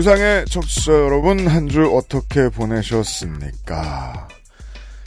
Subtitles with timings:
[0.00, 4.28] 지구상의 청취자 여러분 한 주 어떻게 보내셨습니까?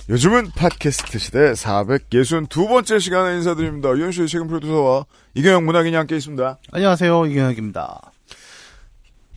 [0.07, 3.89] 요즘은 팟캐스트 시대 462번째 시간에 인사드립니다.
[3.89, 6.59] 유현수의 최근 프로듀서와 이경영 문학인이 함께 있습니다.
[6.71, 8.01] 안녕하세요, 이경혁입니다.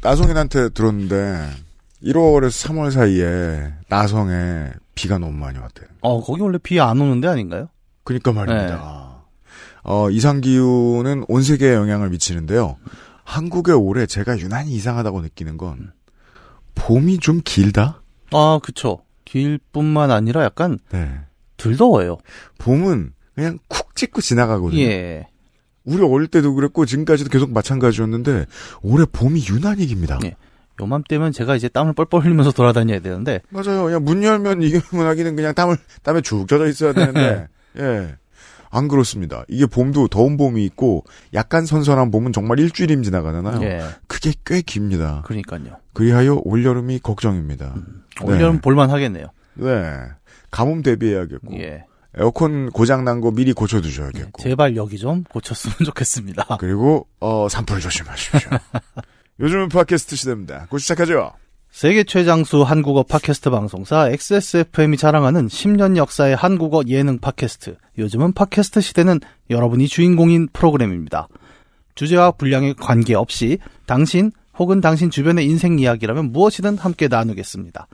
[0.03, 1.49] 나성인한테 들었는데
[2.03, 5.87] 1월에서 3월 사이에 나성에 비가 너무 많이 왔대요.
[6.03, 7.69] 어, 거기 원래 비 안 오는 데 아닌가요?
[8.05, 9.23] 그니까 말입니다.
[9.85, 12.77] 어, 이상기후는 온 세계에 영향을 미치는데요.
[13.27, 15.93] 한국의 올해 제가 유난히 이상하다고 느끼는 건
[16.77, 18.03] 봄이 좀 길다?
[18.31, 19.03] 아, 그쵸.
[19.25, 21.21] 길 뿐만 아니라 약간 네.
[21.57, 22.19] 덜 더워요.
[22.59, 24.81] 봄은 그냥 쿡 찍고 지나가거든요.
[24.81, 25.27] 예.
[25.85, 28.47] 우리 어릴 때도 그랬고 지금까지도 계속 마찬가지였는데
[28.83, 30.21] 올해 봄이 유난히 깁니다.
[30.25, 30.37] 예.
[30.81, 33.85] 요맘때면 제가 이제 땀을 뻘뻘 흘리면서 돌아다녀야 되는데, 맞아요.
[33.85, 38.15] 그냥 문 열면 이경문 하기는 그냥 땀을 땀에 죽 젖어 있어야 되는데 예.
[38.71, 39.45] 안 그렇습니다.
[39.49, 43.63] 이게 봄도 더운 봄이 있고 약간 선선한 봄은 정말 일주일임 지나가잖아요.
[43.63, 43.83] 예.
[44.07, 45.23] 그게 꽤 깁니다.
[45.25, 45.77] 그러니까요.
[45.93, 47.75] 그리하여 올여름이 걱정입니다.
[48.23, 49.27] 올여름 볼만 하겠네요.
[49.55, 49.93] 네.
[50.51, 51.85] 가뭄 대비해야겠고 예.
[52.19, 56.57] 에어컨 고장 난 거 미리 고쳐 두셔야겠고 제발 여기 좀 고쳤으면 좋겠습니다.
[56.61, 58.51] 그리고 어 산불 조심하십시오.
[59.41, 60.67] 요즘은 팟캐스트 시대입니다.
[60.71, 61.33] 곧 시작하죠.
[61.77, 67.77] 세계 최장수 한국어 팟캐스트 방송사 XSFM이 자랑하는 10년 역사의 한국어 예능 팟캐스트.
[67.99, 71.29] 요즘은 팟캐스트 시대는 여러분이 주인공인 프로그램입니다.
[71.95, 77.89] 주제와 분량에 관계없이 당신 혹은 당신 주변의 인생 이야기라면 무엇이든 함께 나누겠습니다.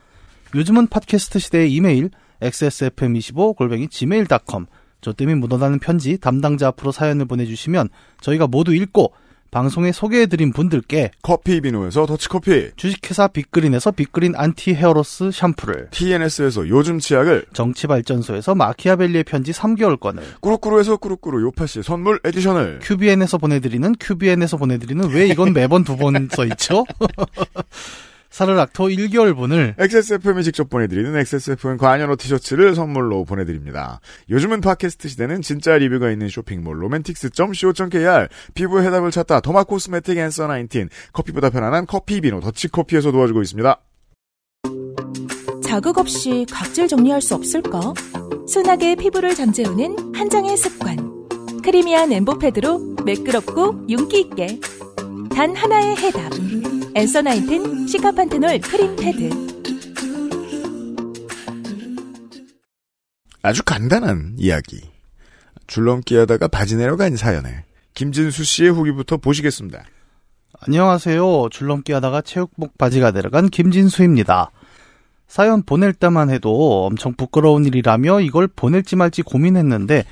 [0.54, 4.66] 요즘은 팟캐스트 시대의 이메일 xsfm25 골뱅이 gmail.com
[5.00, 7.88] 저 때문에 묻어나는 편지 담당자 앞으로 사연을 보내주시면
[8.20, 9.12] 저희가 모두 읽고
[9.52, 16.98] 방송에 소개해드린 분들께 커피 비누에서 더치커피, 주식회사 빅그린에서 빅그린 anti hair loss 샴푸를 TNS에서 요즘
[16.98, 25.26] 치약을, 정치발전소에서 마키아벨리의 편지 3개월권을 꾸루꾸루에서 꾸루꾸루 요파시 선물 에디션을, 큐비엔에서 보내드리는 큐비엔에서 보내드리는 왜
[25.26, 26.84] 이건 매번 두 번 써있죠?
[28.32, 34.00] 사르락토 1개월분을 XSFM이 직접 보내드리는 XSFM 관여로 티셔츠를 선물로 보내드립니다.
[34.31, 40.88] 요즘은 팟캐스트 시대는 진짜 리뷰가 있는 쇼핑몰 로맨틱스.co.kr 피부의 해답을 찾다 더마 코스메틱 앤서 19
[41.12, 43.81] 커피보다 편안한 커피 비노 더치커피에서 도와주고 있습니다.
[45.62, 47.93] 자극 없이 각질 정리할 수 없을까?
[48.49, 50.97] 순하게 피부를 잠재우는 한 장의 습관.
[51.62, 54.59] 크리미한 엠보 패드로 매끄럽고 윤기 있게.
[55.34, 56.32] 단 하나의 해답.
[56.94, 59.31] 엔서 나인틴 시카판테놀 크림 패드.
[63.43, 64.81] 아주 간단한 이야기.
[65.66, 69.84] 줄넘기 하다가 바지 내려간 사연에 김진수 씨의 후기부터 보시겠습니다.
[70.60, 71.49] 안녕하세요.
[71.50, 74.50] 줄넘기 하다가 체육복 바지가 내려간 김진수입니다.
[75.26, 80.04] 사연 보낼 때만 해도 엄청 부끄러운 일이라며 이걸 보낼지 말지 고민했는데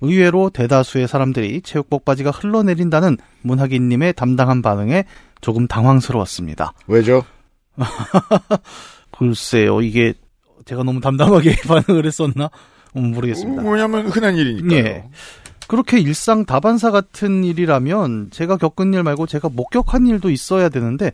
[0.00, 5.04] 의외로 대다수의 사람들이 체육복 바지가 흘러내린다는 문학인님의 담당한 반응에
[5.40, 6.72] 조금 당황스러웠습니다.
[6.86, 7.24] 왜죠?
[9.10, 10.14] 글쎄요, 이게
[10.64, 12.50] 제가 너무 담담하게 반응을 했었나?
[12.96, 13.62] 음, 모르겠습니다.
[13.62, 14.78] 뭐냐면 흔한 일이니까요.
[14.78, 15.04] 예.
[15.66, 21.12] 그렇게 일상 다반사 같은 일이라면 제가 겪은 일 말고 제가 목격한 일도 있어야 되는데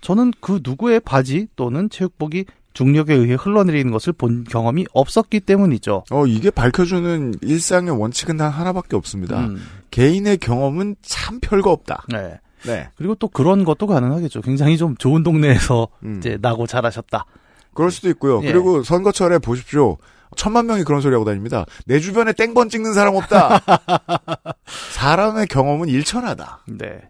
[0.00, 2.44] 저는 그 누구의 바지 또는 체육복이
[2.76, 6.04] 중력에 의해 흘러내리는 것을 본 경험이 없었기 때문이죠.
[6.10, 9.46] 어, 이게 밝혀주는 일상의 원칙은 단 하나밖에 없습니다.
[9.46, 12.04] 음, 개인의 경험은 참 별거 없다.
[12.10, 12.38] 네.
[12.66, 12.88] 네.
[12.96, 14.42] 그리고 또 그런 것도 가능하겠죠.
[14.42, 16.18] 굉장히 좀 좋은 동네에서 음.
[16.18, 17.24] 이제 나고 자라셨다.
[17.72, 18.42] 그럴 수도 있고요.
[18.42, 18.52] 예.
[18.52, 19.96] 그리고 선거철에 보십시오.
[20.36, 21.64] 천만 명이 그런 소리 하고 다닙니다.
[21.86, 23.62] 내 주변에 땡번 찍는 사람 없다.
[24.92, 26.64] 사람의 경험은 일천하다.
[26.68, 27.08] 네.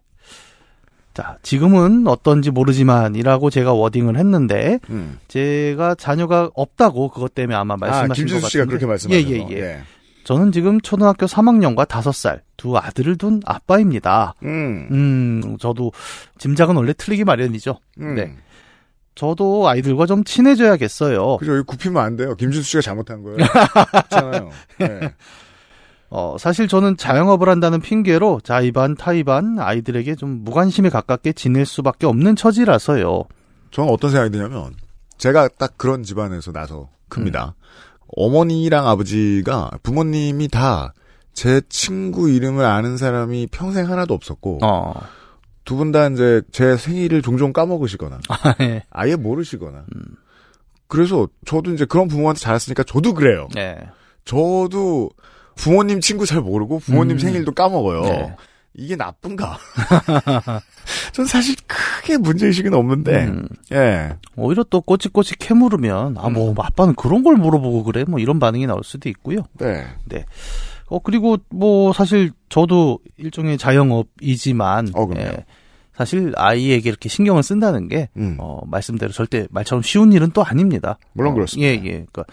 [1.17, 5.19] 자, 지금은 어떤지 모르지만이라고 제가 워딩을 했는데 음.
[5.29, 8.51] 제가 자녀가 없다고 그것 때문에 아마 아, 말씀하신 것 김준수 같은데.
[8.51, 9.31] 씨가 그렇게 말씀하셔서.
[9.31, 9.81] 예, 예, 예.
[10.25, 14.35] 저는 지금 초등학교 3학년과 5살 두 아들을 둔 아빠입니다.
[14.43, 14.89] 음.
[14.91, 15.93] 음, 저도
[16.37, 17.79] 짐작은 원래 틀리기 마련이죠.
[18.03, 18.15] 음.
[18.15, 18.35] 네.
[19.15, 21.39] 저도 아이들과 좀 친해져야겠어요.
[21.39, 21.65] 그죠.
[21.65, 22.35] 굽히면 안 돼요.
[22.35, 23.39] 김준수 씨가 잘못한 거예요.
[23.91, 24.51] 그렇잖아요.
[24.81, 25.15] 네.
[26.09, 32.37] 어, 사실 저는 자영업을 한다는 핑계로 자의반 타의반 아이들에게 좀 무관심에 가깝게 지낼 수밖에 없는
[32.37, 33.25] 처지라서요.
[33.73, 34.75] 저는 어떤 생각이 드냐면,
[35.19, 37.55] 제가 딱 그런 집안에서 나서 큽니다.
[38.17, 40.93] 어머니랑 아버지가, 부모님이 다
[41.37, 44.95] 제 친구 이름을 아는 사람이 평생 하나도 없었고, 어,
[45.65, 48.83] 두분 다 이제 제 생일을 종종 까먹으시거나 아, 예.
[48.91, 49.85] 아예 모르시거나.
[50.89, 53.49] 그래서 저도 이제 그런 부모한테 자랐으니까 저도 그래요.
[53.55, 53.77] 네.
[54.25, 55.11] 저도
[55.57, 57.19] 부모님 친구 잘 모르고 부모님 음.
[57.19, 58.03] 생일도 까먹어요.
[58.03, 58.37] 네.
[58.75, 59.59] 이게 나쁜가?
[61.13, 63.49] 전 사실 크게 문제의식은 없는데, 음.
[63.73, 64.15] 예.
[64.37, 66.35] 오히려 또 꼬치꼬치 캐물으면 아 음.
[66.35, 69.41] 뭐 아빠는 그런 걸 물어보고 그래 뭐 이런 반응이 나올 수도 있고요.
[69.59, 69.87] 네.
[70.89, 75.09] 어 그리고 뭐 사실 저도 일종의 자영업이지만 어.
[75.17, 75.45] 예,
[75.97, 78.37] 사실 아이에게 이렇게 신경을 쓴다는 게 음.
[78.39, 80.99] 어, 말씀대로 절대 말처럼 쉬운 일은 또 아닙니다.
[81.15, 81.69] 물론 어, 그렇습니다.
[81.69, 81.91] 예, 예.
[81.91, 82.25] 그러니까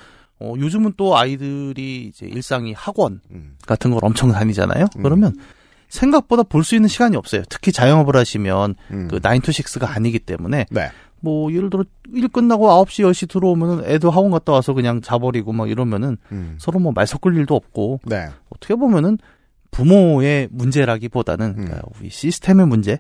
[0.44, 3.56] 어, 요즘은 또 아이들이 이제 일상이 학원 음.
[3.66, 4.86] 같은 걸 엄청 다니잖아요.
[4.98, 5.04] 음.
[5.04, 5.34] 그러면
[5.88, 7.44] 생각보다 볼 수 있는 시간이 없어요.
[7.50, 9.08] 특히 자영업을 하시면 음.
[9.10, 10.90] 그 9 to 6가 아니기 때문에 네.
[11.22, 15.70] 뭐 예를 들어 일 끝나고 9시 10시 들어오면은 애도 학원 갔다 와서 그냥 자버리고 막
[15.70, 16.56] 이러면은 음.
[16.60, 18.28] 서로 뭐 말 섞을 일도 없고 네.
[18.50, 19.18] 어떻게 보면은
[19.72, 21.66] 부모의 문제라기보다는 음.
[21.66, 23.00] 그러니까 우리 시스템의 문제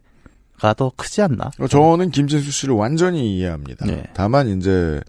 [0.60, 1.52] 가더 크지 않나.
[1.60, 3.86] 어, 저는 김진수 씨를 완전히 이해합니다.
[3.86, 4.04] 네.
[4.14, 5.02] 다만 이제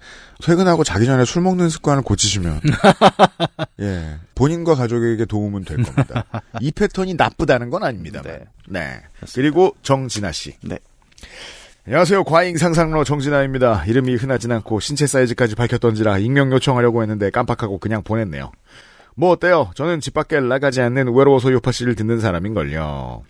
[0.42, 2.60] 퇴근하고 자기 전에 술 먹는 습관을 고치시면
[3.80, 6.24] 예 본인과 가족에게 도움은 될 겁니다.
[6.60, 8.32] 이 패턴이 나쁘다는 건 아닙니다만.
[8.32, 8.44] 네.
[8.68, 9.00] 네.
[9.34, 10.54] 그리고 정진아 씨.
[10.62, 10.78] 네.
[11.86, 12.24] 안녕하세요.
[12.24, 13.84] 과잉 상상러 정진아입니다.
[13.84, 18.50] 이름이 흔하진 않고 신체 사이즈까지 밝혔던지라 익명 요청하려고 했는데 깜빡하고 그냥 보냈네요.
[19.16, 19.70] 뭐 어때요?
[19.74, 23.22] 저는 집 밖에 나가지 않는 외로워서 요파 씨를 듣는 사람인걸요.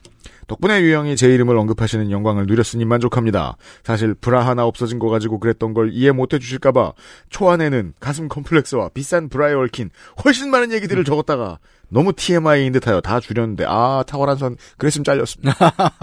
[0.47, 3.57] 덕분에 유형이 제 이름을 언급하시는 영광을 누렸으니 만족합니다.
[3.83, 6.93] 사실 브라 하나 없어진 거 가지고 그랬던 걸 이해 못 해주실까봐
[7.31, 9.91] 초안에는 가슴 컴플렉스와 비싼 브라에 얽힌
[10.25, 11.59] 훨씬 많은 얘기들을 적었다가
[11.89, 15.55] 너무 TMI인 듯하여 다 줄였는데 아 탁월한 선 그랬으면 잘렸습니다.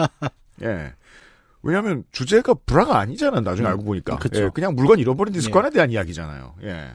[0.64, 0.94] 예.
[1.64, 4.44] 왜냐하면 주제가 브라가 아니잖아 나중에 알고 보니까 그쵸.
[4.44, 5.40] 예, 그냥 물건 잃어버린 예.
[5.40, 6.56] 습관에 대한 이야기잖아요.
[6.64, 6.92] 예.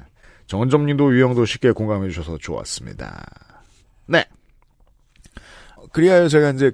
[0.46, 3.24] 정은점님도 유형도 쉽게 공감해 주셔서 좋았습니다.
[4.06, 4.24] 네.
[5.92, 6.72] 그리하여 제가 이제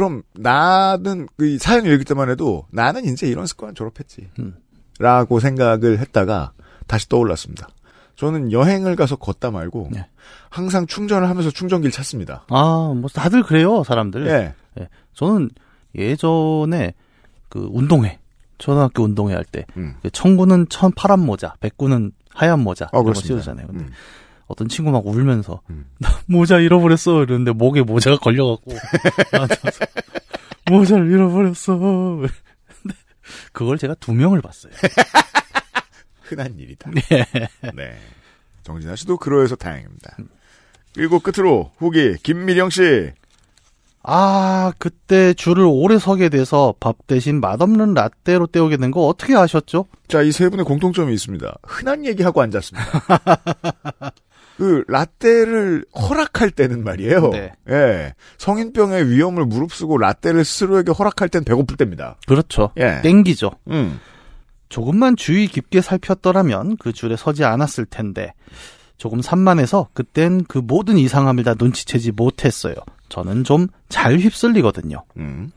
[0.00, 4.30] 그럼 나는 그 사연 읽을 때만 해도 나는 이제 이런 습관 졸업했지.
[4.38, 4.56] 음.
[4.98, 6.52] 라고 생각을 했다가
[6.86, 7.68] 다시 떠올랐습니다.
[8.16, 10.06] 저는 여행을 가서 걷다 말고 네.
[10.48, 12.46] 항상 충전을 하면서 충전기를 찾습니다.
[12.48, 14.26] 아, 뭐 다들 그래요, 사람들.
[14.78, 14.88] 예.
[15.12, 15.50] 저는
[15.94, 16.94] 예전에
[17.50, 18.20] 그 운동회,
[18.56, 19.96] 초등학교 운동회 할 때, 음.
[20.02, 23.20] 그 청구는 천 파란 모자, 백구는 하얀 모자 어, 이런 거.
[23.20, 23.66] 씌우잖아요.
[23.66, 23.90] 근데 음.
[24.50, 25.86] 어떤 친구 막 울면서 음.
[25.98, 28.72] 나 모자 잃어버렸어 이러는데 목에 모자가 걸려갖고
[30.70, 32.22] 모자를 잃어버렸어.
[33.52, 34.72] 그걸 제가 두 명을 봤어요.
[36.22, 36.90] 흔한 일이다.
[37.12, 37.26] 예.
[37.74, 37.96] 네.
[38.62, 40.16] 정진아 씨도 그러해서 다행입니다.
[40.94, 43.10] 그리고 끝으로 후기 김미령 씨.
[44.02, 49.86] 아 그때 줄을 오래 서게 돼서 밥 대신 맛없는 라떼로 때우게 된 거 어떻게 아셨죠?
[50.08, 51.54] 자, 이 세 분의 공통점이 있습니다.
[51.64, 52.88] 흔한 얘기하고 앉았습니다.
[54.60, 57.30] 그 라떼를 허락할 때는 말이에요.
[57.30, 57.52] 네.
[57.70, 58.12] 예.
[58.36, 62.16] 성인병의 위험을 무릅쓰고 라떼를 스스로에게 허락할 땐 배고플 때입니다.
[62.26, 62.70] 그렇죠.
[62.76, 63.00] 예.
[63.02, 63.52] 땡기죠.
[63.68, 63.98] 음.
[64.68, 68.34] 조금만 주의 깊게 살폈더라면 그 줄에 서지 않았을 텐데
[68.98, 72.74] 조금 산만해서 그땐 그 모든 이상함을 다 눈치채지 못했어요.
[73.08, 75.04] 저는 좀 잘 휩쓸리거든요.
[75.16, 75.52] 음.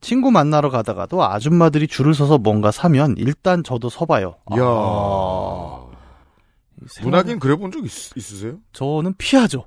[0.00, 4.34] 친구 만나러 가다가도 아줌마들이 줄을 서서 뭔가 사면 일단 저도 서봐요.
[4.52, 4.62] 이야.
[4.64, 5.86] 아,
[7.02, 8.58] 문학인 그래 본 적 있으세요?
[8.72, 9.66] 저는 피하죠.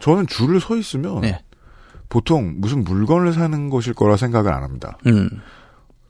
[0.00, 1.42] 저는 줄을 서 있으면 네.
[2.08, 4.98] 보통 무슨 물건을 사는 것일 거라 생각을 안 합니다.
[5.06, 5.28] 음.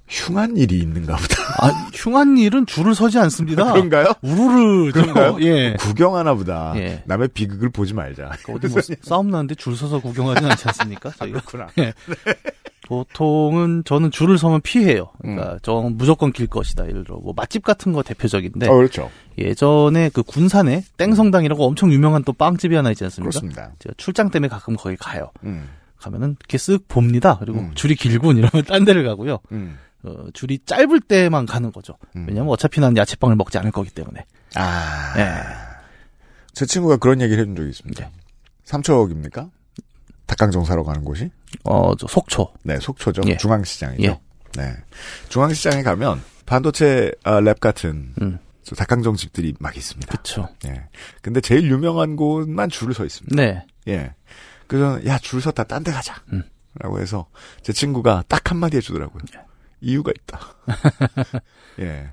[0.09, 1.37] 흉한 일이 있는가 보다.
[1.61, 3.73] 아, 흉한 일은 줄을 서지 않습니다.
[3.73, 4.07] 그런가요?
[4.23, 5.37] 우르르 저, 그런가요?
[5.43, 5.77] 예.
[5.79, 6.73] 구경하나 보다.
[6.77, 7.05] 예.
[7.07, 8.31] 남의 비극을 보지 말자.
[8.53, 11.11] 어디 뭐 싸움 나는데 줄 서서 구경하진 않지 않습니까?
[11.11, 11.69] 저희가 그렇구나.
[12.91, 15.13] 보통은 저는 줄을 서면 피해요.
[15.25, 15.37] 음.
[15.37, 16.89] 그러니까 저 무조건 길 것이다.
[16.89, 19.09] 예를 들어 뭐 맛집 같은 거 대표적인데 어, 그렇죠.
[19.39, 23.31] 예전에 그 군산에 땡성당이라고 엄청 유명한 또 빵집이 하나 있지 않습니까?
[23.31, 23.73] 그렇습니다.
[23.79, 25.31] 제가 출장 때문에 가끔 거기 가요.
[25.45, 25.69] 음.
[25.99, 27.37] 가면은 이렇게 쓱 봅니다.
[27.39, 27.71] 그리고 음.
[27.77, 29.39] 줄이 길군 이러면 딴 데를 가고요.
[29.53, 29.79] 음.
[30.03, 31.95] 어, 줄이 짧을 때만 가는 거죠.
[32.17, 32.27] 음.
[32.27, 34.27] 왜냐면 어차피 난 야채빵을 먹지 않을 거기 때문에.
[34.57, 35.15] 아.
[35.17, 35.27] 예.
[36.55, 38.05] 제 친구가 그런 얘기를 해준 적이 있습니다.
[38.05, 38.11] 네.
[38.65, 39.49] 삼척입니까?
[40.31, 41.29] 닭강정 사러 가는 곳이?
[41.65, 42.53] 어, 저 속초.
[42.63, 43.23] 네, 속초죠.
[43.27, 43.37] 예.
[43.37, 44.03] 중앙시장이죠.
[44.05, 44.21] 예.
[44.57, 44.77] 네.
[45.29, 48.39] 중앙시장에 가면 반도체 아, 랩 같은 음.
[48.63, 50.17] 저 닭강정 집들이 막 있습니다.
[50.17, 50.49] 그쵸.
[50.67, 50.85] 예.
[51.21, 53.35] 근데 제일 유명한 곳만 줄을 서 있습니다.
[53.35, 53.65] 네.
[53.89, 54.15] 예.
[54.69, 56.15] 그래서 야, 줄 섰다 딴 데 가자.
[56.33, 56.45] 음.
[56.79, 57.27] 라고 해서
[57.63, 59.23] 제 친구가 딱 한마디 해 주더라고요.
[59.81, 60.39] 이유가 있다.
[61.81, 62.13] 예.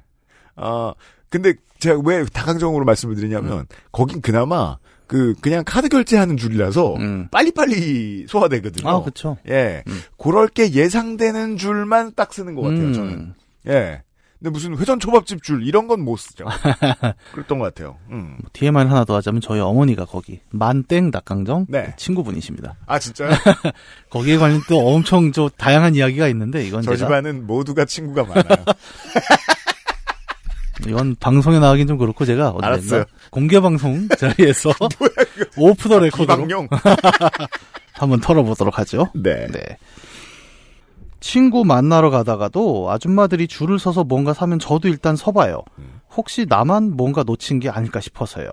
[0.55, 0.93] 아,
[1.29, 7.27] 근데 제가 왜 닭강정으로 말씀을 드리냐면, 거긴 그나마 그, 그냥 카드 결제하는 줄이라서 음.
[7.31, 8.89] 빨리빨리 소화되거든요.
[8.89, 9.37] 아, 그쵸.
[9.49, 9.83] 예.
[9.87, 10.01] 음.
[10.17, 12.93] 그럴 게 예상되는 줄만 딱 쓰는 것 같아요, 음.
[12.93, 13.33] 저는.
[13.69, 14.01] 예.
[14.39, 16.45] 근데 무슨 회전 초밥집 줄 이런 건 못 쓰죠.
[17.33, 17.97] 그랬던 것 같아요.
[18.11, 18.37] 음.
[18.53, 21.95] TMI 하나 더 하자면 저희 어머니가 거기 만땡 닭강정 네.
[21.97, 22.75] 친구분이십니다.
[22.85, 23.31] 아 진짜요?
[24.11, 28.63] 거기에 관련 또 엄청 저 다양한 이야기가 있는데 이건 저 제가 집안은 모두가 친구가 많아요.
[30.85, 33.05] 이건 방송에 나가긴 좀 그렇고 제가 알았어요.
[33.31, 34.71] 공개 방송 자리에서
[35.57, 36.47] 오프 더 레코드로.
[37.93, 39.09] 한번 털어보도록 하죠.
[39.15, 39.47] 네.
[39.47, 39.77] 네.
[41.19, 45.63] 친구 만나러 가다가도 아줌마들이 줄을 서서 뭔가 사면 저도 일단 서봐요.
[45.79, 45.99] 음.
[46.15, 48.49] 혹시 나만 뭔가 놓친 게 아닐까 싶어서요.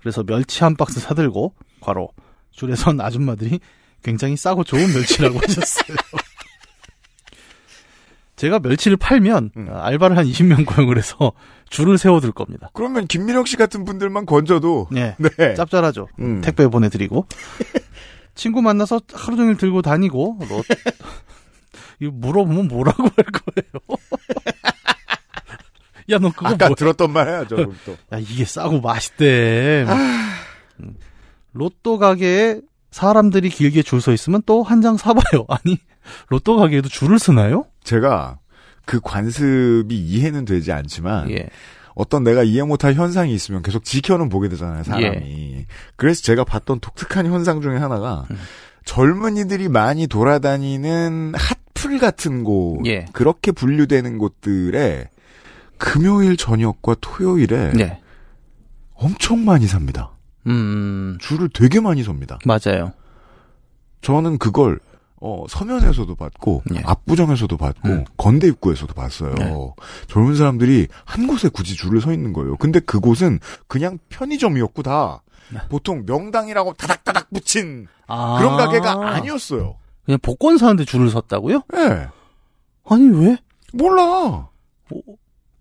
[0.00, 2.08] 그래서 멸치 한 박스 사들고 과로
[2.50, 3.60] 줄에 선 아줌마들이
[4.02, 5.96] 굉장히 싸고 좋은 멸치라고 하셨어요.
[8.36, 9.68] 제가 멸치를 팔면 음.
[9.70, 11.32] 아, 알바를 한 20명 고용을 해서
[11.70, 12.68] 줄을 세워둘 겁니다.
[12.72, 15.14] 그러면 김민혁 씨 같은 분들만 건져도 네.
[15.38, 15.54] 네.
[15.54, 16.08] 짭짤하죠.
[16.18, 16.40] 음.
[16.40, 17.26] 택배 보내드리고
[18.34, 20.62] 친구 만나서 하루 종일 들고 다니고 너
[22.00, 23.98] 이거 물어보면 뭐라고 할 거예요?
[26.10, 26.74] 야 너 그거 아까 뭐야?
[26.74, 27.56] 들었던 말 해야죠.
[27.86, 27.92] 또.
[28.12, 29.86] 야 이게 싸고 맛있대.
[30.80, 30.96] 음.
[31.52, 32.60] 로또 가게에
[32.90, 35.46] 사람들이 길게 줄 서 있으면 또 한 장 사봐요.
[35.48, 35.78] 아니
[36.28, 37.66] 로또 가게에도 줄을 서나요?
[37.82, 38.38] 제가
[38.84, 41.48] 그 관습이 이해는 되지 않지만 예.
[41.94, 45.66] 어떤 내가 이해 못할 현상이 있으면 계속 지켜는 보게 되잖아요, 사람이.
[45.96, 48.36] 그래서 제가 봤던 독특한 현상 중에 하나가 음.
[48.84, 51.34] 젊은이들이 많이 돌아다니는
[51.74, 53.06] 핫플 같은 곳, 예.
[53.12, 55.08] 그렇게 분류되는 곳들에
[55.78, 58.00] 금요일 저녁과 토요일에 네.
[58.94, 60.10] 엄청 많이 삽니다.
[60.46, 62.38] 음 줄을 되게 많이 섭니다.
[62.44, 62.92] 맞아요.
[64.02, 64.78] 저는 그걸
[65.26, 66.82] 어, 서면에서도 봤고 예.
[66.84, 68.04] 압구정에서도 봤고 음.
[68.18, 69.34] 건대 입구에서도 봤어요.
[69.38, 69.54] 네.
[70.06, 72.58] 젊은 사람들이 한 곳에 굳이 줄을 서 있는 거예요.
[72.58, 75.60] 근데 그곳은 그냥 편의점이었고 다 네.
[75.70, 78.36] 보통 명당이라고 다닥다닥 붙인 아.
[78.38, 79.76] 그런 가게가 아니었어요.
[80.04, 81.62] 그냥 복권 사는데 줄을 섰다고요?
[81.74, 82.08] 예.
[82.84, 83.38] 아니 왜?
[83.72, 84.48] 몰라.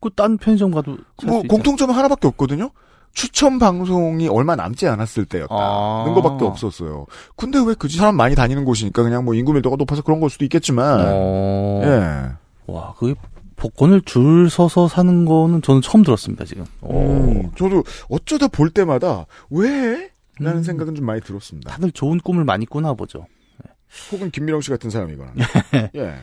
[0.02, 1.42] 그딴 편의점 가도 뭐.
[1.44, 2.70] 공통점은 하나밖에 없거든요.
[3.14, 5.54] 추첨 방송이 얼마 남지 않았을 때였다.
[5.54, 6.04] 아.
[6.06, 7.06] 는 거밖에 없었어요.
[7.36, 10.46] 근데 왜 굳이 사람 많이 다니는 곳이니까 그냥 뭐 인구 밀도가 높아서 그런 걸 수도
[10.46, 11.00] 있겠지만.
[11.06, 11.82] 어.
[11.84, 12.72] 예.
[12.72, 13.14] 와, 그게
[13.56, 16.66] 복권을 줄 서서 사는 거는 저는 처음 들었습니다, 지금.
[16.84, 20.10] 음, 저도 어쩌다 볼 때마다 왜?
[20.40, 20.64] 라는 음.
[20.64, 21.72] 생각은 좀 많이 들었습니다.
[21.72, 23.28] 다들 좋은 꿈을 많이 꾸나 보죠.
[24.12, 25.34] 혹은 김민영 씨 같은 사람이거나.
[25.96, 26.16] 예.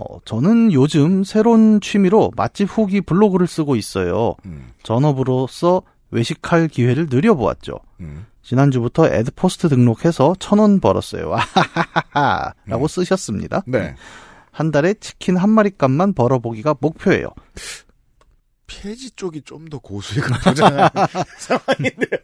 [0.00, 4.34] 어, 저는 요즘 새로운 취미로 맛집 후기 블로그를 쓰고 있어요.
[4.46, 7.74] 음, 전업으로서 외식할 기회를 늘려보았죠.
[8.00, 8.24] 음.
[8.42, 11.36] 지난주부터 애드포스트 등록해서 천 원 벌었어요.
[12.66, 12.88] 라고 음.
[12.88, 13.62] 쓰셨습니다.
[13.66, 13.94] 네.
[14.50, 17.28] 한 달에 치킨 한 마리 값만 벌어보기가 목표예요.
[18.66, 20.88] 폐지 쪽이 좀 더 고수익을 보장하는
[21.38, 22.20] 상황인데요.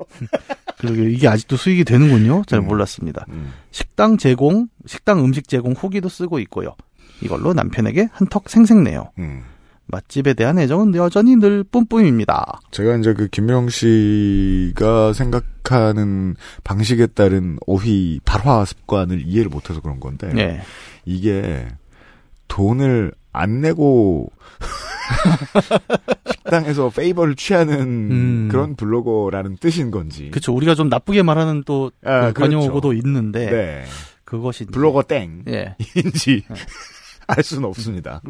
[0.78, 2.42] 그리고 이게 아직도 수익이 되는군요.
[2.47, 2.66] 잘 음.
[2.66, 3.26] 몰랐습니다.
[3.28, 3.52] 음.
[3.71, 6.75] 식당 제공, 식당 음식 제공 후기도 쓰고 있고요.
[7.21, 9.13] 이걸로 남편에게 한턱 생생내요.
[9.19, 9.43] 음.
[9.89, 12.61] 맛집에 대한 애정은 여전히 늘 뿜뿜입니다.
[12.73, 20.29] 제가 이제 그 김명 씨가 생각하는 방식에 따른 어휘 발화 습관을 이해를 못해서 그런 건데
[20.35, 20.61] 네.
[21.05, 21.69] 이게
[22.49, 24.31] 돈을 안 내고
[26.33, 27.79] 식당에서 페이버를 취하는
[28.11, 28.49] 음.
[28.51, 30.31] 그런 블로거라는 뜻인 건지.
[30.33, 30.53] 그쵸.
[30.55, 33.07] 우리가 좀 나쁘게 말하는 또 아, 그 관용어고도 그렇죠.
[33.07, 33.85] 있는데 네.
[34.25, 35.77] 그것이 블로거 땡인지 예.
[37.37, 38.21] 알 수는 없습니다.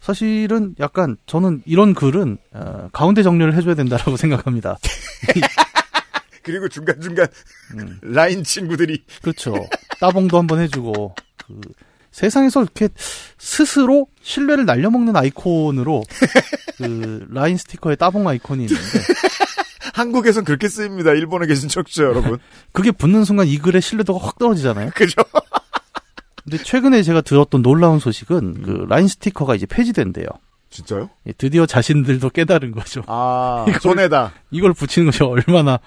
[0.00, 4.78] 사실은 약간 저는 이런 글은 어, 가운데 정리를 해줘야 된다라고 생각합니다.
[6.42, 7.26] 그리고 중간중간
[7.74, 9.66] 음, 라인 친구들이 그렇죠.
[10.00, 11.60] 따봉도 한번 해주고 그
[12.12, 12.88] 세상에서 이렇게
[13.36, 16.04] 스스로 신뢰를 날려먹는 아이콘으로
[16.78, 18.82] 그 라인 스티커에 따봉 아이콘이 있는데
[19.92, 21.12] 한국에선 그렇게 쓰입니다.
[21.12, 22.38] 일본에 계신 청취자 여러분.
[22.72, 24.90] 그게 붙는 순간 이 글의 신뢰도가 확 떨어지잖아요.
[24.94, 25.22] 그죠?
[26.48, 30.26] 근데 최근에 제가 들었던 놀라운 소식은 그 라인 스티커가 이제 폐지된대요.
[30.70, 31.10] 진짜요?
[31.26, 33.02] 예, 드디어 자신들도 깨달은 거죠.
[33.06, 34.32] 아, 이걸- 손해다.
[34.50, 35.78] 이걸 붙이는 것이 얼마나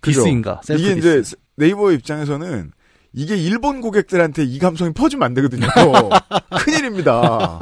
[0.00, 0.20] 그죠.
[0.20, 0.60] diss인가.
[0.70, 1.18] 이게 디스.
[1.20, 2.72] 이제 네이버 입장에서는
[3.12, 5.66] 이게 일본 고객들한테 이 감성이 퍼지면 안 되거든요.
[6.64, 7.58] 큰일입니다.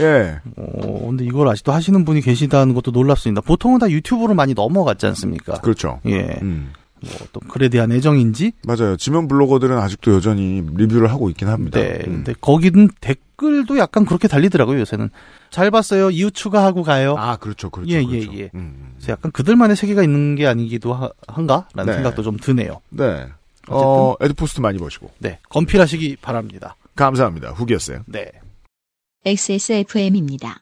[0.00, 0.38] 예.
[0.56, 3.40] 어, 근데 이걸 아직도 하시는 분이 계시다는 것도 놀랍습니다.
[3.40, 5.54] 보통은 다 유튜브로 많이 넘어갔지 않습니까?
[5.60, 6.00] 그렇죠.
[6.06, 6.38] 예.
[6.42, 6.72] 음.
[7.04, 8.52] 뭐 어떤 글에 대한 애정인지.
[8.66, 8.96] 맞아요.
[8.96, 11.80] 지면 블로거들은 아직도 여전히 리뷰를 하고 있긴 합니다.
[11.80, 12.02] 네.
[12.06, 12.24] 음.
[12.24, 15.10] 근데 거기는 댓글도 약간 그렇게 달리더라고요, 요새는.
[15.50, 16.10] 잘 봤어요.
[16.10, 17.14] 이웃 추가하고 가요.
[17.16, 17.70] 아, 그렇죠.
[17.70, 17.90] 그렇죠.
[17.92, 18.32] 예, 그렇죠.
[18.34, 18.50] 예, 예.
[18.54, 18.92] 음.
[18.96, 21.92] 그래서 약간 그들만의 세계가 있는 게 아니기도 하, 한가라는 네.
[21.94, 22.80] 생각도 좀 드네요.
[22.90, 23.26] 네.
[23.68, 25.10] 어, 에드포스트 많이 보시고.
[25.18, 25.38] 네.
[25.48, 26.76] 건필하시기 바랍니다.
[26.96, 27.50] 감사합니다.
[27.50, 28.00] 후기였어요.
[28.06, 28.30] 네.
[29.24, 30.60] XSFM입니다.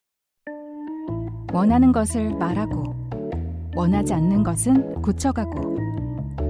[1.53, 2.95] 원하는 것을 말하고
[3.75, 5.79] 원하지 않는 것은 고쳐가고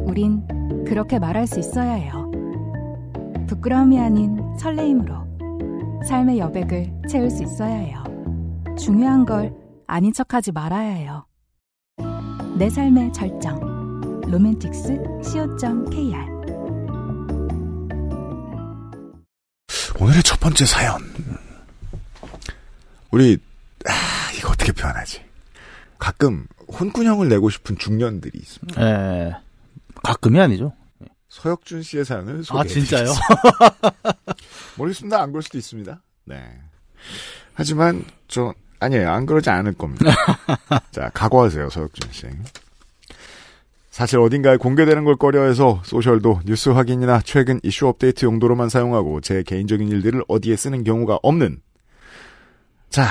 [0.06, 0.44] 우린
[0.84, 2.30] 그렇게 말할 수 있어야 해요.
[3.48, 8.02] 부끄러움이 아닌 설레임으로 삶의 여백을 채울 수 있어야 해요.
[8.78, 9.54] 중요한 걸
[9.86, 11.26] 아닌 척하지 말아야 해요.
[12.56, 13.72] 내 삶의 절정.
[14.26, 16.32] 로맨틱스 co.kr
[20.00, 21.00] 오늘의 첫 번째 사연.
[23.10, 23.38] 우리
[23.86, 23.92] 아,
[24.38, 25.22] 이거 어떻게 표현하지?
[25.98, 28.82] 가끔 혼꾸녕을 내고 싶은 중년들이 있습니다.
[28.82, 29.36] 예.
[30.02, 30.72] 가끔이 아니죠.
[31.28, 33.06] 서혁준 씨의 사연을 아, 소개해 진짜요?
[34.76, 35.22] 모르겠습니다.
[35.22, 36.02] 안 그럴 수도 있습니다.
[36.26, 36.36] 네.
[37.54, 39.10] 하지만 저 아니에요.
[39.10, 40.12] 안 그러지 않을 겁니다.
[40.90, 42.26] 자, 각오하세요, 서혁준 씨.
[43.90, 49.88] 사실 어딘가에 공개되는 걸 꺼려해서 소셜도 뉴스 확인이나 최근 이슈 업데이트 용도로만 사용하고 제 개인적인
[49.88, 51.60] 일들을 어디에 쓰는 경우가 없는
[52.88, 53.06] 자,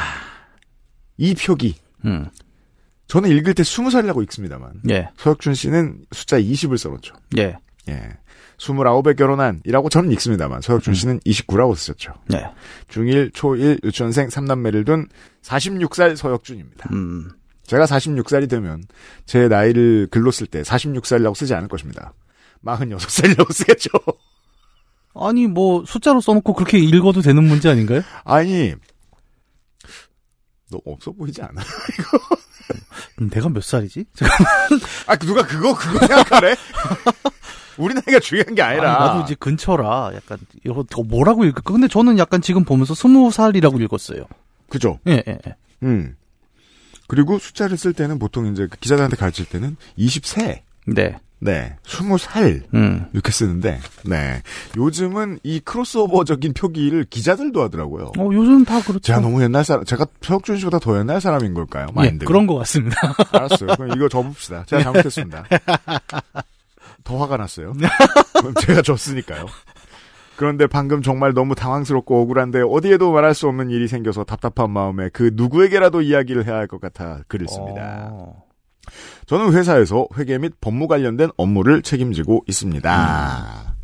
[1.17, 2.27] 이 표기 음.
[3.12, 5.10] 저는 읽을 때 20살이라고 읽습니다만 예.
[5.18, 7.13] 서혁준 씨는 숫자 20을 써놓죠.
[7.39, 7.58] 예.
[7.89, 8.18] 예.
[8.58, 12.13] 29에 결혼한이라고 저는 읽습니다만 서혁준 씨는 29라고 쓰셨죠.
[12.32, 12.46] 예.
[12.88, 15.10] 중1, 초1, 유치원생 3남매를 둔
[15.41, 16.88] 46살 서혁준입니다.
[16.94, 17.30] 음.
[17.63, 18.82] 제가 46살이 되면
[19.25, 22.13] 제 나이를 글로 쓸 때 46살이라고 쓰지 않을 것입니다.
[22.63, 23.89] 46살이라고 쓰겠죠.
[25.15, 28.03] 아니, 뭐, 숫자로 써놓고 그렇게 읽어도 되는 문제 아닌가요?
[28.24, 28.74] 아니,
[30.70, 31.62] 너무 없어 보이지 않아?
[31.62, 32.40] 음,
[33.29, 34.05] 내가 몇 살이지?
[35.07, 36.55] 아, 누가 그거, 그거 생각하래?
[37.77, 38.95] 우리 나이가 중요한 게 아니라.
[38.95, 41.71] 아니, 나도 이제 근처라, 약간, 이거 더 뭐라고 읽을까?
[41.71, 44.25] 근데 저는 약간 지금 보면서 스무 살이라고 읽었어요.
[44.69, 44.99] 그죠?
[45.07, 45.55] 예, 예, 예.
[45.83, 46.15] 음.
[47.07, 50.61] 그리고 숫자를 쓸 때는 보통 이제 그 기자들한테 가르칠 때는 20세,
[51.43, 51.51] 네.
[51.51, 53.07] 네, 20살, 음.
[53.13, 54.41] 이렇게 쓰는데, 네.
[54.77, 58.12] 요즘은 이 크로스오버적인 표기를 기자들도 하더라고요.
[58.19, 59.00] 어, 요즘 다 그렇죠.
[59.00, 61.88] 제가 너무 옛날 사람, 제가 서혁준 씨보다 더 옛날 사람인 걸까요?
[61.89, 62.27] 예, 마인드가.
[62.27, 62.95] 그런 것 같습니다.
[63.33, 63.75] 알았어요.
[63.75, 64.65] 그럼 이거 접읍시다.
[64.67, 65.45] 제가 잘못했습니다.
[67.03, 67.74] 더 화가 났어요.
[68.38, 69.48] 그럼 제가 졌으니까요.
[70.36, 75.31] 그런데 방금 정말 너무 당황스럽고 억울한데 어디에도 말할 수 없는 일이 생겨서 답답한 마음에 그
[75.33, 78.10] 누구에게라도 이야기를 해야 할 것 같아 글을 씁니다.
[78.12, 78.43] 어.
[79.27, 83.75] 저는 회사에서 회계 및 법무 관련된 업무를 책임지고 있습니다.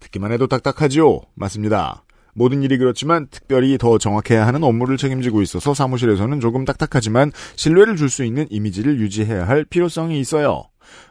[0.00, 1.20] 듣기만 해도 딱딱하지요?
[1.34, 2.04] 맞습니다.
[2.34, 8.08] 모든 일이 그렇지만 특별히 더 정확해야 하는 업무를 책임지고 있어서 사무실에서는 조금 딱딱하지만 신뢰를 줄
[8.08, 10.64] 수 있는 이미지를 유지해야 할 필요성이 있어요.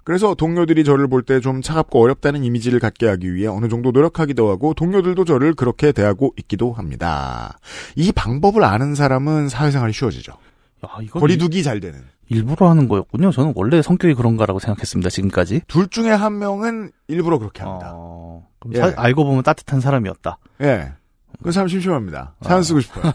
[0.04, 4.50] 그래서 동료들이 저를 볼 때 좀 차갑고 어렵다는 이미지를 갖게 하기 위해 어느 정도 노력하기도
[4.50, 7.58] 하고 동료들도 저를 그렇게 대하고 있기도 합니다.
[7.96, 10.32] 이 방법을 아는 사람은 사회생활이 쉬워지죠.
[10.34, 10.90] 야,
[11.20, 12.02] 거리두기 잘 되는.
[12.32, 13.32] 일부러 하는 거였군요.
[13.32, 15.10] 저는 원래 성격이 그런가라고 생각했습니다.
[15.10, 15.62] 지금까지.
[15.68, 17.92] 둘 중에 한 명은 일부러 그렇게 합니다.
[17.94, 18.80] 어, 그럼 예.
[18.80, 20.38] 사- 알고 보면 따뜻한 사람이었다.
[20.62, 20.94] 예.
[21.44, 22.36] 그 사람 심심합니다.
[22.40, 22.48] 아.
[22.48, 23.12] 사연 쓰고 싶어요.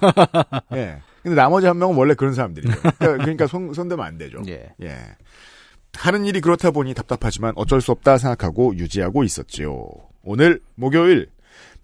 [0.74, 0.98] 예.
[1.22, 2.74] 근데 나머지 한 명은 원래 그런 사람들이에요.
[2.98, 4.38] 그러니까, 그러니까 손, 손대면 안 되죠.
[4.48, 4.68] 예.
[4.83, 4.96] 예.
[5.94, 9.87] 하는 일이 그렇다 보니 답답하지만 어쩔 수 없다 생각하고 유지하고 있었지요.
[10.22, 11.29] 오늘 목요일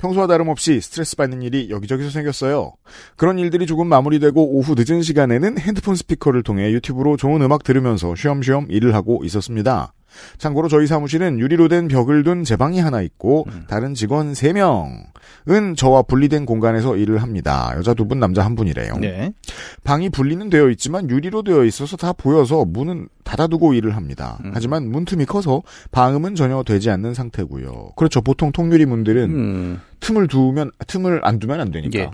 [0.03, 2.73] 평소와 다름없이 스트레스 받는 일이 여기저기서 생겼어요.
[3.17, 8.67] 그런 일들이 조금 마무리되고 오후 늦은 시간에는 핸드폰 스피커를 통해 유튜브로 좋은 음악 들으면서 쉬엄쉬엄
[8.69, 9.95] 일을 하고 있었습니다.
[10.39, 16.03] 참고로 저희 사무실은 유리로 된 벽을 둔 제 방이 하나 있고 다른 직원 3명은 저와
[16.03, 17.73] 분리된 공간에서 일을 합니다.
[17.77, 18.97] 여자 두 분, 남자 한 분이래요.
[19.01, 19.33] 네.
[19.85, 24.39] 방이 분리는 되어 있지만 유리로 되어 있어서 다 보여서 문은 닫아두고 일을 합니다.
[24.45, 24.51] 음.
[24.55, 27.93] 하지만 문틈이 커서 방음은 전혀 되지 않는 상태고요.
[27.97, 28.21] 그렇죠.
[28.21, 29.81] 보통 통유리 문들은 음.
[30.01, 31.99] 틈을 두면 틈을 안 두면 안 되니까.
[31.99, 32.11] 예.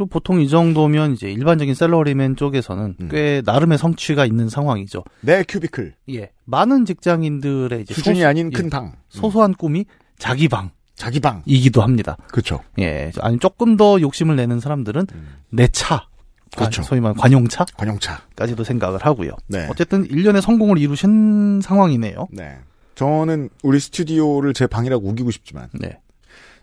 [0.00, 3.08] 그리고 보통 이 정도면 이제 일반적인 셀러리맨 쪽에서는 음.
[3.10, 5.04] 꽤 나름의 성취가 있는 상황이죠.
[5.20, 6.30] 내 큐비클 예.
[6.46, 8.94] 많은 직장인들의 이제 수준이 소소- 아닌 예, 큰 방.
[9.10, 9.84] 소소한 꿈이
[10.18, 10.48] 자기
[10.94, 11.42] 자기 방.
[11.42, 12.16] 방이기도 합니다.
[12.28, 12.60] 그렇죠.
[12.78, 13.10] 예.
[13.20, 15.28] 아니 조금 더 욕심을 내는 사람들은 음.
[15.50, 16.06] 내 차.
[16.56, 16.80] 그렇죠.
[16.80, 18.22] 아, 소위 관용차까지도 관용차.
[18.64, 19.32] 생각을 하고요.
[19.48, 19.66] 네.
[19.70, 22.26] 어쨌든 일련의 성공을 이루신 상황이네요.
[22.32, 22.56] 네.
[22.94, 25.98] 저는 우리 스튜디오를 제 방이라고 우기고 싶지만 네.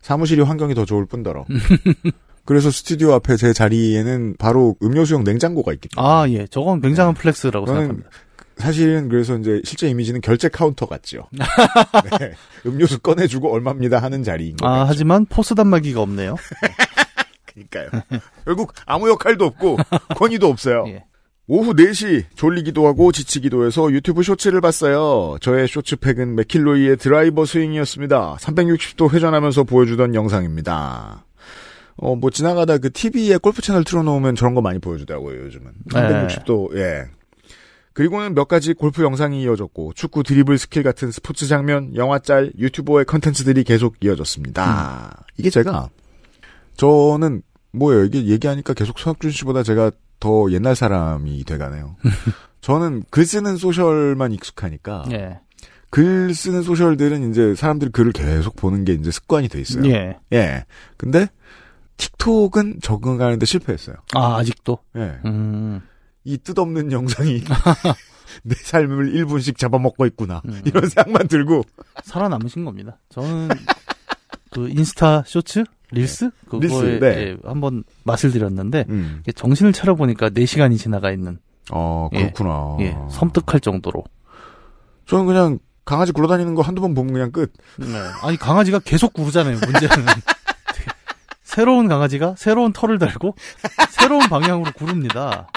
[0.01, 1.45] 사무실이 환경이 더 좋을 뿐더러.
[2.47, 6.47] 그래서 스튜디오 앞에 제 자리에는 바로 음료수용 냉장고가 있기 때문에 아, 예.
[6.47, 8.09] 저건 굉장한 flex라고 저는 생각합니다.
[8.55, 11.27] 사실은 그래서 이제 실제 이미지는 결제 카운터 같죠.
[12.19, 12.31] 네.
[12.65, 14.65] 음료수 꺼내주고 얼마입니다 하는 자리인 거죠.
[14.65, 16.37] 아, 하지만 포스 단말기가 없네요.
[17.45, 18.01] 그러니까요.
[18.45, 19.77] 결국 아무 역할도 없고
[20.15, 20.85] 권위도 없어요.
[20.89, 21.03] 예.
[21.49, 25.37] 오후 4시 졸리기도 하고 지치기도 해서 유튜브 쇼츠를 봤어요.
[25.41, 28.37] 저의 쇼츠 pick은 맥킬로이의 드라이버 스윙이었습니다.
[28.39, 31.26] 360도 회전하면서 보여주던 영상입니다.
[31.97, 35.71] 어, 뭐 지나가다 그 TV에 골프 채널 틀어놓으면 저런 거 많이 보여주더라고요, 요즘은.
[35.89, 37.05] 360도, 예.
[37.93, 43.05] 그리고는 몇 가지 골프 영상이 이어졌고 축구 드리블 스킬 같은 스포츠 장면, 영화 짤, 유튜버의
[43.05, 45.25] 컨텐츠들이 계속 이어졌습니다.
[45.37, 45.89] 이게 제가
[46.75, 48.05] 저는 뭐예요?
[48.05, 51.95] 이게 얘기하니까 계속 서학준 씨보다 제가 더 옛날 사람이 돼가네요.
[52.61, 55.39] 저는 글 쓰는 소셜만 익숙하니까 예.
[55.89, 59.85] 글 쓰는 소셜들은 이제 사람들이 글을 계속 보는 게 이제 습관이 돼 있어요.
[59.87, 60.17] 예.
[60.33, 60.65] 예.
[60.97, 61.29] 근데
[61.97, 63.95] 틱톡은 적응하는데 실패했어요.
[64.15, 64.79] 아, 아직도?
[64.95, 65.19] 예.
[65.25, 65.81] 음.
[66.23, 67.43] 이 뜻없는 영상이
[68.43, 70.41] 내 삶을 1분씩 잡아먹고 있구나.
[70.45, 70.61] 음.
[70.65, 71.63] 이런 생각만 들고.
[72.03, 72.97] 살아남으신 겁니다.
[73.09, 73.49] 저는
[74.51, 75.63] 그 인스타 쇼츠?
[75.91, 76.29] 릴스?
[76.49, 77.07] 그거에 릴스, 네.
[77.07, 79.23] 예, 한번 맛을 들였는데 음.
[79.33, 81.39] 정신을 차려보니까 4시간이 지나가 있는
[81.71, 82.31] 어, 예.
[82.31, 82.77] 그렇구나.
[82.81, 84.03] 예, 섬뜩할 정도로.
[85.05, 87.53] 저는 그냥 강아지 굴러다니는 거 한두 번 보면 그냥 끝.
[87.77, 87.87] 네.
[88.21, 89.57] 아니 강아지가 계속 구르잖아요.
[89.59, 89.89] 문제는
[91.57, 93.33] 새로운 강아지가 새로운 털을 달고
[93.89, 95.47] 새로운 방향으로 구릅니다.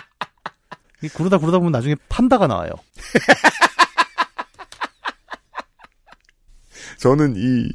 [1.02, 2.70] 이 구르다 구르다 보면 나중에 판다가 나와요.
[6.96, 7.68] 저는 이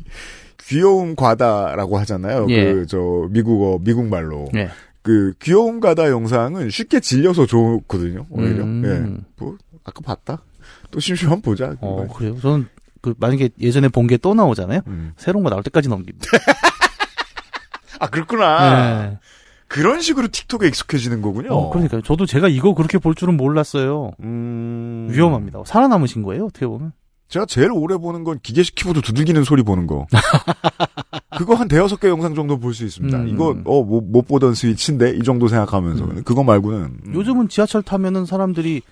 [0.67, 2.47] 귀여움 과다라고 하잖아요.
[2.49, 2.73] 예.
[2.73, 4.47] 그저 미국어 미국 말로.
[4.55, 4.71] 예.
[5.03, 8.25] 그 귀여움 과다 영상은 쉽게 질려서 좋거든요.
[8.31, 8.63] 오히려.
[8.63, 8.83] 음.
[8.85, 9.21] 예.
[9.37, 10.41] 뭐 아까 봤다.
[10.89, 11.75] 또 심심하면 보자.
[11.79, 12.39] 어 그래요.
[12.41, 12.67] 저는
[13.01, 14.81] 그 만약에 예전에 본 게 또 나오잖아요.
[14.87, 15.13] 음.
[15.15, 16.25] 새로운 거 나올 때까지 넘깁니다.
[17.99, 19.01] 아 그렇구나.
[19.09, 19.17] 네.
[19.67, 21.51] 그런 식으로 틱톡에 익숙해지는 거군요.
[21.53, 22.01] 어, 그러니까요.
[22.01, 24.11] 저도 제가 이거 그렇게 볼 줄은 몰랐어요.
[24.21, 25.07] 음...
[25.11, 25.63] 위험합니다.
[25.65, 26.93] 살아남으신 거예요, 어떻게 보면.
[27.27, 30.05] 제가 제일 오래 보는 건 기계식 키보드 두들기는 소리 보는 거.
[31.37, 33.17] 그거 한 대여섯 개 영상 정도 볼 수 있습니다.
[33.17, 33.27] 음.
[33.27, 36.21] 이거 어못못 보던 스위치인데 이 정도 생각하면서 음.
[36.23, 37.13] 그거 말고는 음.
[37.15, 38.83] 요즘은 지하철 타면은 사람들이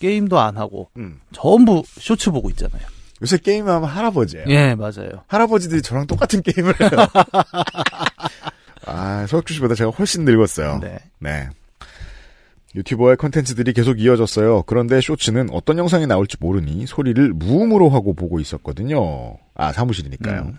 [0.00, 1.20] 게임도 안 하고 음.
[1.32, 2.82] 전부 쇼츠 보고 있잖아요.
[3.22, 4.46] 요새 게임하면 할아버지예요.
[4.48, 5.10] 예, 맞아요.
[5.28, 6.90] 할아버지들이 저랑 똑같은 게임을 해요.
[8.86, 10.80] 아, 서혁주 씨보다 제가 훨씬 늙었어요.
[10.80, 10.98] 네.
[11.18, 11.48] 네.
[12.74, 14.62] 유튜버의 컨텐츠들이 계속 이어졌어요.
[14.62, 19.36] 그런데 쇼츠는 어떤 영상이 나올지 모르니 소리를 무음으로 하고 보고 있었거든요.
[19.54, 20.42] 아, 사무실이니까요.
[20.42, 20.58] 음.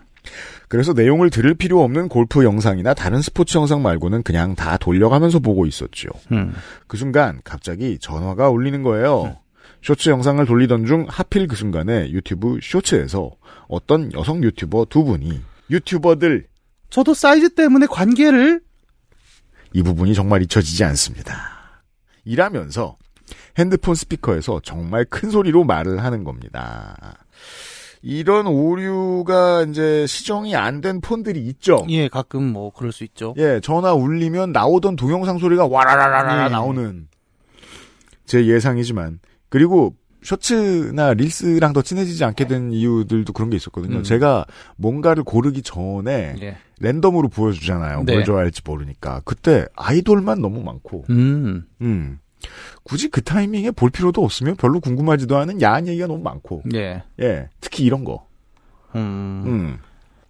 [0.70, 5.66] 그래서 내용을 들을 필요 없는 골프 영상이나 다른 스포츠 영상 말고는 그냥 다 돌려가면서 보고
[5.66, 6.10] 있었죠.
[6.32, 6.54] 음.
[6.88, 9.38] 그 순간 갑자기 전화가 울리는 거예요.
[9.84, 13.32] 쇼츠 영상을 돌리던 중 하필 그 순간에 유튜브 쇼츠에서
[13.68, 16.48] 어떤 여성 유튜버 두 분이 유튜버들
[16.90, 18.62] 저도 사이즈 때문에 관계를
[19.74, 21.84] 이 부분이 정말 잊혀지지 않습니다.
[22.24, 22.98] 이라면서
[23.58, 26.96] 핸드폰 스피커에서 정말 큰 소리로 말을 하는 겁니다.
[28.02, 31.86] 이런 오류가 이제 시정이 안 된 폰들이 있죠.
[31.90, 33.34] 예, 가끔 뭐 그럴 수 있죠.
[33.38, 36.50] 예, 전화 울리면 나오던 동영상 소리가 와라라라라 예.
[36.50, 37.08] 나오는
[38.26, 39.20] 제 예상이지만
[39.50, 43.98] 그리고 쇼츠나 릴스랑 더 친해지지 않게 된 이유들도 그런 게 있었거든요.
[43.98, 44.04] 음.
[44.04, 46.58] 제가 뭔가를 고르기 전에 예.
[46.80, 48.04] 랜덤으로 보여주잖아요.
[48.04, 48.14] 네.
[48.14, 49.22] 뭘 좋아할지 모르니까.
[49.24, 51.66] 그때 아이돌만 너무 많고, 음.
[51.82, 52.20] 음.
[52.84, 57.04] 굳이 그 타이밍에 볼 필요도 없으면 별로 궁금하지도 않은 야한 얘기가 너무 많고, 예.
[57.22, 57.50] 예.
[57.62, 58.28] 특히 이런 거.
[58.96, 59.44] 음.
[59.46, 59.78] 음.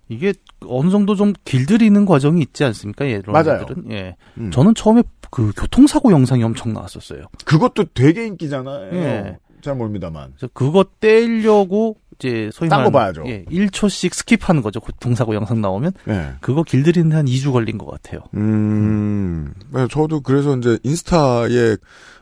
[0.08, 0.34] 이게
[0.68, 3.08] 어느 정도 좀 길들이는 과정이 있지 않습니까?
[3.08, 3.66] 예, 맞아요.
[3.66, 3.92] 것들은.
[3.92, 4.16] 예.
[4.38, 4.52] 음.
[4.52, 7.24] 저는 처음에 그 교통사고 영상이 엄청 나왔었어요.
[7.44, 8.94] 그것도 되게 인기잖아요.
[8.94, 9.38] 예.
[9.66, 10.34] 잘 모릅니다만.
[10.38, 13.24] 그래서 그거 떼려고 이제 소위 말하는 봐야죠.
[13.28, 14.80] 예, 1초씩 skip하는 거죠.
[14.80, 16.34] 교통사고 영상 나오면 예.
[16.40, 18.22] 그거 길들이는 한 2주 걸린 것 같아요.
[18.36, 19.54] 음.
[19.74, 21.76] 네, 저도 그래서 이제 인스타에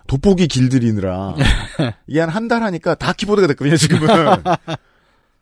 [0.07, 1.35] 돋보기 길들이느라
[2.07, 4.07] 이게 한 한 달 하니까 다 키보드가 됐거든요, 지금은.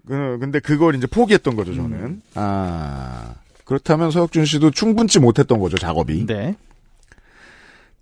[0.07, 1.93] 그, 근데 그걸 이제 포기했던 거죠, 저는.
[1.97, 2.21] 음.
[2.35, 3.35] 아.
[3.63, 6.25] 그렇다면 서혁준 씨도 충분치 못했던 거죠, 작업이.
[6.25, 6.55] 네.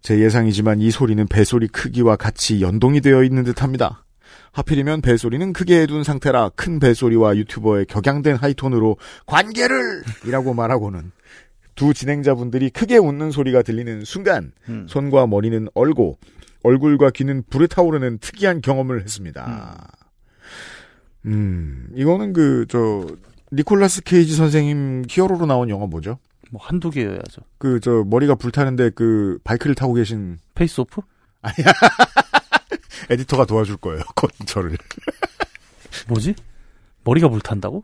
[0.02, 4.06] 제 예상이지만 이 소리는 배소리 크기와 같이 연동이 되어 있는 듯 합니다.
[4.52, 10.04] 하필이면 배소리는 크게 해둔 상태라 큰 배소리와 유튜버의 격양된 하이톤으로 관계를!
[10.26, 11.12] 이라고 말하고는
[11.76, 14.86] 두 진행자분들이 크게 웃는 소리가 들리는 순간 음.
[14.90, 16.18] 손과 머리는 얼고
[16.64, 19.88] 얼굴과 귀는 불에 타오르는 특이한 경험을 했습니다.
[21.26, 23.06] 음, 이거는 그, 저,
[23.54, 26.20] 니콜라스 케이지 선생님 히어로로 나온 영화 뭐죠?
[26.52, 27.42] 뭐 한두 개여야죠.
[27.58, 31.02] 그, 저, 머리가 불타는데 그, 바이크를 타고 계신 페이스오프?
[33.10, 34.02] 에디터가 도와줄 거예요.
[34.16, 34.78] 곧 저를.
[36.08, 36.36] 뭐지?
[37.04, 37.84] 머리가 불탄다고?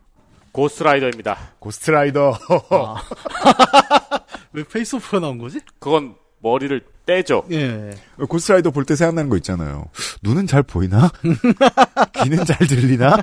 [0.51, 1.37] 고스트라이더입니다.
[1.59, 2.39] 고스트라이더.
[2.69, 3.03] 아.
[4.53, 5.59] 왜 페이스오프가 나온 거지?
[5.79, 7.43] 그건 머리를 떼죠.
[7.51, 7.91] 예.
[8.29, 9.85] 고스트라이더 볼 때 생각나는 거 있잖아요.
[10.21, 11.11] 눈은 잘 보이나?
[12.23, 13.17] 귀는 잘 들리나?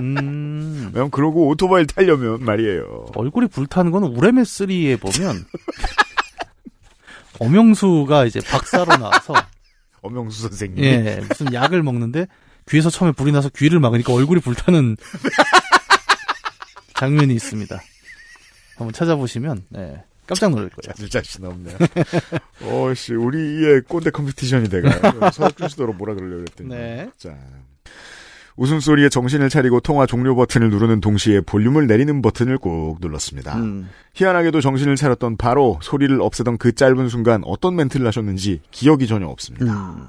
[0.00, 0.90] 음.
[0.92, 3.06] 왜냐면 그러고 오토바이를 타려면 말이에요.
[3.14, 5.44] 얼굴이 불타는 건 우레메 3에 보면
[7.40, 9.34] 엄영수가 이제 박사로 나와서
[10.02, 10.84] 엄영수 선생님.
[10.84, 12.26] 예, 무슨 약을 먹는데
[12.68, 14.96] 귀에서 처음에 불이 나서 귀를 막으니까 얼굴이 불타는
[16.94, 17.80] 장면이 있습니다.
[18.76, 20.92] 한번 찾아보시면 예, 깜짝 놀랄 거예요.
[20.94, 21.76] 찾을 자신 없네요.
[22.62, 25.30] 어씨 우리의 꼰대 컴피티션이 돼가요.
[25.30, 26.68] 서학준 씨도로 뭐라 그러려고 했더니.
[26.70, 27.10] 네.
[27.18, 27.36] 자.
[28.56, 33.56] 웃음소리에 정신을 차리고 통화 종료 버튼을 누르는 동시에 볼륨을 내리는 버튼을 꾹 눌렀습니다.
[33.56, 39.26] 음, 희한하게도 정신을 차렸던 바로 소리를 없애던 그 짧은 순간 어떤 멘트를 하셨는지 기억이 전혀
[39.26, 39.66] 없습니다.
[39.66, 40.06] 음.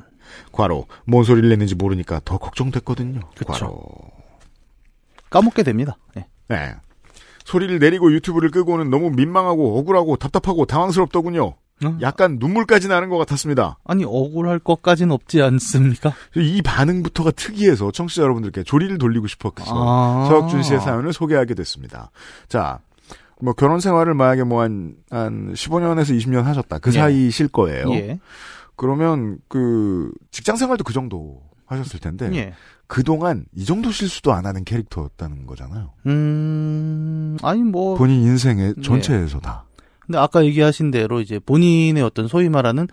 [0.52, 3.22] 과로 뭔 소리를 냈는지 모르니까 더 걱정됐거든요.
[3.36, 3.46] 그쵸.
[3.52, 3.82] 과로.
[5.30, 5.98] 까먹게 됩니다.
[6.18, 6.28] 예.
[6.48, 6.76] 네.
[7.46, 11.56] 소리를 내리고 유튜브를 끄고는 너무 민망하고 억울하고 답답하고 당황스럽더군요.
[11.84, 11.98] 어?
[12.02, 13.78] 약간 눈물까지 나는 것 같았습니다.
[13.84, 16.14] 아니 억울할 것까지는 없지 않습니까?
[16.36, 20.26] 이 반응부터가 특이해서 청취자 여러분들께 조리를 돌리고 싶어서 아.
[20.28, 22.12] 서혁준 씨의 사연을 소개하게 됐습니다.
[22.48, 22.80] 자,
[23.42, 24.96] 뭐 결혼 생활을 만약에 뭐한한
[25.54, 26.80] 15년에서 20년 하셨다.
[26.80, 26.94] 그 예.
[26.94, 27.92] 사이실 거예요.
[27.94, 28.20] 예.
[28.78, 32.54] 그러면 그 직장 생활도 그 정도 하셨을 텐데 예.
[32.88, 35.92] 그동안 이 정도 실수도 안 하는 캐릭터였다는 거잖아요.
[36.06, 38.82] 음, 아니 뭐 본인 인생의 예.
[38.82, 39.66] 전체에서 다.
[40.06, 42.88] 근데 아까 얘기하신 대로 이제 본인의 어떤 소위 말하는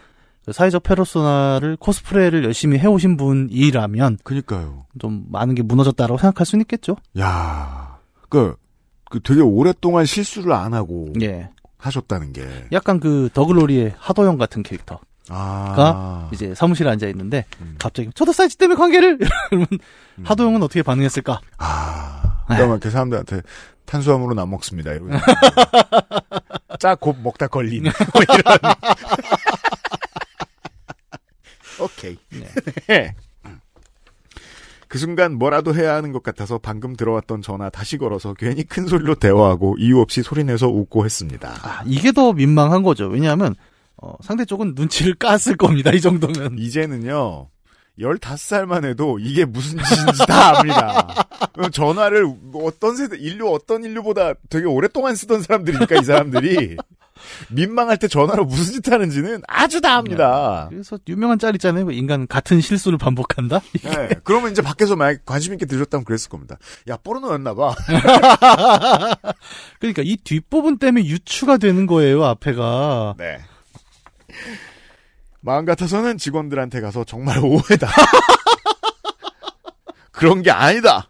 [0.44, 4.87] 그 사회적 페르소나를 코스프레를 열심히 해오신 분이라면 그니까요.
[4.98, 6.96] 좀 많은 게 무너졌다라고 생각할 수는 있겠죠.
[7.18, 7.98] 야,
[8.29, 8.57] 그,
[9.09, 11.51] 그 되게 오랫동안 실수를 안 하고 예.
[11.79, 12.46] 하셨다는 게.
[12.72, 14.98] 약간 그 더글로리의 하도영 같은 캐릭터.
[15.29, 16.29] 아.
[16.33, 17.77] 이제 사무실에 앉아 있는데 음.
[17.79, 19.18] 갑자기 저도 사이즈 때문에 관계를
[19.53, 20.25] 이러면 음.
[20.25, 21.40] 하도영은 어떻게 반응했을까?
[21.59, 22.44] 아.
[22.48, 22.57] 네.
[22.57, 23.42] 그러면 그 사람들한테
[23.85, 24.92] 탄수화물은 안 먹습니다.
[24.92, 25.11] 이러고.
[26.79, 27.85] 짜곱 먹다 걸린.
[28.12, 28.59] 뭐 이런.
[31.81, 32.16] 오케이.
[32.88, 33.14] 네.
[34.88, 39.14] 그 순간 뭐라도 해야 하는 것 같아서 방금 들어왔던 전화 다시 걸어서 괜히 큰 소리로
[39.14, 41.55] 대화하고 이유 없이 소리내서 웃고 했습니다.
[41.62, 43.07] 아, 이게 더 민망한 거죠.
[43.07, 43.55] 왜냐하면
[43.97, 45.92] 어, 상대 쪽은 눈치를 깠을 겁니다.
[45.92, 46.59] 이 정도면.
[46.59, 47.49] 이제는요,
[47.98, 51.26] 15살만 해도 이게 무슨 짓인지 다 압니다.
[51.72, 56.76] 전화를 어떤 세대, 인류, 어떤 인류보다 되게 오랫동안 쓰던 사람들이니까 이 사람들이
[57.50, 60.66] 민망할 때 전화로 무슨 짓 하는지는 아주 다 압니다.
[60.70, 61.90] 그래서 유명한 짤 있잖아요.
[61.90, 63.61] 인간 같은 실수를 반복한다.
[63.83, 66.57] 네, 그러면 이제 밖에서 만약 관심 있게 들으셨다면 그랬을 겁니다.
[66.88, 67.74] 야, 포르노였나봐.
[69.78, 72.24] 그러니까 이 뒷부분 때문에 유추가 되는 거예요.
[72.24, 73.14] 앞에가.
[73.18, 73.38] 네.
[75.42, 77.88] 마음 같아서는 직원들한테 가서 정말 오해다.
[80.12, 81.09] 그런 게 아니다.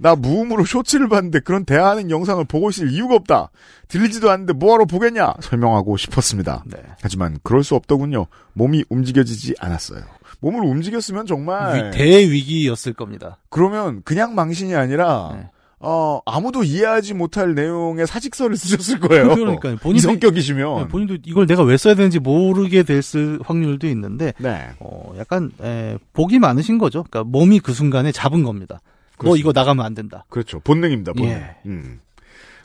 [0.00, 3.50] 나 무음으로 쇼츠를 봤는데 그런 대화하는 영상을 보고 있을 이유가 없다.
[3.88, 5.34] 들리지도 않는데 뭐하러 보겠냐?
[5.40, 6.62] 설명하고 싶었습니다.
[6.66, 6.78] 네.
[7.02, 8.26] 하지만 그럴 수 없더군요.
[8.52, 10.02] 몸이 움직여지지 않았어요.
[10.40, 13.38] 몸을 움직였으면 정말 위- 대위기였을 겁니다.
[13.50, 15.50] 그러면 그냥 망신이 아니라 네.
[15.80, 19.34] 어 아무도 이해하지 못할 내용의 사직서를 쓰셨을 거예요.
[19.34, 19.74] 그러니까요.
[19.74, 24.70] 이 본인도- 성격이시면 네, 본인도 이걸 내가 왜 써야 되는지 모르게 됐을 확률도 있는데, 네.
[24.80, 27.04] 어, 약간, 에, 복이 많으신 거죠.
[27.04, 28.80] 그러니까 몸이 그 순간에 잡은 겁니다.
[28.82, 29.40] 너 그렇습니다.
[29.40, 30.24] 이거 나가면 안 된다.
[30.28, 30.60] 그렇죠.
[30.60, 31.30] 본능입니다, 본능.
[31.32, 31.56] 예.
[31.66, 32.00] 음.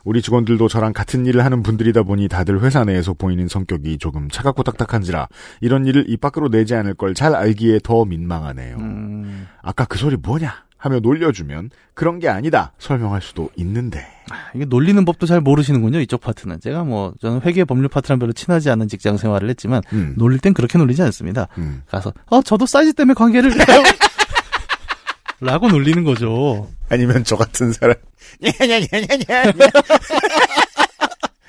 [0.06, 4.64] 우리 직원들도 저랑 같은 일을 하는 분들이다 보니 다들 회사 내에서 보이는 성격이 조금 차갑고
[4.64, 5.30] 딱딱한지라
[5.62, 8.76] 이런 일을 입 밖으로 내지 않을 걸 잘 알기에 더 민망하네요.
[8.80, 10.52] 음, 아까 그 소리 뭐냐?
[10.84, 14.06] 하며 놀려주면 그런 게 아니다 설명할 수도 있는데
[14.54, 16.00] 이게 놀리는 법도 잘 모르시는군요.
[16.00, 16.60] 이쪽 파트는.
[16.60, 20.14] 제가 뭐, 저는 회계 법률 파트랑 별로 친하지 않은 직장 생활을 했지만, 음.
[20.18, 21.48] 놀릴 땐 그렇게 놀리지 않습니다.
[21.58, 21.84] 음.
[21.88, 23.52] 가서, 어, 저도 사이즈 때문에 관계를.
[25.42, 26.70] 라고 놀리는 거죠.
[26.90, 27.96] 아니면 저 같은 사람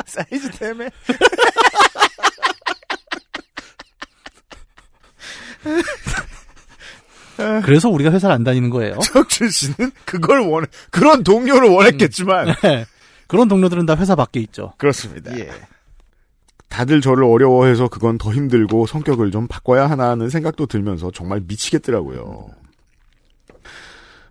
[0.05, 0.91] 사이즈 때문에
[7.65, 8.99] 그래서 우리가 회사를 안 다니는 거예요.
[8.99, 12.87] 척준 씨는 그걸 원해 그런 동료를 원했겠지만 네.
[13.27, 14.73] 그런 동료들은 다 회사 밖에 있죠.
[14.79, 15.37] 그렇습니다.
[15.39, 15.51] 예.
[16.69, 22.49] 다들 저를 어려워해서 그건 더 힘들고 성격을 좀 바꿔야 하나 하는 생각도 들면서 정말 미치겠더라고요.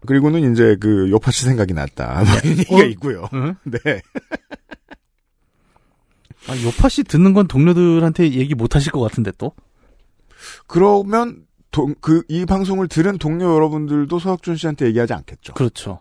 [0.05, 2.23] 그리고는 이제 그 요파시 생각이 났다.
[2.25, 2.83] 뭐 이런 얘기가 어?
[2.83, 3.29] 있고요.
[3.33, 3.55] 응?
[3.63, 4.01] 네.
[6.47, 9.53] 아, 요파 씨 듣는 건 동료들한테 얘기 못 하실 것 같은데 또?
[10.67, 11.45] 그러면
[12.01, 15.53] 그이 방송을 들은 동료 여러분들도 서혁준 씨한테 얘기하지 않겠죠.
[15.53, 15.99] 그렇죠.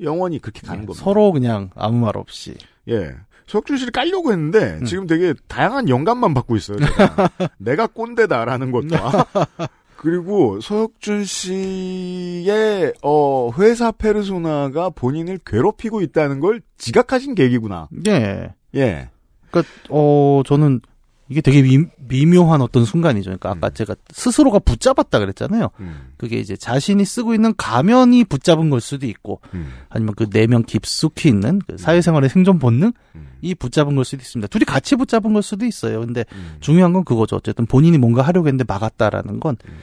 [0.00, 1.04] 영원히 그렇게 가는 예, 겁니다.
[1.04, 2.54] 서로 그냥 아무 말 없이.
[2.88, 3.14] 예.
[3.46, 4.84] 서혁준 씨를 깔려고 했는데 음.
[4.84, 6.78] 지금 되게 다양한 영감만 받고 있어요.
[6.78, 7.30] 제가.
[7.58, 9.26] 내가 꼰대다라는 것과
[9.96, 17.88] 그리고 서혁준 씨의 어 회사 페르소나가 본인을 괴롭히고 있다는 걸 지각하신 계기구나.
[18.08, 18.54] 예.
[18.74, 19.08] 예.
[19.50, 20.80] 그니까, 어, 저는
[21.28, 23.30] 이게 되게 미, 묘한 어떤 순간이죠.
[23.30, 23.74] 그러니까 아까 음.
[23.74, 25.70] 제가 스스로가 붙잡았다 그랬잖아요.
[25.80, 26.08] 음.
[26.18, 29.72] 그게 이제 자신이 쓰고 있는 가면이 붙잡은 걸 수도 있고, 음.
[29.88, 33.54] 아니면 그 내면 깊숙이 있는 그 사회생활의 생존 본능이 음.
[33.58, 34.48] 붙잡은 걸 수도 있습니다.
[34.48, 36.00] 둘이 같이 붙잡은 걸 수도 있어요.
[36.00, 36.56] 근데 음.
[36.60, 37.36] 중요한 건 그거죠.
[37.36, 39.78] 어쨌든 본인이 뭔가 하려고 했는데 막았다라는 건 음.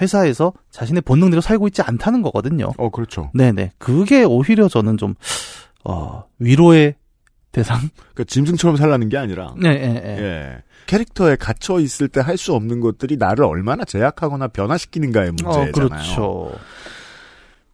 [0.00, 2.72] 회사에서 자신의 본능대로 살고 있지 않다는 거거든요.
[2.78, 3.30] 어 그렇죠.
[3.34, 3.72] 네네.
[3.76, 5.14] 그게 오히려 저는 좀,
[5.84, 6.94] 어, 위로의
[7.52, 7.78] 대상?
[7.80, 10.22] 그러니까 짐승처럼 살라는 게 아니라 네, 예, 예.
[10.22, 10.62] 예.
[10.86, 15.68] 캐릭터에 갇혀 있을 때 할 수 없는 것들이 나를 얼마나 제약하거나 변화시키는가의 문제잖아요.
[15.68, 16.58] 어, 그렇죠.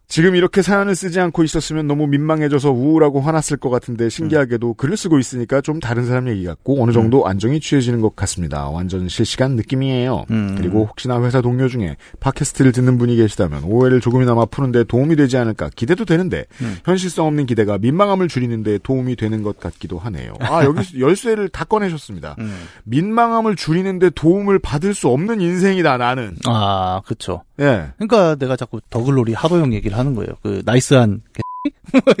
[0.07, 5.19] 지금 이렇게 사연을 쓰지 않고 있었으면 너무 민망해져서 우울하고 화났을 것 같은데 신기하게도 글을 쓰고
[5.19, 8.69] 있으니까 좀 다른 사람 얘기 같고 어느 정도 안정이 취해지는 것 같습니다.
[8.69, 10.25] 완전 실시간 느낌이에요.
[10.31, 10.55] 음.
[10.57, 15.69] 그리고 혹시나 회사 동료 중에 팟캐스트를 듣는 분이 계시다면 오해를 조금이나마 푸는데 도움이 되지 않을까
[15.75, 16.77] 기대도 되는데 음.
[16.85, 20.35] 현실성 없는 기대가 민망함을 줄이는데 도움이 되는 것 같기도 하네요.
[20.39, 22.37] 아 여기 열쇠를 다 꺼내셨습니다.
[22.39, 22.55] 음.
[22.85, 26.37] 민망함을 줄이는데 도움을 받을 수 없는 인생이다 나는.
[26.45, 27.43] 아, 그쵸.
[27.59, 27.91] 예.
[27.97, 30.29] 그러니까 내가 자꾸 더글로리 하도영 얘기를 하는 거예요.
[30.43, 31.41] 그 나이스한 개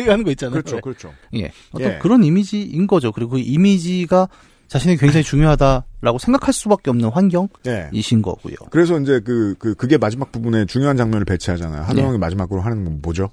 [0.09, 0.61] 하는 거 있잖아요.
[0.61, 1.13] 그렇죠, 그렇죠.
[1.35, 1.51] 예.
[1.71, 1.97] 어떤 예.
[1.99, 3.11] 그런 이미지인 거죠.
[3.11, 4.27] 그리고 그 이미지가
[4.67, 8.21] 자신이 굉장히 중요하다라고 생각할 수밖에 없는 환경이신 예.
[8.21, 8.55] 거고요.
[8.69, 11.83] 그래서 이제 그, 그, 그게 마지막 부분에 중요한 장면을 배치하잖아요.
[11.83, 12.17] 하동영이 네.
[12.17, 13.29] 마지막으로 하는 건 뭐죠?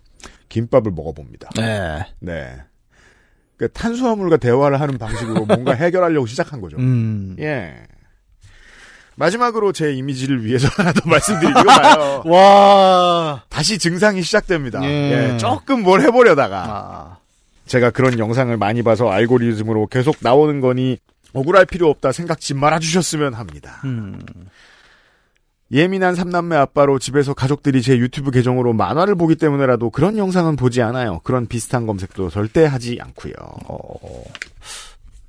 [0.49, 1.51] 김밥을 먹어봅니다.
[1.57, 2.05] 네.
[2.21, 2.57] 네.
[3.57, 6.77] 그 탄수화물과 대화를 하는 방식으로 뭔가 해결하려고 시작한 거죠.
[6.79, 7.37] 음.
[7.39, 7.75] 예.
[9.17, 12.23] 마지막으로 제 이미지를 위해서 하나 더 말씀드리고 가요.
[12.27, 13.43] 와.
[13.49, 14.83] 다시 증상이 시작됩니다.
[14.85, 15.33] 예.
[15.33, 17.17] 예, 조금 뭘 해보려다가 아.
[17.67, 20.99] 제가 그런 영상을 많이 봐서 알고리즘으로 계속 나오는 거니
[21.33, 23.81] 억울할 필요 없다 생각지 말아주셨으면 합니다.
[23.85, 24.19] 음.
[25.73, 31.21] 예민한 삼남매 아빠로 집에서 가족들이 제 유튜브 계정으로 만화를 보기 때문에라도 그런 영상은 보지 않아요.
[31.25, 33.33] 그런 비슷한 검색도 절대 하지 않고요.
[33.67, 34.23] 어.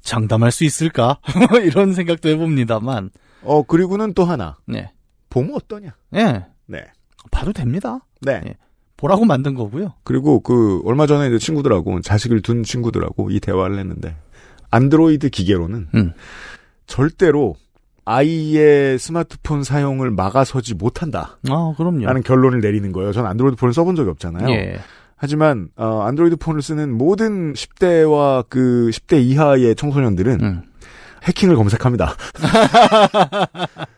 [0.02, 1.18] 장담할 수 있을까?
[1.64, 3.10] 이런 생각도 해봅니다만.
[3.46, 4.92] 어 그리고는 또 하나 네.
[5.30, 5.96] 보면 어떠냐?
[6.16, 6.46] 예.
[6.68, 6.84] 네,
[7.32, 8.00] 봐도 됩니다.
[8.22, 8.42] 네.
[8.46, 8.56] 예.
[8.98, 9.94] 보라고 만든 거고요.
[10.04, 14.16] 그리고 그 얼마 전에 이제 친구들하고 자식을 둔 친구들하고 이 대화를 했는데
[14.72, 16.14] 안드로이드 기계로는 음.
[16.88, 17.56] 절대로
[18.06, 21.40] 아이의 스마트폰 사용을 막아서지 못한다.
[21.50, 22.06] 아, 그럼요.
[22.06, 23.12] 라는 결론을 내리는 거예요.
[23.12, 24.50] 전 안드로이드 폰을 써본 적이 없잖아요.
[24.50, 24.78] 예.
[25.18, 30.62] 하지만 어, 안드로이드 폰을 쓰는 모든 10대와 그 10대 이하의 청소년들은 음.
[31.26, 32.16] 해킹을 검색합니다.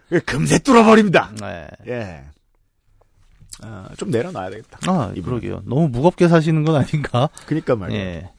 [0.26, 1.32] 금세 뚫어버립니다.
[1.40, 1.68] 네.
[1.88, 2.24] 예.
[3.62, 4.80] 아, 좀 내려놔야 되겠다.
[4.88, 5.32] 아, 이분.
[5.32, 5.64] 그러게요.
[5.66, 7.30] 너무 무겁게 사시는 건 아닌가?
[7.46, 8.02] 그니까 말이에요.
[8.02, 8.30] 예.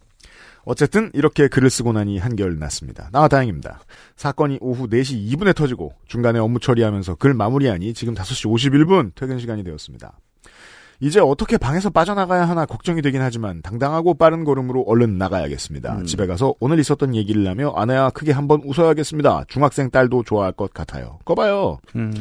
[0.65, 3.09] 어쨌든 이렇게 글을 쓰고 나니 한결 났습니다.
[3.11, 3.81] 나 다행입니다.
[4.17, 9.65] 사건이 오후 4시 2분에 터지고 중간에 업무 처리하면서 글 마무리하니 지금 5시 51분 퇴근 시간이
[9.65, 10.19] 되었습니다.
[11.01, 15.99] 이제 어떻게 방에서 빠져나가야 하나 걱정이 되긴 하지만 당당하고 빠른 걸음으로 얼른 나가야겠습니다.
[15.99, 16.05] 음.
[16.07, 19.45] 집에 가서 오늘 있었던 얘기를 하며 아내와 크게 한번 웃어야겠습니다.
[19.47, 21.21] 중학생 딸도 좋아할 것 같아요.
[21.25, 21.79] 꺼봐요.
[21.95, 22.13] 음.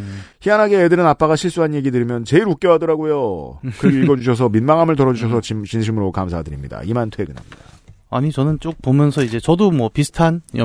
[0.41, 3.59] 희한하게 애들은 아빠가 실수한 얘기 들으면 제일 웃겨 하더라고요.
[3.79, 6.81] 글 읽어주셔서 민망함을 덜어주셔서 진- 진심으로 감사드립니다.
[6.83, 7.57] 이만 퇴근합니다.
[8.09, 10.59] 아니, 저는 쭉 보면서 이제 저도 뭐 비슷한 음.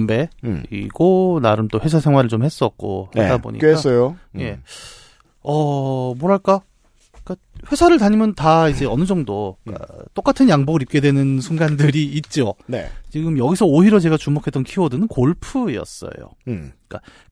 [0.71, 3.67] 연배이고, 나름 또 회사 생활을 좀 했었고, 하다 보니까.
[3.67, 4.17] 꽤 했어요.
[4.39, 4.51] 예.
[4.53, 4.63] 음.
[5.43, 6.61] 어, 뭐랄까.
[7.63, 9.73] 그러니까 회사를 다니면 다 이제 어느 정도 음.
[9.73, 12.55] 그러니까 똑같은 양복을 입게 되는 순간들이 있죠.
[12.67, 12.91] 네.
[13.11, 16.13] 지금 여기서 오히려 제가 주목했던 키워드는 골프였어요.
[16.49, 16.73] 음.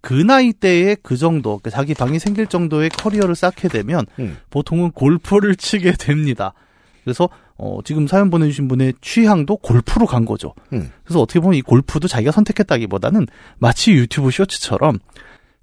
[0.00, 4.38] 그 나이 때에 그 정도, 그러니까 자기 방이 생길 정도의 커리어를 쌓게 되면 음.
[4.50, 6.54] 보통은 골프를 치게 됩니다.
[7.04, 10.54] 그래서 어, 지금 사연 보내주신 분의 취향도 골프로 간 거죠.
[10.72, 10.90] 음.
[11.04, 13.26] 그래서 어떻게 보면 이 골프도 자기가 선택했다기보다는
[13.58, 14.98] 마치 유튜브 쇼츠처럼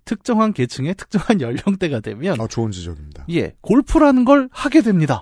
[0.08, 3.26] 특정한 계층의 특정한 연령대가 되면 아, 좋은 지적입니다.
[3.30, 5.22] 예 골프라는 걸 하게 됩니다.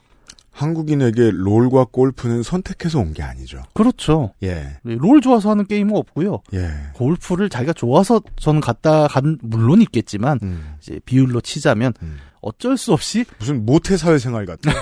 [0.56, 3.62] 한국인에게 롤과 골프는 선택해서 온 게 아니죠.
[3.74, 4.34] 그렇죠.
[4.44, 4.78] 예.
[4.84, 6.42] 롤 좋아서 하는 게임은 없고요.
[6.54, 6.70] 예.
[6.94, 10.76] 골프를 자기가 좋아서 저는 갔다 간 물론 있겠지만 음.
[10.82, 12.18] 이제 비율로 치자면 음.
[12.42, 14.76] 어쩔 수 없이 무슨 모태 사회생활 같아요.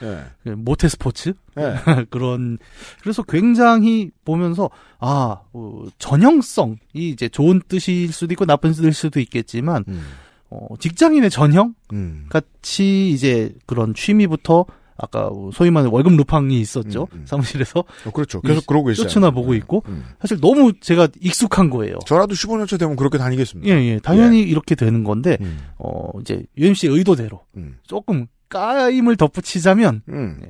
[0.46, 0.50] 예.
[0.52, 1.74] 모태 스포츠 예.
[2.10, 2.58] 그런
[3.02, 9.84] 그래서 굉장히 보면서 아 어, 전형성이 이제 좋은 뜻일 수도 있고 나쁜 뜻일 수도 있겠지만
[9.88, 10.02] 음.
[10.50, 12.26] 어, 직장인의 전형 음.
[12.28, 17.26] 같이 이제 그런 취미부터 아까 소위 말하는 월급 루팡이 있었죠 음, 음.
[17.26, 18.40] 사무실에서 어, 그렇죠.
[18.42, 19.08] 계속 그러고 계시잖아요.
[19.08, 20.04] 쇼츠나 보고 있고 음.
[20.20, 21.98] 사실 너무 제가 익숙한 거예요.
[22.06, 23.72] 저라도 15년차 되면 그렇게 다니겠습니다.
[23.72, 25.60] 예, 예, 당연히 이렇게 되는 건데 음.
[25.78, 27.78] 어 이제 UMC 의 의도대로 음.
[27.84, 30.40] 조금 까임을 덧붙이자면 음.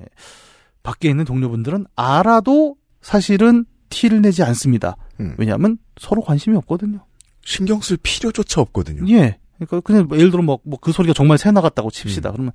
[0.82, 4.96] 밖에 있는 동료분들은 알아도 사실은 티를 내지 않습니다.
[5.20, 5.34] 음.
[5.38, 7.04] 왜냐하면 서로 관심이 없거든요.
[7.44, 9.04] 신경 쓸 필요조차 없거든요.
[9.14, 9.38] 예.
[9.66, 12.30] 그러니까 그냥 뭐 예를 들어 뭐그 소리가 정말 새 나갔다고 칩시다.
[12.30, 12.32] 음.
[12.32, 12.52] 그러면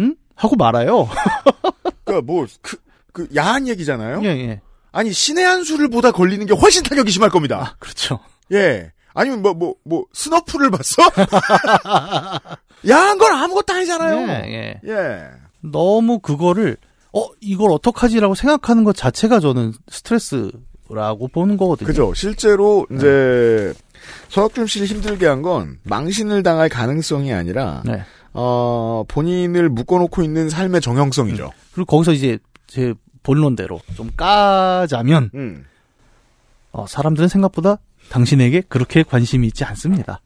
[0.00, 0.16] 응?
[0.34, 1.08] 하고 말아요.
[2.04, 2.76] 그러니까 뭐 그,
[3.12, 4.20] 그 야한 얘기잖아요.
[4.24, 4.60] 예, 예.
[4.92, 7.58] 아니 신의 한 수를 보다 걸리는 게 훨씬 타격이 심할 겁니다.
[7.60, 8.20] 아, 그렇죠.
[8.52, 8.92] 예.
[9.14, 11.02] 아니면 뭐 뭐뭐 스너프를 봤어?
[12.88, 14.28] 야한 건 아무것도 아니잖아요.
[14.28, 14.90] 예, 예.
[14.90, 15.24] 예.
[15.60, 16.76] 너무 그거를
[17.12, 21.86] 어 이걸 어떡하지라고 생각하는 것 자체가 저는 스트레스라고 보는 거거든요.
[21.86, 22.14] 그죠.
[22.14, 23.74] 실제로 이제
[24.28, 28.02] 서학준 씨를 힘들게 한 건 망신을 당할 가능성이 아니라 네.
[28.32, 31.50] 어 본인을 묶어놓고 있는 삶의 정형성이죠.
[31.72, 32.92] 그리고 거기서 이제 제
[33.22, 35.64] 본론대로 좀 까자면 음.
[36.72, 37.78] 어, 사람들은 생각보다
[38.10, 40.20] 당신에게 그렇게 관심이 있지 않습니다.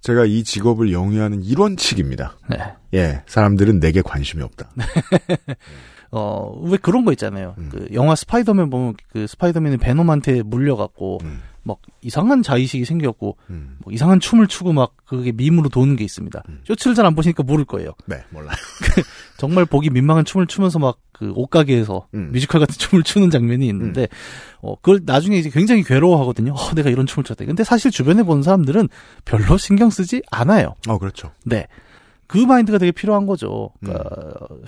[0.00, 2.36] 제가 이 직업을 영위하는 일원칙입니다.
[2.48, 2.58] 네.
[2.94, 4.70] 예, 사람들은 내게 관심이 없다.
[6.10, 7.54] 어, 왜 그런 거 있잖아요.
[7.58, 7.68] 음.
[7.70, 13.76] 그 영화 스파이더맨 보면 그 스파이더맨이 베놈한테 물려갖고 음, 막 이상한 자의식이 생겼고 음.
[13.84, 16.42] 뭐 이상한 춤을 추고 막 그게 밈으로 도는 게 있습니다.
[16.48, 16.60] 음.
[16.66, 17.92] 쇼츠를 잘 안 보시니까 모를 거예요.
[18.06, 18.56] 네, 몰라요.
[19.38, 22.30] 정말 보기 민망한 춤을 추면서 막 그 옷가게에서 음.
[22.30, 24.06] 뮤지컬 같은 춤을 추는 장면이 있는데
[24.60, 26.52] 어 그걸 나중에 이제 굉장히 괴로워하거든요.
[26.54, 27.44] 어, 내가 이런 춤을 췄다.
[27.44, 28.88] 근데 사실 주변에 보는 사람들은
[29.24, 30.76] 별로 신경 쓰지 않아요.
[30.86, 31.32] 어, 그렇죠.
[31.44, 31.66] 네.
[32.28, 33.70] 그 마인드가 되게 필요한 거죠.
[33.80, 34.06] 그러니까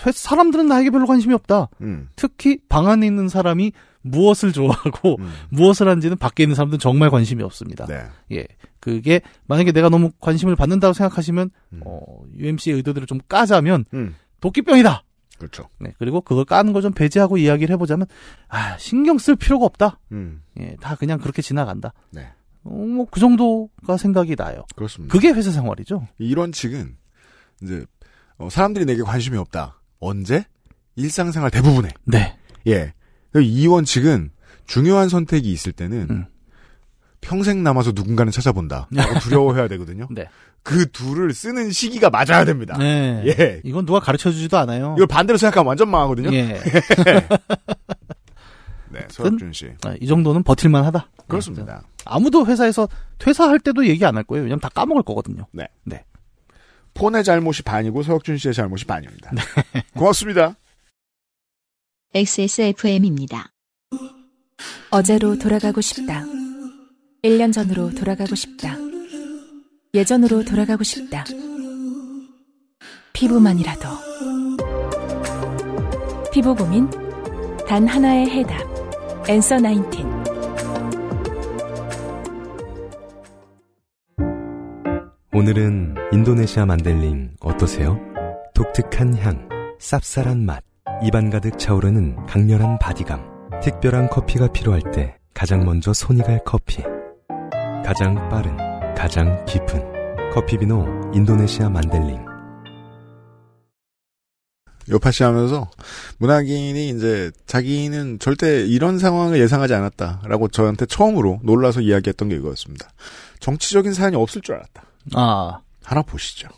[0.05, 1.69] 회- 사람들은 나에게 별로 관심이 없다.
[1.83, 3.71] 음, 특히 방 안에 있는 사람이
[4.03, 5.31] 무엇을 좋아하고 음.
[5.51, 7.87] 무엇을 하는지는 밖에 있는 사람들은 정말 관심이 없습니다.
[7.87, 8.05] 네.
[8.33, 8.47] 예.
[8.81, 11.81] 그게 만약에 내가 너무 관심을 받는다고 생각하시면 음.
[11.85, 12.01] 어,
[12.37, 15.05] UMC의 의도대로 좀 까자면 음, 도끼병이다.
[15.39, 15.69] 그렇죠.
[15.79, 15.93] 네.
[15.99, 18.07] 그리고 그걸 까는 걸 좀 배제하고 이야기를 해보자면
[18.49, 19.99] 아 신경 쓸 필요가 없다.
[20.13, 21.93] 음, 예, 다 그냥 그렇게 지나간다.
[22.11, 22.29] 네.
[22.65, 24.65] 어, 뭐그 정도가 생각이 나요.
[24.77, 25.13] 그렇습니다.
[25.13, 26.07] 그게 회사 생활이죠.
[26.19, 26.97] 이런 측은
[27.63, 27.85] 이제
[28.39, 29.81] 어, 사람들이 내게 관심이 없다.
[29.99, 30.45] 언제?
[30.97, 31.91] 일상생활 대부분에.
[32.05, 32.37] 네.
[32.67, 32.93] 예.
[33.37, 34.31] 이 원칙은
[34.67, 36.27] 중요한 선택이 있을 때는 음.
[37.21, 38.89] 평생 남아서 누군가는 찾아본다.
[39.23, 40.09] 두려워해야 되거든요.
[40.11, 40.29] 네.
[40.63, 42.77] 그 둘을 쓰는 시기가 맞아야 됩니다.
[42.79, 43.23] 네.
[43.27, 43.61] 예.
[43.65, 44.95] 이건 누가 가르쳐 주지도 않아요.
[44.97, 46.33] 이걸 반대로 생각하면 완전 망하거든요.
[46.35, 46.61] 예.
[48.93, 49.71] 네, 서혁준 씨.
[49.85, 51.09] 아, 이 정도는 버틸만 하다.
[51.29, 51.83] 그렇습니다.
[52.05, 54.43] 아무도 회사에서 퇴사할 때도 얘기 안 할 거예요.
[54.45, 55.47] 왜냐면 다 까먹을 거거든요.
[56.95, 59.31] 폰의 잘못이 반이고 서혁준 씨의 잘못이 반입니다.
[59.95, 60.57] 고맙습니다.
[62.13, 63.53] XSFM입니다.
[64.91, 66.25] 어제로 돌아가고 싶다.
[67.23, 68.77] 1년 전으로 돌아가고 싶다.
[69.95, 71.25] 예전으로 돌아가고 싶다.
[73.13, 73.89] 피부만이라도.
[76.33, 76.91] 피부 고민
[77.69, 78.59] 단 하나의 해답.
[79.29, 80.05] 엔서 나인틴.
[85.33, 88.01] 오늘은 인도네시아 만델링 어떠세요?
[88.53, 89.49] 독특한 향,
[89.79, 90.65] 쌉쌀한 맛,
[91.03, 93.25] 입안 가득 차오르는 강렬한 바디감.
[93.63, 96.83] 특별한 커피가 필요할 때 가장 먼저 손이 갈 커피.
[97.85, 98.55] 가장 빠른,
[98.95, 102.23] 가장 깊은 커피비노 인도네시아 만델링.
[104.91, 105.71] 요파시 하면서
[106.19, 112.91] 문학인이 이제 자기는 절대 이런 상황을 예상하지 않았다라고 저한테 처음으로 놀라서 이야기했던 게 이거였습니다.
[113.39, 114.83] 정치적인 사연이 없을 줄 알았다.
[115.15, 116.49] 아, 하나 보시죠.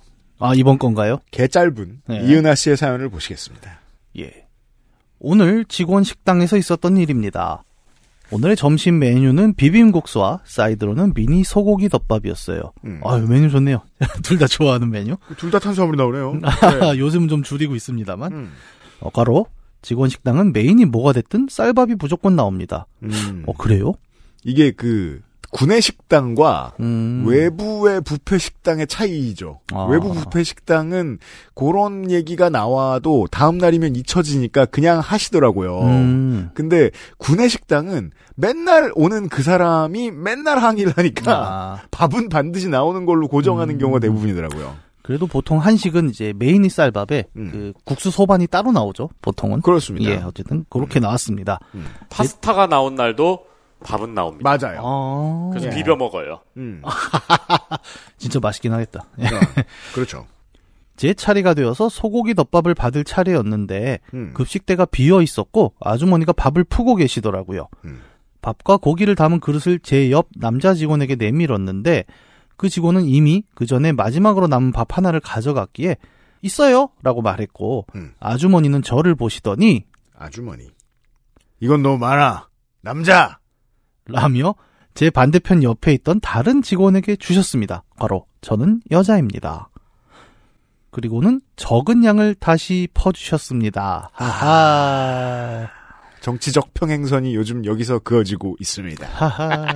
[0.40, 1.20] 아 이번 건가요?
[1.30, 2.22] 개 짧은 네.
[2.24, 3.81] 이은하 씨의 사연을 보시겠습니다.
[4.18, 4.46] 예.
[5.18, 7.62] 오늘 직원 식당에서 있었던 일입니다.
[8.30, 12.72] 오늘의 점심 메뉴는 비빔국수와 사이드로는 미니 소고기 덮밥이었어요.
[12.84, 13.00] 음.
[13.04, 13.82] 아유, 메뉴 좋네요.
[14.24, 15.16] 둘 다 좋아하는 메뉴.
[15.36, 16.40] 둘 다 탄수화물이 나오네요.
[16.98, 18.32] 요즘은 좀 줄이고 있습니다만.
[18.32, 18.52] 음.
[19.00, 19.46] 어, 가로
[19.82, 22.86] 직원 식당은 메인이 뭐가 됐든 쌀밥이 무조건 나옵니다.
[23.02, 23.42] 음.
[23.46, 23.92] 어, 그래요?
[24.44, 25.20] 이게 그
[25.52, 27.24] 구내 식당과 음.
[27.26, 29.60] 외부의 부페 식당의 차이죠.
[29.72, 29.84] 아.
[29.84, 31.18] 외부 부페 식당은
[31.54, 35.80] 그런 얘기가 나와도 다음 날이면 잊혀지니까 그냥 하시더라고요.
[35.82, 36.50] 음.
[36.54, 43.28] 근데 구내 식당은 맨날 오는 그 사람이 맨날 항의를 하니까 아, 밥은 반드시 나오는 걸로
[43.28, 43.78] 고정하는 음.
[43.78, 44.74] 경우가 대부분이더라고요.
[45.02, 47.50] 그래도 보통 한식은 이제 메인이 쌀밥에 음.
[47.52, 49.10] 그 국수 소반이 따로 나오죠.
[49.20, 49.60] 보통은.
[49.60, 50.10] 그렇습니다.
[50.10, 51.58] 예, 어쨌든 그렇게 나왔습니다.
[51.74, 51.84] 음.
[52.08, 53.51] 파스타가 나온 날도
[53.82, 54.42] 밥은 나옵니다.
[54.58, 54.80] 맞아요.
[54.82, 55.70] 아, 그래서 예.
[55.76, 56.40] 비벼 먹어요.
[56.56, 56.82] 음.
[58.18, 59.04] 진짜 맛있긴 하겠다.
[59.18, 59.26] 예.
[59.26, 59.28] 어,
[59.94, 60.26] 그렇죠.
[60.96, 64.32] 제 차례가 되어서 소고기 덮밥을 받을 차례였는데 음.
[64.34, 67.68] 급식대가 비어 있었고 아주머니가 밥을 푸고 계시더라고요.
[67.84, 68.02] 음.
[68.42, 72.04] 밥과 고기를 담은 그릇을 제 옆 남자 직원에게 내밀었는데
[72.56, 75.96] 그 직원은 이미 그 전에 마지막으로 남은 밥 하나를 가져갔기에
[76.42, 78.12] 있어요 라고 말했고 음.
[78.20, 79.84] 아주머니는 저를 보시더니
[80.16, 80.68] 아주머니.
[81.60, 82.48] 이건 너무 많아.
[82.80, 83.38] 남자.
[84.06, 84.54] 라며
[84.94, 87.82] 제 반대편 옆에 있던 다른 직원에게 주셨습니다.
[87.96, 89.68] 바로 저는 여자입니다.
[90.90, 94.10] 그리고는 적은 양을 다시 퍼주셨습니다.
[94.12, 95.68] 하하.
[96.20, 99.08] 정치적 평행선이 요즘 여기서 그어지고 있습니다.
[99.08, 99.66] 하하.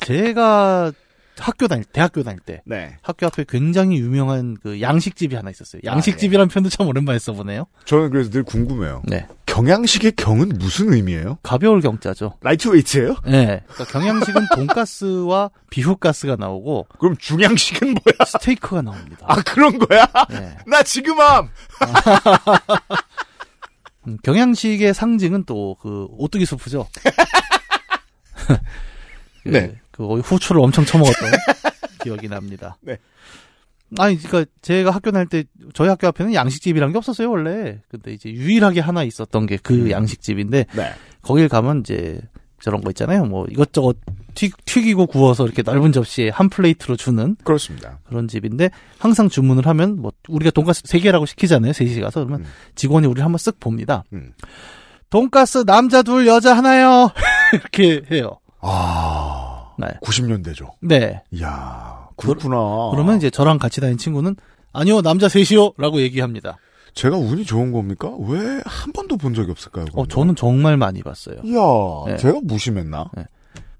[0.00, 0.92] 제가
[1.38, 2.96] 학교 다닐, 대학교 다닐 때 네.
[3.02, 5.82] 학교 앞에 굉장히 유명한 그 양식집이 하나 있었어요.
[5.84, 7.66] 양식집이라는 표현도 참 오랜만에 써보네요.
[7.84, 9.02] 저는 그래서 늘 궁금해요.
[9.04, 9.26] 네.
[9.46, 11.38] 경양식의 경은 무슨 의미예요?
[11.42, 12.34] 가벼울 경자죠.
[12.42, 13.16] lightweight예요?
[13.26, 13.62] 네.
[13.68, 18.26] 그러니까 경양식은 돈가스와 비후가스가 나오고 그럼 중양식은 뭐야?
[18.26, 19.26] 스테이크가 나옵니다.
[19.28, 20.06] 아 그런 거야?
[20.30, 20.56] 네.
[20.66, 21.48] 나 지금 함.
[24.08, 26.86] 음, 경양식의 상징은 또 그 오뚜기 수프죠.
[29.42, 29.74] 그, 네.
[29.96, 31.30] 그 후추를 엄청 처먹었던
[32.02, 32.76] 기억이 납니다.
[32.80, 32.98] 네.
[33.98, 37.80] 아니, 그러니까 제가 학교 다닐 때 저희 학교 앞에는 양식집이란 게 없었어요 원래.
[37.88, 39.90] 근데 이제 유일하게 하나 있었던 게그 음.
[39.90, 40.92] 양식집인데 네.
[41.22, 42.20] 거길 가면 이제
[42.60, 43.24] 저런 거 있잖아요.
[43.26, 43.96] 뭐 이것저것
[44.34, 48.00] 튀, 튀기고 구워서 이렇게 넓은 접시에 한 플레이트로 주는 그렇습니다.
[48.04, 51.72] 그런 집인데 항상 주문을 하면 뭐 우리가 돈가스 세 개라고 시키잖아요.
[51.72, 52.50] 셋이 가서 그러면 음.
[52.74, 54.04] 직원이 우리를 한번 쓱 봅니다.
[54.12, 54.32] 음.
[55.10, 57.10] 돈가스 남자 둘 여자 하나요.
[57.52, 58.40] 이렇게 해요.
[58.60, 59.35] 아,
[59.78, 59.86] 네.
[60.02, 60.72] 90년대죠.
[60.80, 61.22] 네.
[61.30, 62.90] 이야, 그렇구나.
[62.92, 64.36] 그러면 이제 저랑 같이 다니는 친구는
[64.72, 66.58] 아니요 남자 셋이요 라고 얘기합니다.
[66.94, 68.10] 제가 운이 좋은 겁니까?
[68.26, 69.84] 왜 한 번도 본 적이 없을까요?
[69.94, 70.06] 어?
[70.06, 71.36] 저는 정말 많이 봤어요.
[71.44, 71.60] 이야,
[72.06, 72.16] 네.
[72.16, 73.10] 제가 무심했나?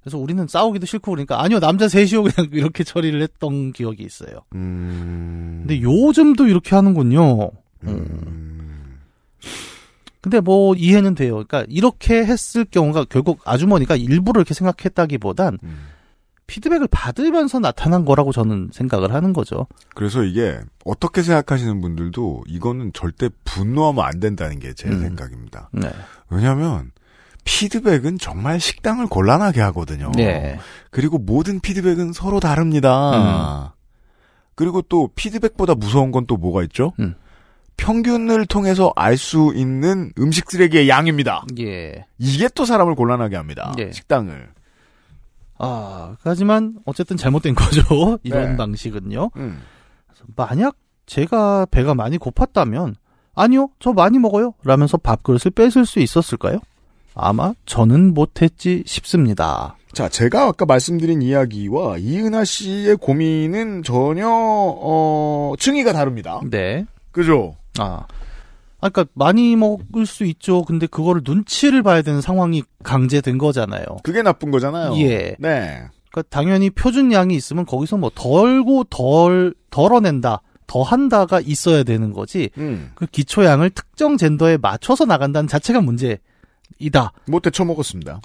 [0.02, 4.40] 그래서 우리는 싸우기도 싫고 그러니까 아니요 남자 셋이요 그냥 이렇게 처리를 했던 기억이 있어요.
[4.54, 5.64] 음.
[5.66, 7.50] 근데 요즘도 이렇게 하는군요.
[7.84, 7.88] 음.
[7.88, 8.75] 음.
[10.26, 11.34] 근데 뭐 이해는 돼요.
[11.34, 15.86] 그러니까 이렇게 했을 경우가 결국 아주머니가 일부러 이렇게 생각했다기보단 음.
[16.48, 19.68] 피드백을 받으면서 나타난 거라고 저는 생각을 하는 거죠.
[19.94, 25.00] 그래서 이게 어떻게 생각하시는 분들도 이거는 절대 분노하면 안 된다는 게제 음.
[25.00, 25.70] 생각입니다.
[25.72, 25.92] 네.
[26.28, 26.90] 왜냐하면
[27.44, 30.10] 피드백은 정말 식당을 곤란하게 하거든요.
[30.16, 30.58] 네.
[30.90, 33.76] 그리고 모든 피드백은 서로 다릅니다.
[34.56, 36.94] 그리고 또 피드백보다 무서운 건 또 뭐가 있죠?
[36.98, 37.14] 음.
[37.76, 41.44] 평균을 통해서 알 수 있는 음식 쓰레기의 양입니다.
[41.58, 42.04] 예.
[42.18, 43.72] 이게 또 사람을 곤란하게 합니다.
[43.78, 43.90] 예.
[43.92, 44.48] 식당을.
[45.58, 48.18] 아, 하지만 어쨌든 잘못된 거죠.
[48.24, 48.56] 이런 네.
[48.56, 49.30] 방식은요.
[49.36, 49.62] 음.
[50.36, 52.94] 만약 제가 배가 많이 고팠다면
[53.34, 54.54] 아니요, 저 많이 먹어요.
[54.64, 56.58] 라면서 밥그릇을 뺏을 수 있었을까요?
[57.14, 59.76] 아마 저는 못했지 싶습니다.
[59.92, 66.40] 자, 제가 아까 말씀드린 이야기와 이은하 씨의 고민은 전혀 어 층위가 다릅니다.
[66.50, 66.84] 네.
[67.12, 67.56] 그죠?
[67.78, 68.06] 아.
[68.80, 70.62] 아, 그러니까 많이 먹을 수 있죠.
[70.62, 73.84] 근데 그거를 눈치를 봐야 되는 상황이 강제된 거잖아요.
[74.02, 74.94] 그게 나쁜 거잖아요.
[74.98, 75.34] 예.
[75.38, 75.82] 네.
[76.10, 82.50] 그러니까 당연히 표준 양이 있으면 거기서 뭐 덜고 덜 덜어낸다, 더 한다가 있어야 되는 거지.
[82.58, 82.90] 음.
[82.94, 88.20] 그 기초양을 특정 젠더에 맞춰서 나간다는 자체가 문제이다라는 못해 처먹었습니다.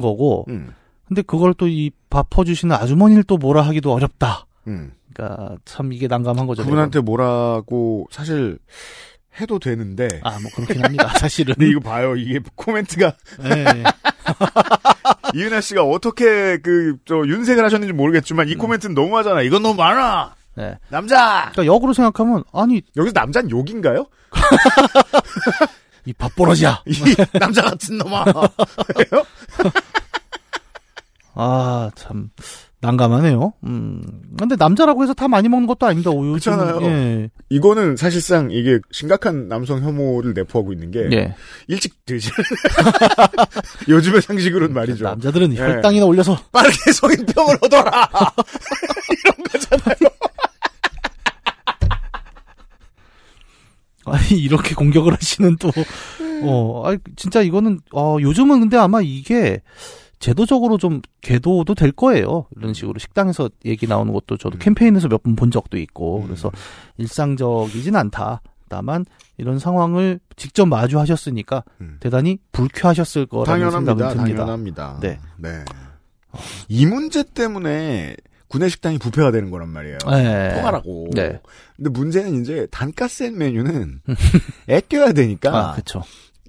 [0.00, 0.44] 거고.
[0.48, 0.72] 음.
[1.08, 4.46] 근데 그걸 또 이 밥 퍼주시는 아주머니를 또 뭐라 하기도 어렵다.
[4.68, 4.92] 음.
[5.16, 6.62] 그러니까 참 이게 난감한 거죠.
[6.64, 8.58] 그분한테 뭐라고 사실
[9.40, 10.08] 해도 되는데.
[10.22, 11.08] 아, 뭐 그렇긴 합니다.
[11.18, 11.54] 사실은.
[11.54, 12.16] 근데 이거 봐요.
[12.16, 13.64] 이게 코멘트가 네.
[15.34, 18.58] 이은하 씨가 어떻게 그 저 윤색을 하셨는지 모르겠지만 이 음.
[18.58, 19.42] 코멘트는 너무하잖아.
[19.42, 20.34] 이건 너무 많아.
[20.54, 20.76] 네.
[20.88, 21.50] 남자.
[21.52, 24.06] 그러니까 역으로 생각하면 아니 여기서 남자는 욕인가요?
[26.06, 26.82] 이 밥버러지야.
[26.86, 28.24] 이 남자 같은 놈아.
[31.34, 32.30] 아, 참
[32.86, 33.52] 난감하네요.
[33.64, 34.02] 음.
[34.38, 36.10] 근데 남자라고 해서 다 많이 먹는 것도 아닙니다.
[36.14, 36.82] 요즘 그렇잖아요.
[36.82, 37.30] 예.
[37.48, 41.34] 이거는 사실상 이게 심각한 남성 혐오를 내포하고 있는 게 예.
[41.66, 42.30] 일찍 드시.
[43.88, 45.04] 요즘의 상식으로는 말이죠.
[45.04, 45.58] 남자들은 예.
[45.58, 47.90] 혈당이나 올려서 빠르게 성인병을 얻어라.
[49.24, 50.10] 이런 거잖아요.
[54.04, 55.72] 아니 이렇게 공격을 하시는 또
[56.44, 59.60] 어, 아니 진짜 이거는 어 요즘은 근데 아마 이게
[60.18, 62.46] 제도적으로 좀 궤도도 될 거예요.
[62.56, 64.58] 이런 식으로 식당에서 얘기 나오는 것도 저도 음.
[64.58, 66.26] 캠페인에서 몇 번 본 적도 있고 음.
[66.26, 66.50] 그래서
[66.98, 68.40] 일상적이진 않다.
[68.68, 69.04] 다만
[69.36, 71.98] 이런 상황을 직접 마주하셨으니까 음.
[72.00, 73.92] 대단히 불쾌하셨을 거라는 당연합니다.
[73.92, 74.38] 생각은 듭니다.
[74.42, 74.98] 당연합니다.
[75.00, 75.18] 네.
[75.38, 75.64] 네.
[76.68, 78.16] 이 문제 때문에
[78.48, 79.98] 구내 식당이 부패가 되는 거란 말이에요.
[80.10, 80.54] 네.
[80.54, 81.08] 통하라고.
[81.14, 81.40] 네.
[81.76, 84.00] 근데 문제는 이제 단가 센 메뉴는
[84.70, 86.02] 아껴야 되니까 아, 그렇죠.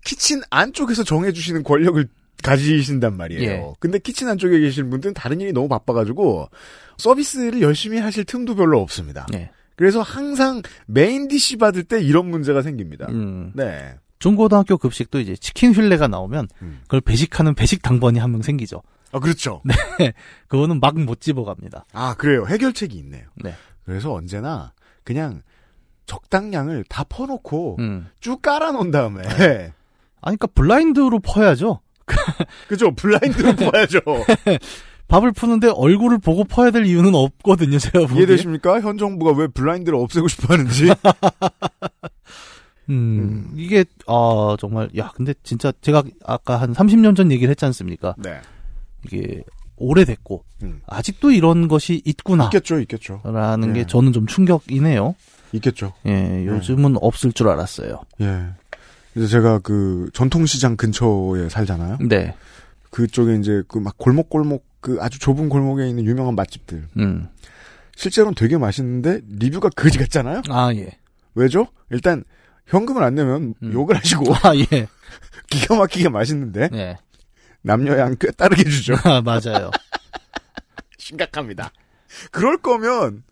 [0.06, 2.08] 키친 안쪽에서 정해주시는 권력을
[2.44, 3.42] 가지신단 말이에요.
[3.42, 3.66] 예.
[3.80, 6.50] 근데 키친 안쪽에 계신 분들은 다른 일이 너무 바빠가지고
[6.98, 9.26] 서비스를 열심히 하실 틈도 별로 없습니다.
[9.32, 9.50] 네.
[9.76, 13.08] 그래서 항상 main dish 받을 때 이런 문제가 생깁니다.
[13.10, 13.52] 음.
[13.56, 13.96] 네.
[14.20, 16.80] 중고등학교 급식도 이제 치킨 휠레가 나오면 음.
[16.84, 18.82] 그걸 배식하는 배식 당번이 한 명 생기죠.
[19.12, 19.62] 아 그렇죠.
[20.48, 21.86] 그거는 막 못 집어갑니다.
[21.94, 22.46] 아 그래요.
[22.48, 23.26] 해결책이 있네요.
[23.36, 23.54] 네.
[23.86, 24.74] 그래서 언제나
[25.04, 25.42] 그냥
[26.08, 28.08] 적당량을 다 퍼놓고 음.
[28.20, 31.82] 쭉 깔아놓은 다음에 아니, 그러니까 블라인드로 퍼야죠.
[32.68, 34.00] 그죠 블라인드로 퍼야죠.
[35.08, 38.18] 밥을 푸는데 얼굴을 보고 퍼야 될 이유는 없거든요, 제가 보기에.
[38.18, 38.82] 이해되십니까?
[38.82, 40.92] 현 정부가 왜 블라인드를 없애고 싶어 하는지.
[42.90, 48.16] 음, 이게, 아, 정말, 야, 근데 진짜 제가 아까 한 30년 전 얘기를 했지 않습니까?
[48.18, 48.40] 네.
[49.06, 49.44] 이게
[49.78, 50.82] 오래됐고, 음.
[50.88, 52.46] 아직도 이런 것이 있구나.
[52.46, 53.22] 있겠죠, 있겠죠.
[53.24, 53.82] 라는 예.
[53.82, 55.16] 게 저는 좀 충격이네요.
[55.54, 55.94] 있겠죠.
[56.06, 58.02] 예, 요즘은 없을 줄 알았어요.
[58.22, 58.48] 예.
[59.18, 61.98] 이제 제가 그 전통시장 근처에 살잖아요.
[62.08, 62.36] 네.
[62.92, 66.88] 그쪽에 이제 그 막 골목골목 그 아주 좁은 골목에 있는 유명한 맛집들.
[66.98, 67.28] 음.
[67.96, 70.44] 실제로는 되게 맛있는데 리뷰가 거지 같잖아요.
[70.50, 70.92] 아, 예.
[71.34, 71.68] 왜죠?
[71.90, 72.24] 일단
[72.68, 73.74] 현금을 안 내면 음.
[73.74, 74.88] 욕을 하시고 아, 예.
[75.50, 76.98] 기가 막히게 맛있는데 네.
[77.64, 78.94] 남녀양 꽤 따르게 주죠.
[79.04, 79.72] 아, 맞아요.
[80.98, 81.72] 심각합니다.
[82.32, 83.24] 그럴 거면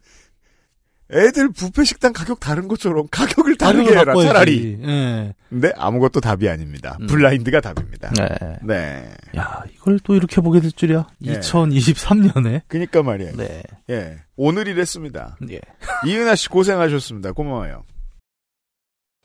[1.11, 4.27] 애들 뷔페 식당 가격 다른 것처럼 가격을 다르게 해라 바꿔야지.
[4.27, 4.79] 차라리.
[4.81, 5.33] 예.
[5.49, 6.97] 근데 아무것도 답이 아닙니다.
[6.99, 7.07] 음.
[7.07, 8.11] 블라인드가 답입니다.
[8.17, 8.57] 네.
[8.63, 9.13] 네.
[9.37, 11.07] 야, 이걸 또 이렇게 보게 될 줄이야.
[11.25, 11.39] 예.
[11.39, 12.61] 2023년에.
[12.67, 13.35] 그니까 말이에요.
[13.35, 13.61] 네.
[13.91, 14.17] 예.
[14.35, 15.37] 오늘 이랬습니다.
[15.51, 15.59] 예.
[16.07, 17.33] 이은하 씨 고생하셨습니다.
[17.33, 17.83] 고마워요.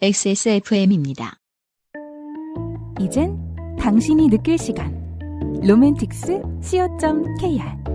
[0.02, 1.38] XSFM입니다.
[3.00, 3.38] 이젠
[3.78, 5.00] 당신이 느낄 시간.
[5.62, 7.89] 로맨틱스 co.kr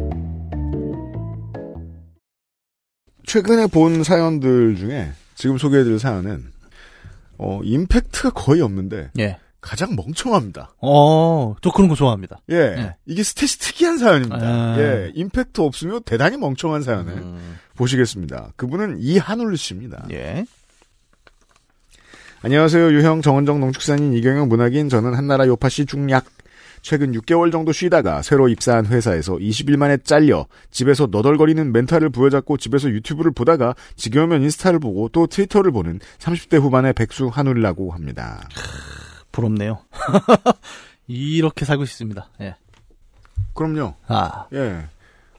[3.25, 6.45] 최근에 본 사연들 중에 지금 소개해드릴 사연은
[7.37, 9.37] 어 임팩트가 거의 없는데 예.
[9.65, 10.75] 가장 멍청합니다.
[10.79, 12.39] 어, 저 그런 거 좋아합니다.
[12.51, 12.95] 예, 예.
[13.07, 14.37] 이게 스탯이 특이한 사연입니다.
[14.39, 14.75] 아.
[14.79, 18.51] 예, 임팩트 없으면 대단히 멍청한 사연을 음, 보시겠습니다.
[18.57, 20.05] 그분은 이한울 씨입니다.
[20.11, 20.45] 예.
[22.43, 22.93] 안녕하세요.
[22.93, 26.25] 유형 정원정 농축산인 이경영 문학인 저는 한나라 요파시 중략.
[26.85, 32.89] 최근 6개월 정도 쉬다가 새로 입사한 회사에서 20일 만에 잘려 집에서 너덜거리는 멘탈을 부여잡고 집에서
[32.89, 38.47] 유튜브를 보다가 지겨우면 인스타를 보고 또 트위터를 보는 30대 후반의 백수 한울이라고 합니다.
[39.31, 39.79] 부럽네요.
[41.07, 42.29] 이렇게 살고 싶습니다.
[42.39, 42.55] 예.
[43.55, 43.95] 그럼요.
[44.07, 44.85] 아, 예.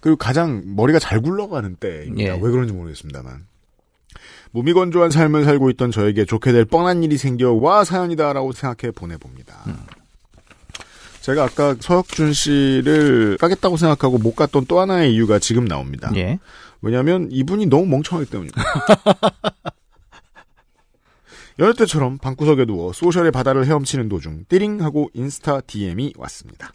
[0.01, 2.35] 그리고 가장 머리가 잘 굴러가는 때입니다.
[2.35, 2.41] 예.
[2.43, 3.47] 왜 그런지 모르겠습니다만.
[4.51, 9.55] 몸이 건조한 삶을 살고 있던 저에게 좋게 될 뻔한 일이 생겨 와 사연이다라고 생각해 보내봅니다.
[9.69, 9.77] 음.
[11.27, 16.13] 제가 아까 서혁준 씨를 까겠다고 생각하고 못 갔던 또 하나의 이유가 지금 나옵니다.
[16.15, 16.39] 예.
[16.83, 18.63] 왜냐하면 이분이 너무 멍청하기 때문입니다.
[21.59, 26.71] 여느 때처럼 방구석에 누워 소셜의 바다를 헤엄치는 도중 띠링 하고 인스타 DM이 왔습니다.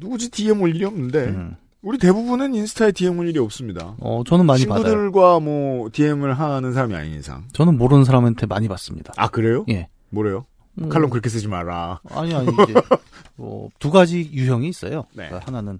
[0.00, 1.56] 누구지 DM 올 일이 없는데 음.
[1.80, 3.94] 우리 대부분은 인스타에 DM 올 일이 없습니다.
[4.00, 4.82] 어, 저는 많이 받아요.
[4.82, 7.44] 친구들과 뭐 DM을 하는 사람이 아닌 이상.
[7.52, 9.12] 저는 모르는 사람한테 많이 받습니다.
[9.16, 9.64] 아 그래요?
[9.68, 9.86] 예.
[10.08, 10.44] 뭐래요?
[10.80, 12.00] 음, 칼럼 그렇게 쓰지 마라.
[12.10, 12.74] 아니, 아니, 이제,
[13.36, 15.04] 뭐, 두 가지 유형이 있어요.
[15.14, 15.26] 네.
[15.28, 15.78] 그러니까 하나는,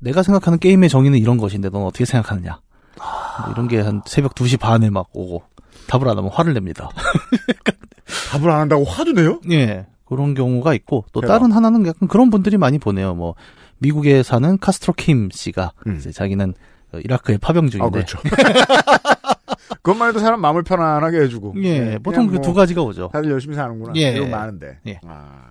[0.00, 2.60] 내가 생각하는 게임의 정의는 이런 것인데, 넌 어떻게 생각하느냐.
[2.96, 5.42] 뭐 이런 게 한 새벽 2시 반에 막 오고,
[5.86, 6.88] 답을 안 하면 화를 냅니다.
[8.32, 9.40] 답을 안 한다고 화도 내요?
[9.50, 9.86] 예.
[10.06, 11.38] 그런 경우가 있고, 또 대박.
[11.38, 13.14] 다른 하나는 약간 그런 분들이 많이 보내요.
[13.14, 13.34] 뭐,
[13.78, 15.96] 미국에 사는 카스트로 킴 씨가, 음.
[15.96, 16.54] 이제 자기는
[16.92, 18.18] 어, 이라크에 파병 중인데, 아 그렇죠.
[19.82, 21.54] 그것만 해도 사람 마음을 편안하게 해주고.
[21.62, 23.10] 예, 네, 보통 그냥 그두뭐 가지가 오죠.
[23.12, 23.92] 다들 열심히 사는구나.
[23.96, 24.12] 예.
[24.12, 24.78] 이런 거 많은데.
[24.86, 25.00] 예.
[25.06, 25.50] 아.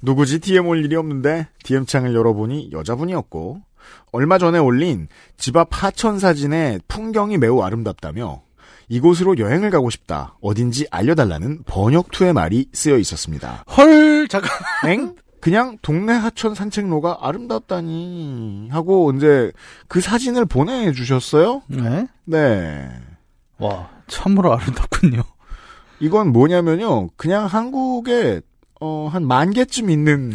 [0.00, 3.60] 누구지 DM 올 일이 없는데 DM 창을 열어보니 여자분이었고
[4.10, 8.42] 얼마 전에 올린 집 앞 하천 사진에 풍경이 매우 아름답다며
[8.88, 10.36] 이곳으로 여행을 가고 싶다.
[10.42, 13.64] 어딘지 알려달라는 번역투의 말이 쓰여 있었습니다.
[13.76, 14.50] 헐, 잠깐.
[14.86, 15.14] 엥?
[15.42, 19.50] 그냥 동네 하천 산책로가 아름답다니 하고 이제
[19.88, 21.62] 그 사진을 보내주셨어요?
[21.66, 22.06] 네.
[22.24, 22.88] 네.
[23.58, 25.24] 와, 참으로 아름답군요.
[25.98, 27.08] 이건 뭐냐면요.
[27.16, 28.40] 그냥 한국에
[28.80, 30.32] 어, 한 만 개쯤 있는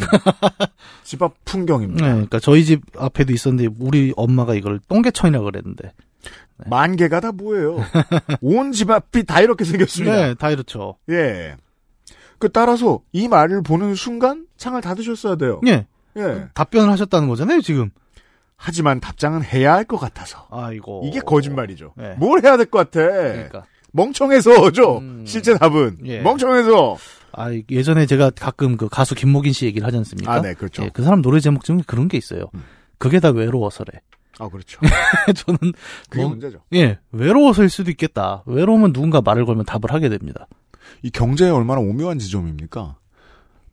[1.06, 2.06] 집앞 네, 풍경입니다.
[2.06, 5.94] 그러니까 저희 집 앞에도 있었는데 우리 엄마가 이걸 똥개천이라 그랬는데.
[6.66, 7.78] 만 개가 다 뭐예요?
[8.42, 10.16] 온 집 앞이 다 이렇게 생겼습니다.
[10.16, 10.98] 네, 다 이렇죠.
[11.10, 11.56] 예.
[12.40, 15.62] 그 따라서 이 말을 보는 순간 창을 닫으셨어야 돼요.
[15.68, 15.88] 예.
[16.18, 16.48] 예.
[16.54, 17.90] 답변을 하셨다는 거잖아요, 지금.
[18.56, 20.48] 하지만 답장은 해야 할 것 같아서.
[20.50, 21.04] 아이고.
[21.06, 21.94] 이게 거짓말이죠.
[21.96, 22.16] 네.
[22.18, 23.06] 뭘 해야 될 것 같아?
[23.08, 23.66] 그러니까.
[23.92, 24.98] 멍청해서죠.
[25.00, 25.24] 음.
[25.28, 26.22] 실제 답은 예.
[26.22, 26.98] 멍청해서.
[27.34, 30.34] 아, 예전에 제가 가끔 그 가수 김목인 씨 얘기를 하지 않습니까?
[30.34, 30.84] 아, 네, 그렇죠.
[30.84, 32.50] 예, 그 사람 노래 제목 중에 그런 게 있어요.
[32.56, 32.64] 음.
[32.98, 34.02] 그게 다 외로워서래.
[34.40, 34.80] 아, 그렇죠.
[35.36, 35.58] 저는
[36.10, 36.60] 그게 뭐, 문제죠.
[36.74, 38.44] 예, 외로워서일 수도 있겠다.
[38.48, 40.48] 외로우면 누군가 말을 걸면 답을 하게 됩니다.
[41.02, 42.96] 이 경제에 얼마나 오묘한 지점입니까?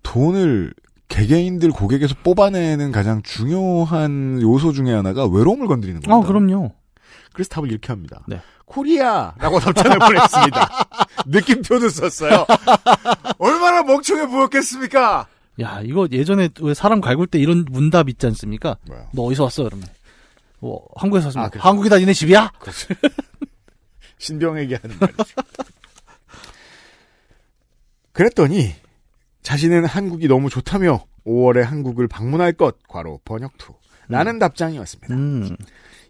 [0.03, 0.75] 돈을
[1.09, 6.15] 개개인들 고객에서 뽑아내는 가장 중요한 요소 중에 하나가 외로움을 건드리는 겁니다.
[6.17, 6.73] 아, 그럼요.
[7.33, 8.23] 그래서 답을 이렇게 합니다.
[8.27, 8.41] 네.
[8.67, 10.71] 코리아라고 답장을 보냈습니다.
[11.27, 12.47] 느낌표도 썼어요.
[13.39, 15.27] 얼마나 멍청해 보였겠습니까?
[15.61, 18.77] 야, 이거 예전에 왜 사람 갈굴 때 이런 문답 있지 않습니까?
[18.87, 19.09] 뭐야?
[19.13, 19.65] 너 어디서 왔어?
[19.65, 19.87] 그러면.
[20.59, 21.47] 뭐, 한국에서 왔습니다.
[21.47, 21.69] 아, 그렇죠.
[21.69, 22.51] 한국이다, 니네 집이야?
[24.19, 25.25] 신병에게 하는 말이죠.
[28.15, 28.73] 그랬더니
[29.43, 33.75] 자신은 한국이 너무 좋다며 5월에 한국을 방문할 것 과로 번역투
[34.09, 35.15] 라는 답장이 왔습니다.
[35.15, 35.57] 음.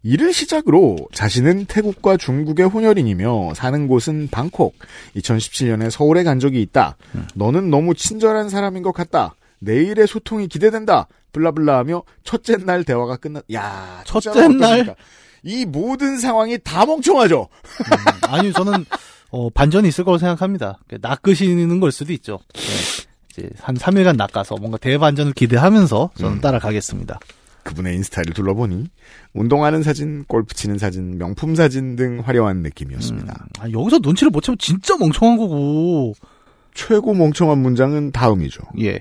[0.03, 4.75] 이를 시작으로 자신은 태국과 중국의 혼혈인이며 사는 곳은 방콕.
[5.17, 6.97] 2017년에 서울에 간 적이 있다.
[7.35, 9.35] 너는 너무 친절한 사람인 것 같다.
[9.61, 11.09] 내일의 소통이 기대된다.
[11.33, 14.81] 블라블라 하며 첫째 날 대화가 끝났, 야, 첫째 날?
[14.81, 14.95] 어떠십니까?
[15.43, 17.49] 이 모든 상황이 다 멍청하죠?
[17.51, 18.85] 음, 아니, 저는,
[19.35, 20.79] 어, 반전이 있을 거라고 생각합니다.
[20.87, 22.39] 그 낚으시는 걸 수도 있죠.
[22.55, 23.09] 네.
[23.29, 26.41] 이제 한 3일간 낚아서 뭔가 대반전을 기대하면서 저는 음.
[26.41, 27.19] 따라가겠습니다.
[27.65, 28.87] 그분의 인스타를 둘러보니
[29.33, 33.47] 운동하는 사진, 골프 치는 사진, 명품 사진 등 화려한 느낌이었습니다.
[33.59, 36.15] 아, 여기서 눈치를 못 채면 진짜 멍청한 거고.
[36.73, 38.63] 최고 멍청한 문장은 다음이죠.
[38.83, 39.01] 예.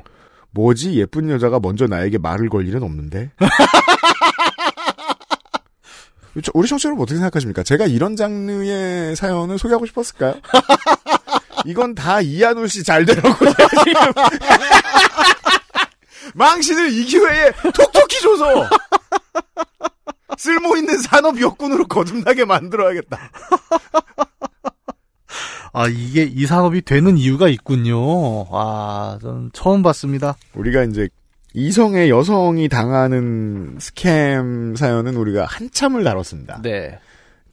[0.49, 3.29] 뭐지 예쁜 여자가 먼저 나에게 말을 걸 일은 없는데?
[6.41, 7.61] 저- 우리 청취자 여러분 어떻게 생각하십니까?
[7.63, 10.35] 제가 이런 장르의 사연을 소개하고 싶었을까요?
[11.65, 13.29] 이건 다 이한울 씨 잘 되라고
[13.85, 14.13] 지금
[16.35, 18.67] 망신을 이 기회에 톡톡히 줘서
[20.37, 23.19] 쓸모 있는 산업 역군으로 거듭나게 만들어야겠다.
[25.75, 28.45] 아, 이게 이 산업이 되는 이유가 있군요.
[28.51, 30.35] 아, 전 처음 봤습니다.
[30.55, 31.07] 우리가 이제
[31.53, 36.61] 이성의 여성이 당하는 스캠 사연은 우리가 한참을 다뤘습니다.
[36.61, 36.99] 네.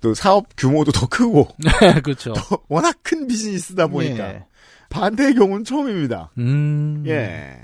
[0.01, 1.49] 또 사업 규모도 더 크고
[2.03, 2.33] 그렇죠.
[2.33, 4.45] 더 워낙 큰 비즈니스다 보니까 예.
[4.89, 6.31] 반대의 경우는 처음입니다.
[6.39, 7.05] 음.
[7.07, 7.57] 예.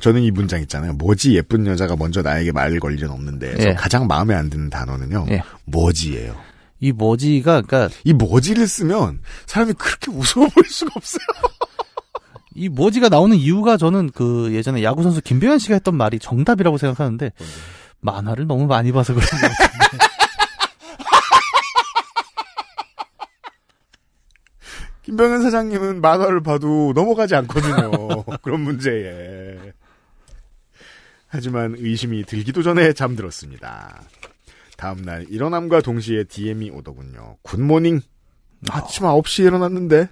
[0.00, 0.92] 저는 이 문장 있잖아요.
[0.94, 3.74] 뭐지 예쁜 여자가 먼저 나에게 말을 걸 일은 없는데 저 예.
[3.74, 5.26] 가장 마음에 안 드는 단어는요.
[5.30, 5.42] 예.
[5.66, 6.36] 뭐지예요.
[6.80, 11.24] 이 뭐지가, 그니까, 이 뭐지를 쓰면 사람이 그렇게 무서워 보일 수가 없어요.
[12.54, 17.32] 이 뭐지가 나오는 이유가 저는 그 예전에 야구 선수 김병현 씨가 했던 말이 정답이라고 생각하는데,
[18.00, 19.98] 만화를 너무 많이 봐서 그런 것 같은데.
[25.02, 28.24] 김병현 사장님은 만화를 봐도 넘어가지 않거든요.
[28.42, 29.58] 그런 문제에.
[31.28, 34.02] 하지만 의심이 들기도 전에 잠들었습니다.
[34.76, 37.36] 다음날 일어남과 동시에 DM이 오더군요.
[37.42, 38.00] 굿모닝.
[38.70, 40.08] 아침 9시에 일어났는데.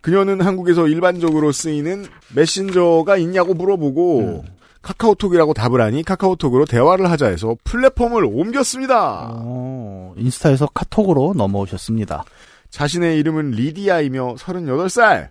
[0.00, 4.44] 그녀는 한국에서 일반적으로 쓰이는 메신저가 있냐고 물어보고
[4.82, 9.28] 카카오톡이라고 답을 하니 카카오톡으로 대화를 하자 해서 플랫폼을 옮겼습니다.
[9.34, 12.24] 어, 인스타에서 카톡으로 넘어오셨습니다.
[12.70, 15.28] 자신의 이름은 리디아이며 38살.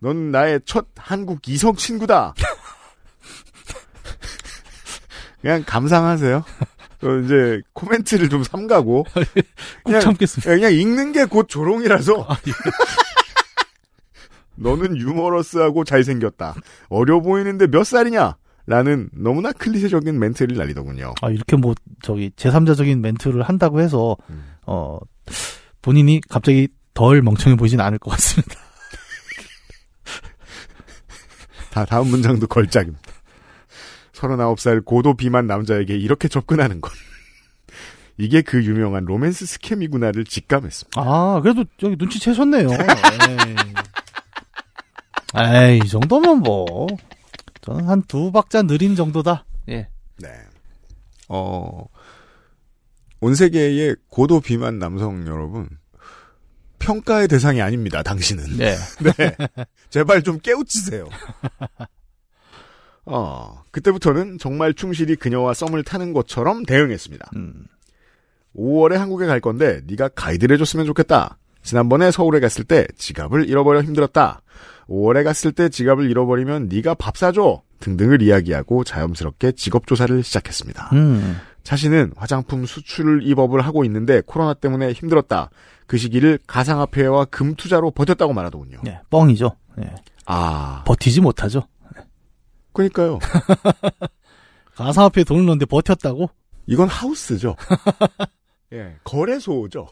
[0.00, 2.34] 넌 나의 첫 한국 이성 친구다.
[5.40, 6.44] 그냥 감상하세요.
[7.02, 9.14] 어, 이제 코멘트를 좀 삼가고 꼭
[9.84, 10.50] 그냥- 참겠습니다.
[10.54, 12.52] 그냥 읽는 게 곧 조롱이라서 아, 예.
[14.60, 16.54] 너는 유머러스하고 잘생겼다.
[16.88, 18.36] 어려 보이는데 몇 살이냐?
[18.66, 21.14] 라는 너무나 클리셰적인 멘트를 날리더군요.
[21.22, 24.44] 아, 이렇게 뭐, 저기, 제3자적인 멘트를 한다고 해서, 음.
[24.66, 24.98] 어,
[25.82, 28.54] 본인이 갑자기 덜 멍청해 보이진 않을 것 같습니다.
[31.72, 33.00] 다 다음 문장도 걸작입니다.
[34.12, 36.92] 39살 고도 비만 남자에게 이렇게 접근하는 건
[38.18, 41.00] 이게 그 유명한 로맨스 스캠이구나를 직감했습니다.
[41.00, 42.68] 아, 그래도 저기 눈치채셨네요.
[45.36, 45.80] 에이.
[45.84, 46.86] 이 정도면 뭐,
[47.60, 49.44] 저는 한 두 박자 느린 정도다.
[49.68, 49.88] 예.
[50.18, 50.28] 네.
[51.28, 51.86] 어,
[53.20, 55.68] 온 세계의 고도 비만 남성 여러분,
[56.80, 58.56] 평가의 대상이 아닙니다, 당신은.
[58.56, 58.74] 네.
[59.16, 59.36] 네.
[59.90, 61.08] 제발 좀 깨우치세요.
[63.04, 67.30] 어, 그때부터는 정말 충실히 그녀와 썸을 타는 것처럼 대응했습니다.
[67.36, 67.66] 음.
[68.56, 71.38] 5월에 한국에 갈 건데 네가 가이드를 해줬으면 좋겠다.
[71.62, 74.40] 지난번에 서울에 갔을 때 지갑을 잃어버려 힘들었다.
[74.90, 77.62] 5월에 갔을 때 지갑을 잃어버리면 네가 밥 사줘.
[77.78, 80.90] 등등을 이야기하고 자연스럽게 직업 조사를 시작했습니다.
[80.92, 81.38] 음.
[81.62, 85.50] 자신은 화장품 수출 입업을 하고 있는데 코로나 때문에 힘들었다.
[85.86, 88.80] 그 시기를 가상화폐와 금 투자로 버텼다고 말하더군요.
[88.86, 89.56] 예, 뻥이죠.
[89.80, 89.94] 예.
[90.26, 91.66] 아, 버티지 못하죠.
[92.72, 93.18] 그러니까요.
[94.74, 96.30] 가상화폐에 돈을 넣는데 버텼다고?
[96.66, 97.56] 이건 하우스죠.
[98.72, 99.88] 예, 거래소죠.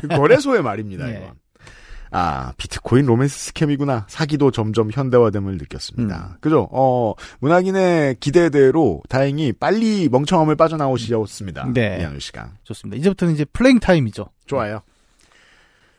[0.00, 1.08] 그 거래소의 말입니다.
[1.08, 1.16] 예.
[1.18, 1.34] 이건.
[2.10, 4.06] 아, 비트코인 romance scam이구나.
[4.08, 6.38] 사기도 점점 현대화됨을 느꼈습니다.
[6.40, 6.68] 그죠?
[6.70, 11.72] 어, 문학인의 기대대로 다행히 빨리 멍청함을 빠져나오시었습니다.
[11.74, 11.98] 네.
[12.00, 12.50] 이한우 씨가.
[12.64, 12.98] 좋습니다.
[12.98, 14.26] 이제부터는 이제 playing time이죠.
[14.46, 14.82] 좋아요.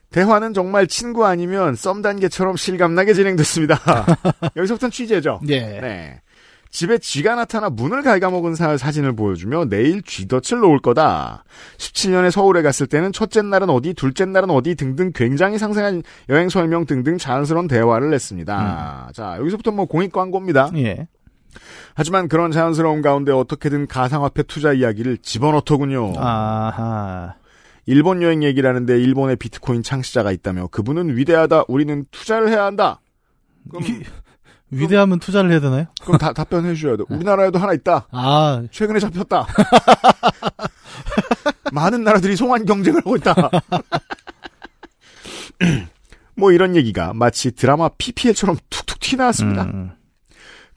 [0.10, 3.78] 대화는 정말 친구 아니면 썸 단계처럼 실감나게 진행됐습니다.
[4.56, 5.42] 여기서부터는 취재죠.
[5.50, 5.60] 예.
[5.60, 6.22] 네.
[6.70, 11.44] 집에 쥐가 나타나 문을 갉아먹은 사, 사진을 보여주며 내일 쥐덫을 놓을 거다.
[11.78, 16.86] 17년에 서울에 갔을 때는 첫째 날은 어디, 둘째 날은 어디 등등 굉장히 상세한 여행 설명
[16.86, 19.10] 등등 자연스러운 대화를 했습니다.
[19.14, 20.72] 자, 여기서부터 뭐 공익 광고입니다.
[20.76, 21.08] 예.
[21.96, 26.14] 하지만 그런 자연스러운 가운데 어떻게든 가상화폐 투자 이야기를 집어넣더군요.
[26.18, 27.36] 아하.
[27.86, 31.64] 일본 여행 얘기를 하는데 일본의 비트코인 창시자가 있다며 그분은 위대하다.
[31.70, 33.00] 우리는 투자를 해야 한다.
[33.70, 34.04] 그럼, 이-
[34.70, 35.86] 위대하면 투자를 해야 되나요?
[36.02, 37.04] 그럼 다, 답변해 주셔야 돼.
[37.10, 38.08] 우리나라에도 하나 있다.
[38.12, 39.48] 아, 최근에 잡혔다.
[41.72, 43.36] 많은 나라들이 송환 경쟁을 하고 있다.
[46.36, 49.64] 뭐 이런 얘기가 마치 드라마 PPL처럼 툭툭 튀나왔습니다.
[49.64, 49.92] 음.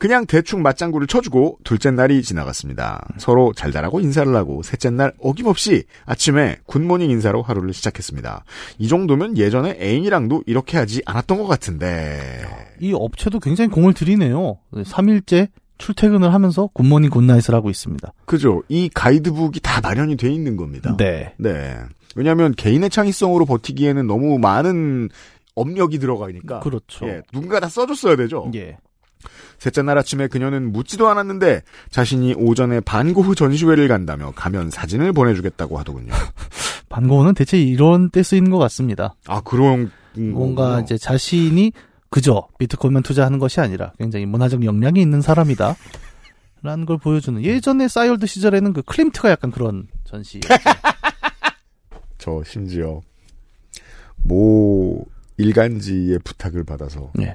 [0.01, 3.07] 그냥 대충 맞장구를 쳐주고 둘째 날이 지나갔습니다.
[3.19, 8.45] 서로 잘잘하고 인사를 하고 셋째 날 어김없이 아침에 굿모닝 인사로 하루를 시작했습니다.
[8.79, 12.41] 이 정도면 예전에 애인이랑도 이렇게 하지 않았던 것 같은데
[12.81, 14.57] 이 업체도 굉장히 공을 들이네요.
[14.73, 18.11] 3일째 출퇴근을 하면서 굿모닝 굿나잇을 하고 있습니다.
[18.25, 18.63] 그죠?
[18.69, 20.97] 이 가이드북이 다 마련이 돼 있는 겁니다.
[20.97, 21.35] 네.
[21.37, 21.77] 네.
[22.17, 25.11] 왜냐하면 개인의 창의성으로 버티기에는 너무 많은
[25.55, 26.61] 업력이 들어가니까.
[26.61, 27.07] 그렇죠.
[27.07, 28.51] 예, 누군가 다 써줬어야 되죠.
[28.55, 28.79] 예.
[29.59, 36.13] 셋째 날 아침에 그녀는 묻지도 않았는데 자신이 오전에 반고흐 전시회를 간다며 가면 사진을 보내주겠다고 하더군요.
[36.89, 39.15] 반고는 대체 이런 때 쓰이는 것 같습니다.
[39.27, 40.81] 아 그런 뭔가.
[40.81, 41.73] 이제 자신이
[42.11, 45.77] 그저 비트코인만 투자하는 것이 아니라 굉장히 문화적 역량이 있는 사람이다.
[46.63, 50.41] 라는 걸 보여주는 예전에 싸이월드 시절에는 그 클림트가 약간 그런 전시.
[52.19, 53.01] 저 심지어
[54.23, 55.07] 모
[55.39, 57.35] 일간지의 부탁을 받아서 네.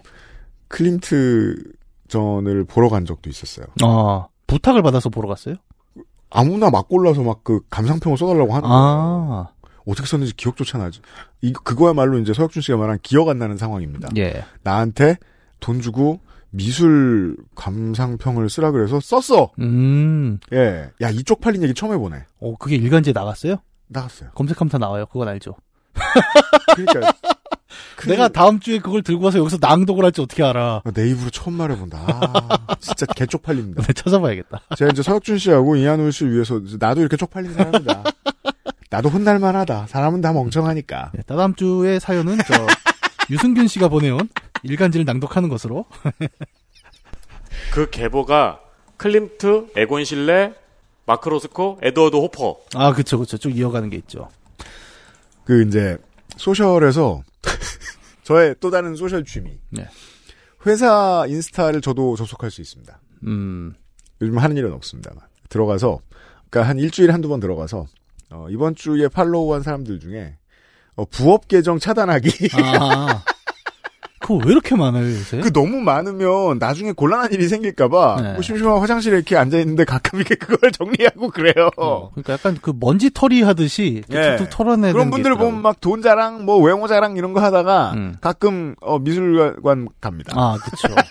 [0.76, 1.56] 클림트
[2.10, 3.66] 전을 보러 간 적도 있었어요.
[3.82, 5.56] 아 부탁을 받아서 보러 갔어요?
[6.30, 8.84] 아무나 막 골라서 막 그 감상평을 써달라고 하는 거예요.
[8.84, 9.48] 아
[9.88, 11.00] 어떻게 썼는지 기억조차 나지.
[11.42, 14.10] 이 그거야말로 이제 서혁준 씨가 말한 기억 안 나는 상황입니다.
[14.18, 14.44] 예.
[14.64, 15.18] 나한테
[15.62, 16.20] 돈 주고
[16.50, 19.52] 미술 감상평을 쓰라 그래서 썼어.
[19.60, 20.40] 음.
[20.52, 20.90] 예.
[21.02, 22.18] 야 이쪽 팔린 얘기 처음 해보네.
[22.42, 23.58] 어 그게 일간지에 나갔어요?
[23.88, 24.32] 나갔어요.
[24.36, 25.06] 검색하면 다 나와요.
[25.06, 25.56] 그건 알죠.
[26.76, 27.14] 그러니까
[27.96, 30.82] 그- 내가 다음 주에 그걸 들고 와서 여기서 낭독을 할지 어떻게 알아?
[30.94, 31.98] 내 입으로 처음 말해본다.
[32.68, 33.82] 아, 진짜 개 쪽팔립니다.
[33.88, 34.62] 네, 찾아봐야겠다.
[34.78, 38.04] 제가 이제 서혁준 씨하고 이한울 씨를 위해서 나도 이렇게 쪽팔린 사람이다.
[38.90, 39.88] 나도 혼날만 하다.
[39.88, 41.12] 사람은 다 멍청하니까.
[41.14, 42.66] 네, 다음 주에 사연은 저
[43.30, 44.30] 유승균 씨가 보내온
[44.64, 45.86] 일간지를 낭독하는 것으로.
[47.74, 48.60] 그 계보가
[48.98, 50.54] 클림트, 에곤 실레,
[51.06, 52.58] 마크 로스코, 에드워드 호퍼.
[52.76, 54.30] 아 그쵸 그쵸 쭉 이어가는 게 있죠.
[55.46, 55.98] 그 이제
[56.38, 57.24] social에서
[58.24, 59.60] 저의 또 다른 social 취미.
[59.70, 59.88] 네.
[60.66, 63.00] 회사 인스타를 저도 접속할 수 있습니다.
[63.28, 63.74] 음.
[64.22, 66.00] 요즘 하는 일은 없습니다만 들어가서
[66.50, 67.86] 그러니까 한 일주일에 한두 번 들어가서
[68.32, 70.38] 어, 이번 주에 팔로우한 사람들 중에
[70.96, 73.24] 어, 부업 계정 차단하기 아.
[74.26, 75.40] 그거 왜 이렇게 많아요 요새?
[75.40, 78.34] 그 너무 많으면 나중에 곤란한 일이 생길까봐 네.
[78.34, 81.70] 뭐 심심한 화장실에 이렇게 앉아 있는데 가끔 이렇게 그걸 정리하고 그래요.
[81.78, 84.38] 어, 그러니까 약간 그 먼지 털이 하듯이 예.
[84.38, 85.36] 툭툭 털어내는 그런 게 분들.
[85.36, 88.16] 보면 막 돈 자랑, 뭐 외모 자랑 이런 거 하다가 음.
[88.20, 90.34] 가끔 어, 미술관 갑니다.
[90.36, 90.88] 아 그쵸.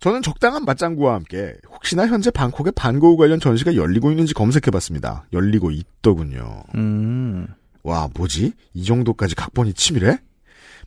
[0.00, 5.26] 저는 적당한 맞장구와 함께 혹시나 현재 방콕에 반고우 관련 전시가 열리고 있는지 검색해봤습니다.
[5.32, 6.62] 열리고 있더군요.
[6.76, 7.46] 음.
[7.82, 8.52] 와 뭐지?
[8.74, 10.18] 이 정도까지 각본이 치밀해?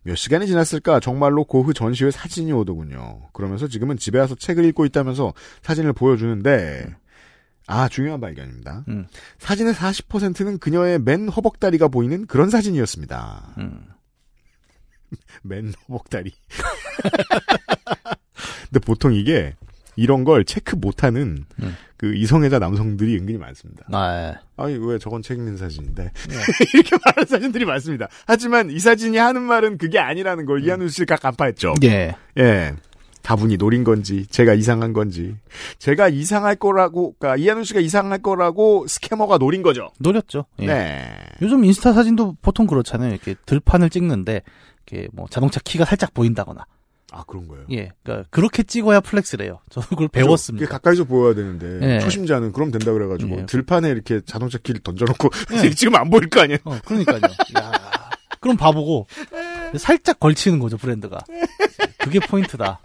[0.03, 3.29] 몇 시간이 지났을까 정말로 고흐 전시회 사진이 오더군요.
[3.33, 6.95] 그러면서 지금은 집에 와서 책을 읽고 있다면서 사진을 보여주는데
[7.67, 8.85] 아 중요한 발견입니다.
[8.87, 9.05] 음.
[9.37, 13.55] 사진의 40%는 그녀의 맨 허벅다리가 보이는 그런 사진이었습니다.
[13.59, 13.85] 음.
[15.43, 16.31] 맨 허벅다리.
[18.69, 19.55] 근데 보통 이게
[19.95, 21.75] 이런 걸 체크 못하는 음.
[21.97, 23.85] 그 이성애자 남성들이 은근히 많습니다.
[23.91, 24.35] 아, 예.
[24.57, 26.35] 아니 왜 저건 책 읽는 사진인데 네.
[26.73, 28.07] 이렇게 말하는 사진들이 많습니다.
[28.25, 31.75] 하지만 이 사진이 하는 말은 그게 아니라는 걸 이한우 씨가 간파했죠.
[31.83, 32.15] 예.
[32.37, 32.75] 예.
[33.21, 35.35] 다분히 노린 건지 제가 이상한 건지
[35.77, 39.91] 제가 이상할 거라고 그러니까 이한우 씨가 이상할 거라고 스캐머가 노린 거죠.
[39.99, 40.45] 노렸죠.
[40.59, 40.65] 예.
[40.65, 41.07] 네.
[41.41, 43.11] 요즘 인스타 사진도 보통 그렇잖아요.
[43.11, 44.41] 이렇게 들판을 찍는데
[44.87, 46.65] 이렇게 뭐 자동차 키가 살짝 보인다거나.
[47.11, 47.65] 아 그런 거예요.
[47.71, 47.91] 예.
[48.03, 49.59] 그러니까 그렇게 찍어야 플렉스래요.
[49.69, 50.67] 저도 그걸 배웠습니다.
[50.67, 51.99] 가까이서 보여야 되는데 예.
[51.99, 53.45] 초심자는 그럼 된다 그래가지고 예.
[53.45, 55.29] 들판에 이렇게 자동차 키를 던져놓고
[55.63, 55.69] 예.
[55.75, 56.59] 지금 안 보일 거 아니에요.
[56.63, 57.19] 어, 그러니까요.
[57.59, 57.71] 야.
[58.39, 59.07] 그럼 봐보고
[59.77, 61.19] 살짝 걸치는 거죠, 브랜드가.
[61.99, 62.79] 그게 포인트다.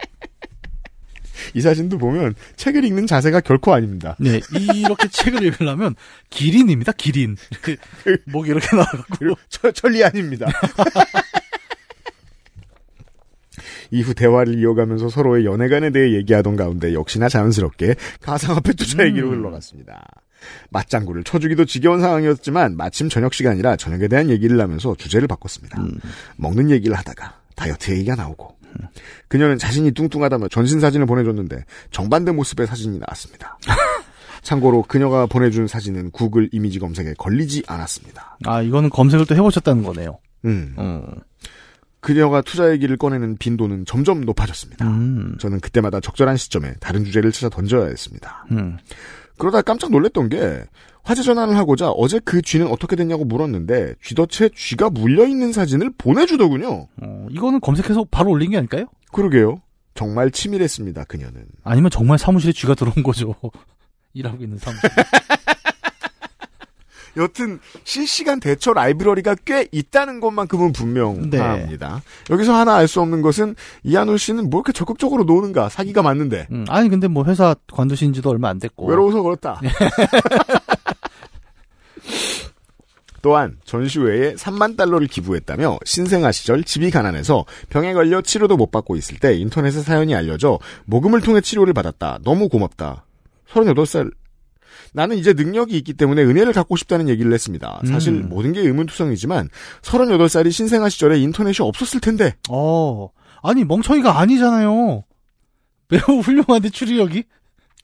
[1.53, 4.15] 이 사진도 보면 책을 읽는 자세가 결코 아닙니다.
[4.19, 5.95] 네, 이렇게 책을 읽으려면
[6.29, 7.37] 기린입니다, 기린.
[7.51, 7.77] 이렇게
[8.25, 8.67] 목이 이렇게.
[9.17, 10.47] 그리고 철, 천리 아닙니다.
[13.91, 20.05] 이후 대화를 이어가면서 서로의 연애관에 대해 얘기하던 가운데 역시나 자연스럽게 가상화폐 투자 얘기로 흘러갔습니다.
[20.69, 25.83] 맞장구를 쳐주기도 지겨운 상황이었지만 마침 저녁 시간이라 저녁에 대한 얘기를 하면서 주제를 바꿨습니다.
[26.37, 28.55] 먹는 얘기를 하다가 다이어트 얘기가 나오고
[29.27, 33.57] 그녀는 자신이 뚱뚱하다며 전신 사진을 보내줬는데 정반대 모습의 사진이 나왔습니다.
[34.43, 38.37] 참고로 그녀가 보내준 사진은 구글 이미지 검색에 걸리지 않았습니다.
[38.45, 40.19] 아, 이거는 검색을 또 해보셨다는 거네요.
[40.45, 40.75] 음.
[40.77, 41.03] 음.
[42.07, 44.87] 그녀가 투자 얘기를 꺼내는 빈도는 점점 높아졌습니다.
[44.87, 45.35] 음.
[45.41, 48.45] 저는 그때마다 적절한 시점에 다른 주제를 찾아 던져야 했습니다.
[48.51, 48.77] 음.
[49.37, 50.63] 그러다 깜짝 놀랐던 게
[51.03, 56.87] 화제 전환을 하고자 어제 그 쥐는 어떻게 됐냐고 물었는데 쥐덫에 쥐가 물려있는 사진을 보내주더군요.
[57.01, 58.85] 어, 이거는 검색해서 바로 올린 게 아닐까요?
[59.11, 59.61] 그러게요.
[59.93, 61.03] 정말 치밀했습니다.
[61.03, 61.43] 그녀는.
[61.65, 63.35] 아니면 정말 사무실에 쥐가 들어온 거죠.
[64.13, 64.89] 일하고 있는 사무실.
[67.17, 72.01] 여튼 실시간 대처 라이브러리가 꽤 있다는 것만큼은 분명합니다.
[72.29, 76.63] 여기서 하나 알 수 없는 것은 이한울 씨는 뭐 이렇게 적극적으로 노는가 사기가 맞는데 음,
[76.69, 78.87] 아니, 근데 뭐 회사 관두신 지도 얼마 안 됐고.
[78.87, 79.59] 외로워서 그렇다.
[83.21, 89.17] 또한 전시회에 3만 달러를 기부했다며 신생아 시절 집이 가난해서 병에 걸려 치료도 못 받고 있을
[89.17, 92.19] 때 인터넷에 사연이 알려져 모금을 통해 치료를 받았다.
[92.23, 93.03] 너무 고맙다.
[93.51, 94.11] 38살
[94.97, 97.79] 나는 이제 능력이 있기 때문에 은혜를 갖고 싶다는 얘기를 했습니다.
[97.85, 98.29] 사실 음.
[98.29, 99.47] 모든 게 의문투성이지만
[99.83, 103.07] 38살이 신생아 시절에 인터넷이 없었을 텐데 어,
[103.43, 105.03] 아니 멍청이가 아니잖아요.
[105.89, 107.25] 매우 훌륭한데 추리력이.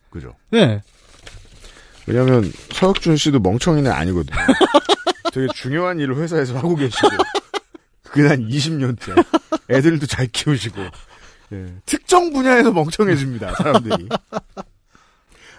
[0.09, 0.34] 그죠.
[0.49, 0.82] 네.
[2.07, 4.36] 왜냐면 서혁준 씨도 멍청이는 아니거든요.
[5.32, 7.09] 되게 중요한 일을 회사에서 하고 계시고
[8.01, 9.24] 그게 한 20년째
[9.70, 10.82] 애들도 잘 키우시고
[11.51, 14.09] 예, 특정 분야에서 멍청해집니다 사람들이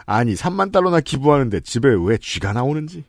[0.06, 3.04] 아니 3만 달러나 기부하는데 집에 왜 쥐가 나오는지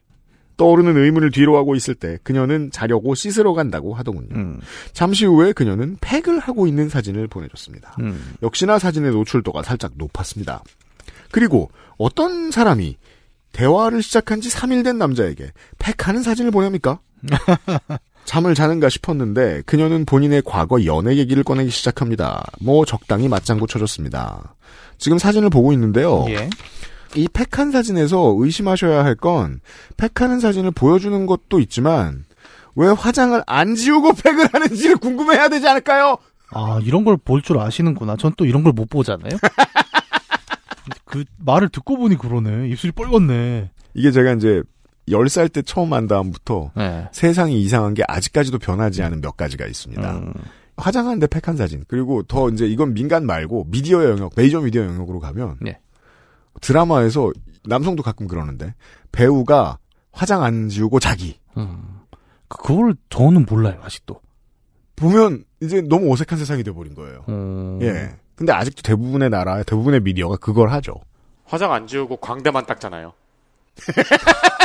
[0.57, 4.59] 떠오르는 의문을 뒤로하고 있을 때 그녀는 자려고 씻으러 간다고 하더군요 음.
[4.93, 8.35] 잠시 후에 그녀는 팩을 하고 있는 사진을 보내줬습니다 음.
[8.41, 10.63] 역시나 사진의 노출도가 살짝 높았습니다.
[11.31, 12.97] 그리고 어떤 사람이
[13.51, 16.99] 대화를 시작한 지 3일 된 남자에게 팩하는 사진을 보냅니까?
[18.25, 22.43] 잠을 자는가 싶었는데 그녀는 본인의 과거 연애 얘기를 꺼내기 시작합니다.
[22.59, 24.55] 뭐 적당히 맞장구 쳐줬습니다.
[24.97, 26.25] 지금 사진을 보고 있는데요.
[26.29, 26.49] 예.
[27.15, 29.59] 이 팩한 사진에서 의심하셔야 할 건
[29.97, 32.25] 팩하는 사진을 보여주는 것도 있지만
[32.75, 36.17] 왜 화장을 안 지우고 팩을 하는지를 궁금해야 되지 않을까요?
[36.51, 38.17] 아 이런 걸 볼 줄 아시는구나.
[38.17, 39.31] 전 또 이런 걸 못 보잖아요.
[41.05, 42.67] 그 말을 듣고 보니 그러네.
[42.69, 43.69] 입술이 뻘겋네.
[43.93, 44.61] 이게 제가 이제
[45.07, 47.07] 10살 때 처음 한 다음부터 네.
[47.11, 50.11] 세상이 이상한 게 아직까지도 변하지 않은 몇 가지가 있습니다.
[50.17, 50.33] 음.
[50.77, 51.83] 화장하는데 팩한 사진.
[51.87, 55.79] 그리고 더 이제 이건 민간 말고 미디어 영역, 메이저 미디어 영역으로 가면 네.
[56.61, 57.31] 드라마에서
[57.65, 58.73] 남성도 가끔 그러는데
[59.11, 59.77] 배우가
[60.11, 61.39] 화장 안 지우고 자기.
[61.57, 61.99] 음.
[62.47, 64.19] 그걸 저는 몰라요 아직도.
[64.95, 67.25] 보면 이제 너무 어색한 세상이 돼버린 거예요.
[67.29, 67.79] 음.
[67.81, 68.15] 예.
[68.35, 70.93] 근데 아직도 대부분의 나라, 대부분의 미디어가 그걸 하죠.
[71.45, 73.13] 화장 안 지우고 광대만 닦잖아요.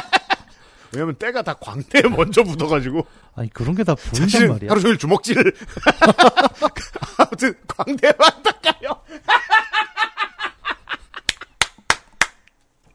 [0.93, 4.71] 왜냐면 때가 다 광대에 먼저 묻어가지고 아니 그런 게 다 보인단 말이야.
[4.71, 5.55] 하루 종일 주먹질을
[7.19, 9.01] 아무튼 광대만 닦아요.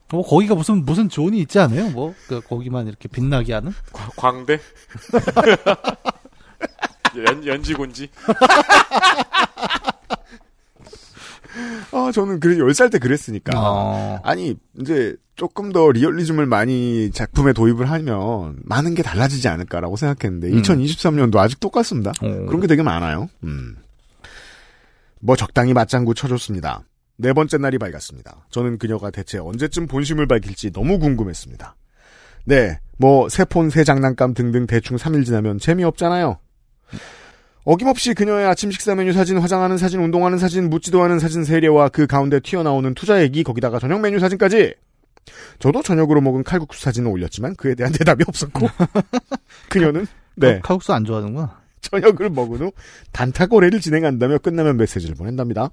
[0.10, 1.90] 뭐 거기가 무슨 무슨 zone이 있지 않아요?
[1.90, 3.74] 뭐 그, 거기만 이렇게 빛나게 하는?
[3.92, 4.60] 과- 광대?
[7.28, 8.10] 연, 연지곤지?
[11.92, 13.52] 아, 저는 그래 10살 때 그랬으니까.
[13.56, 14.20] 어.
[14.24, 20.62] 아니, 이제 조금 더 리얼리즘을 많이 작품에 도입을 하면 많은 게 달라지지 않을까라고 생각했는데 음.
[20.62, 22.12] 2023년도 아직 똑같습니다.
[22.22, 22.46] 어.
[22.48, 23.30] 그런 게 되게 많아요.
[23.44, 23.76] 음.
[25.20, 26.84] 뭐 적당히 맞장구 쳐줬습니다.
[27.18, 28.46] 네 번째 날이 밝았습니다.
[28.52, 31.76] 저는 그녀가 대체 언제쯤 본심을 밝힐지 너무 궁금했습니다.
[32.46, 36.38] 네, 뭐 새 폰, 새 장난감 등등 대충 3일 지나면 재미없잖아요.
[37.66, 42.06] 어김없이 그녀의 아침 식사 메뉴 사진, 화장하는 사진, 운동하는 사진, 묻지도 않은 사진 세례와 그
[42.08, 44.76] 가운데 튀어나오는 투자 얘기, 거기다가 저녁 메뉴 사진까지.
[45.58, 48.68] 저도 저녁으로 먹은 칼국수 사진을 올렸지만 그에 대한 대답이 없었고
[49.70, 50.06] 그녀는
[50.36, 51.60] 네 카- 칼국수 안 좋아하는구나.
[51.82, 52.72] 저녁을 먹은 후
[53.12, 55.70] 단타 거래를 진행한다며 끝나면 메시지를 보낸답니다.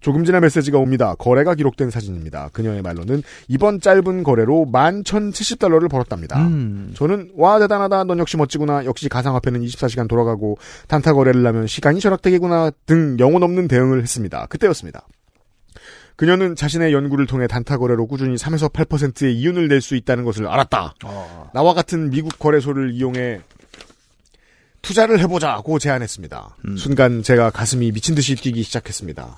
[0.00, 1.14] 조금 지나 메시지가 옵니다.
[1.18, 2.50] 거래가 기록된 사진입니다.
[2.52, 6.46] 그녀의 말로는 이번 짧은 거래로 11,070달러를 벌었답니다.
[6.46, 6.92] 음.
[6.94, 10.58] 저는 와 대단하다 넌 역시 멋지구나 역시 가상화폐는 24시간 돌아가고
[10.88, 14.46] 단타 거래를 하면 시간이 절약되겠구나 등 영혼 없는 대응을 했습니다.
[14.46, 15.06] 그때였습니다.
[16.16, 20.94] 그녀는 자신의 연구를 통해 단타 거래로 꾸준히 3에서 8%의 이윤을 낼 수 있다는 것을 알았다.
[21.04, 21.50] 어.
[21.52, 23.40] 나와 같은 미국 거래소를 이용해
[24.86, 26.56] 투자를 해보자고 제안했습니다.
[26.68, 26.76] 음.
[26.76, 29.36] 순간 제가 가슴이 미친 듯이 뛰기 시작했습니다.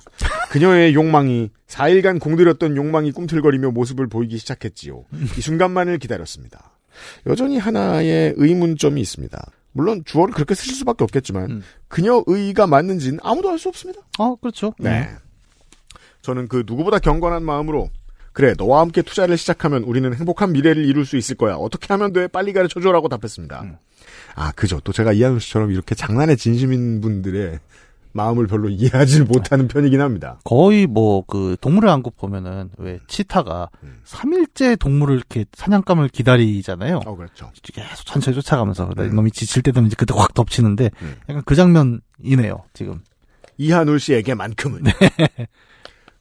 [0.51, 5.05] 그녀의 욕망이 4일간 공들였던 욕망이 꿈틀거리며 모습을 보이기 시작했지요.
[5.37, 6.71] 이 순간만을 기다렸습니다.
[7.25, 9.51] 여전히 하나의 의문점이 있습니다.
[9.71, 11.63] 물론 주어를 그렇게 쓰실 수밖에 없겠지만 음.
[11.87, 14.01] 그녀 의의가 맞는지는 아무도 알 수 없습니다.
[14.19, 14.75] 어, 그렇죠.
[14.77, 15.09] 네.
[16.21, 17.89] 저는 그 누구보다 경건한 마음으로
[18.39, 21.55] 그래 너와 함께 투자를 시작하면 우리는 행복한 미래를 이룰 수 있을 거야.
[21.55, 22.29] 어떻게 하면 돼?
[22.29, 23.63] 빨리 가르쳐줘라고 답했습니다.
[23.63, 23.75] 음.
[24.33, 24.79] 아 그죠.
[24.85, 27.59] 또 제가 이한우 씨처럼 이렇게 장난에 진심인 분들의
[28.13, 30.39] 마음을 별로 이해하지 못하는 편이긴 합니다.
[30.45, 33.99] 거의 뭐 그 동물의 왕국 보면은 왜 치타가 음.
[34.05, 37.01] 3일째 동물을 이렇게 사냥감을 기다리잖아요.
[37.05, 37.51] 어 그렇죠.
[37.61, 39.09] 계속 천천히 쫓아가면서 그러다 음.
[39.09, 41.15] 이놈이 지칠 때 되면 이제 그때 확 덮치는데 음.
[41.27, 42.63] 약간 그 장면이네요.
[42.73, 43.01] 지금.
[43.57, 44.83] 이한울 씨에게만큼은.
[44.83, 44.91] 네.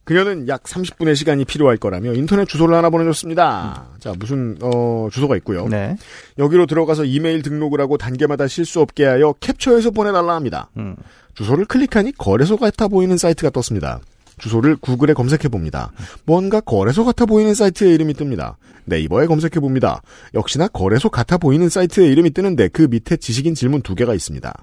[0.09, 3.89] 그녀는 약 30분의 시간이 필요할 거라며 인터넷 주소를 하나 보내줬습니다.
[4.01, 5.69] 자 무슨 어 주소가 있고요.
[5.69, 5.99] 네.
[6.39, 10.71] 여기로 들어가서 이메일 등록을 하고 단계마다 실수 없게 하여 캡처해서 보내달라 합니다.
[10.79, 10.97] 음.
[11.35, 14.01] 주소를 클릭하니 거래소 같아 보이는 사이트가 떴습니다.
[14.39, 15.93] 주소를 구글에 검색해 봅니다.
[16.25, 18.55] 뭔가 거래소 같아 보이는 사이트의 이름이 뜹니다.
[18.87, 20.01] 네이버에 검색해 봅니다.
[20.33, 24.55] 역시나 거래소 같아 보이는 사이트의 이름이 뜨는데 그 밑에 지식인 질문 두 개가 있습니다.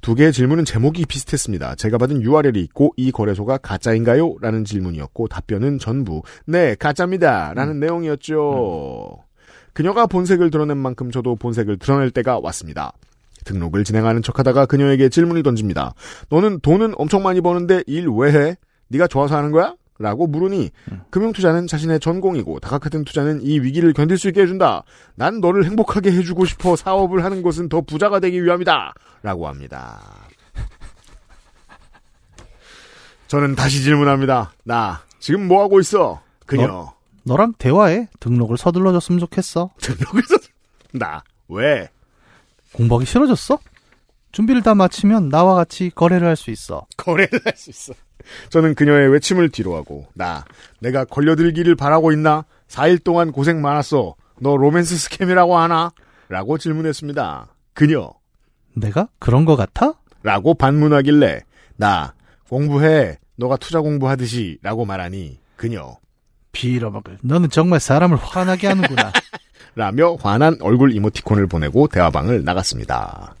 [0.00, 1.74] 두 개의 질문은 제목이 비슷했습니다.
[1.74, 4.36] 제가 받은 URL이 있고 이 거래소가 가짜인가요?
[4.40, 7.52] 라는 질문이었고 답변은 전부 네 가짜입니다.
[7.54, 9.18] 라는 내용이었죠.
[9.74, 12.92] 그녀가 본색을 드러낸 만큼 저도 본색을 드러낼 때가 왔습니다.
[13.44, 15.94] 등록을 진행하는 척하다가 그녀에게 질문을 던집니다.
[16.30, 18.56] 너는 돈은 엄청 많이 버는데 일 왜 해?
[18.88, 19.74] 네가 좋아서 하는 거야?
[20.00, 20.70] 라고 물으니
[21.10, 24.82] 금융투자는 자신의 전공이고 다각화된 투자는 이 위기를 견딜 수 있게 해준다.
[25.14, 28.94] 난 너를 행복하게 해주고 싶어 사업을 하는 것은 더 부자가 되기 위함이다.
[29.22, 30.00] 라고 합니다.
[33.28, 34.52] 저는 다시 질문합니다.
[34.64, 36.20] 나 지금 뭐 하고 있어?
[36.46, 36.92] 그녀
[37.24, 38.08] 너 랑 대화해.
[38.18, 39.70] 등록을 서둘러줬으면 좋겠어.
[39.78, 40.36] 등록해서
[40.94, 41.88] 나 왜?
[42.72, 43.58] 공부하기 싫어졌어?
[44.32, 46.86] 준비를 다 마치면 나와 같이 거래를 할 수 있어.
[46.96, 47.92] 거래를 할 수 있어.
[48.48, 50.44] 저는 그녀의 외침을 뒤로하고 나
[50.80, 52.44] 내가 걸려들기를 바라고 있나?
[52.68, 54.14] 4일 동안 고생 많았어.
[54.40, 55.92] 너 romance scam이라고 하나?
[56.28, 57.54] 라고 질문했습니다.
[57.74, 58.12] 그녀
[58.74, 59.94] 내가 그런 거 같아?
[60.22, 61.40] 라고 반문하길래
[61.76, 62.14] 나
[62.48, 63.18] 공부해.
[63.36, 65.96] 너가 투자 공부하듯이 라고 말하니 그녀
[66.52, 67.18] 빌어먹을.
[67.22, 69.12] 너는 정말 사람을 화나게 하는구나.
[69.76, 73.34] 라며 화난 얼굴 이모티콘을 보내고 대화방을 나갔습니다.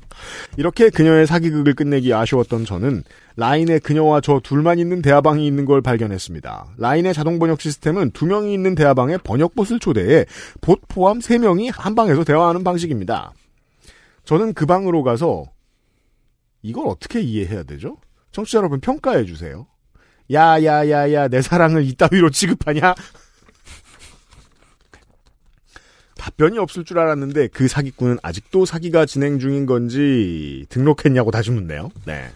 [0.56, 3.04] 이렇게 그녀의 사기극을 끝내기 아쉬웠던 저는
[3.36, 6.74] 라인에 그녀와 저 둘만 있는 대화방이 있는 걸 발견했습니다.
[6.76, 10.26] 라인의 자동 번역 시스템은 두 명이 있는 대화방에 번역봇을 초대해
[10.60, 13.32] 봇 포함 세 명이 한 방에서 대화하는 방식입니다.
[14.24, 15.46] 저는 그 방으로 가서
[16.62, 17.96] 이걸 어떻게 이해해야 되죠?
[18.32, 19.66] 청취자 여러분 평가해 주세요.
[20.30, 22.94] 야야야야 내 사랑을 이따위로 취급하냐?
[26.20, 31.90] 답변이 없을 줄 알았는데 그 사기꾼은 아직도 사기가 진행 중인 건지 등록했냐고 다시 묻네요.
[32.04, 32.28] 네.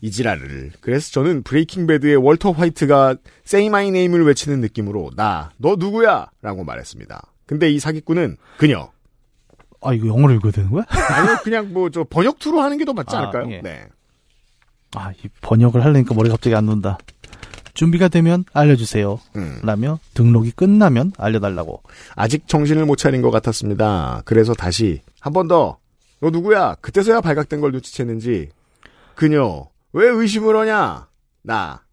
[0.00, 0.70] 이 지랄을.
[0.80, 6.30] 그래서 저는 브레이킹 배드의 월터 화이트가 Say My Name을 외치는 느낌으로 나, 너 누구야?
[6.42, 7.20] 라고 말했습니다.
[7.46, 8.92] 근데 이 사기꾼은 그녀.
[9.80, 10.84] 아, 이거 영어로 읽어야 되는 거야?
[10.88, 13.50] 아니요, 그냥 뭐 저 번역 투로 하는 게 더 맞지 아, 않을까요?
[13.52, 13.60] 예.
[13.62, 13.86] 네.
[14.94, 16.98] 아, 이 번역을 하려니까 머리가 갑자기 안 논다.
[17.78, 19.20] 준비가 되면 알려주세요.
[19.36, 19.60] 음.
[19.62, 21.80] 라며 등록이 끝나면 알려달라고.
[22.16, 24.22] 아직 정신을 못 차린 것 같았습니다.
[24.24, 25.78] 그래서 다시 한 번 더.
[26.20, 26.74] 너 누구야?
[26.80, 28.48] 그때서야 발각된 걸 눈치챘는지
[29.14, 31.06] 그녀 왜 의심을 하냐?
[31.42, 31.84] 나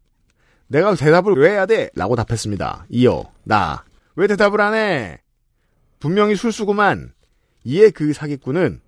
[0.67, 1.91] 내가 대답을 왜 해야 돼?
[1.93, 2.87] 라고 답했습니다.
[2.89, 3.83] 이어 나
[4.15, 5.19] 왜 대답을 안 해?
[5.99, 7.13] 분명히 술수구만.
[7.63, 8.81] 이에 그 사기꾼은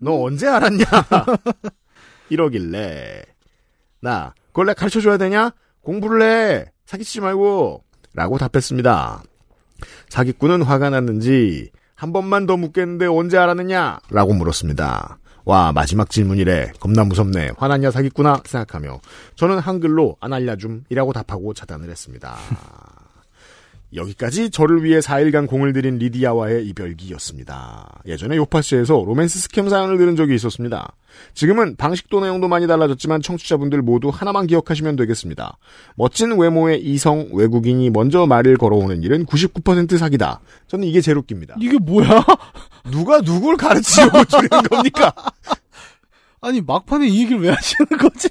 [0.00, 0.84] 너 언제 알았냐?
[2.28, 3.22] 이러길래
[4.02, 5.52] 나 그걸 내가 가르쳐줘야 되냐?
[5.88, 6.66] 공부를 해.
[6.84, 7.82] 사기치지 말고.
[8.12, 9.22] 라고 답했습니다.
[10.10, 14.00] 사기꾼은 화가 났는지 한 번만 더 묻겠는데 언제 알았느냐?
[14.10, 15.18] 라고 물었습니다.
[15.46, 16.72] 와 마지막 질문이래.
[16.78, 17.52] 겁나 무섭네.
[17.56, 18.42] 화났냐 사기꾼아?
[18.44, 19.00] 생각하며
[19.36, 22.36] 저는 한글로 안 알려줌이라고 답하고 차단을 했습니다.
[23.94, 28.02] 여기까지 저를 위해 4일간 공을 들인 리디아와의 이별기였습니다.
[28.06, 30.94] 예전에 요파시에서 로맨스 스캠 사연을 들은 적이 있었습니다.
[31.34, 35.56] 지금은 방식도 내용도 많이 달라졌지만 청취자분들 모두 하나만 기억하시면 되겠습니다.
[35.96, 40.40] 멋진 외모의 이성 외국인이 먼저 말을 걸어오는 일은 99% 사기다.
[40.66, 41.56] 저는 이게 제일 웃깁니다.
[41.60, 42.24] 이게 뭐야?
[42.90, 45.12] 누가 누굴 가르치려고 주는 겁니까?
[46.40, 48.28] 아니, 막판에 이 얘기를 왜 하시는 거지?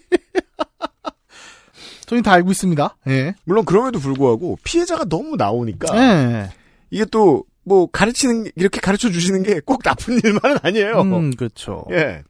[2.08, 2.98] 저희 다 알고 있습니다.
[3.10, 3.36] 예.
[3.44, 6.50] 물론 그럼에도 불구하고 피해자가 너무 나오니까 예.
[6.90, 11.02] 이게 또 뭐 가르치는 이렇게 가르쳐 주시는 게 꼭 나쁜 일만은 아니에요.
[11.02, 11.84] 음, 그렇죠.
[11.92, 12.24] 예.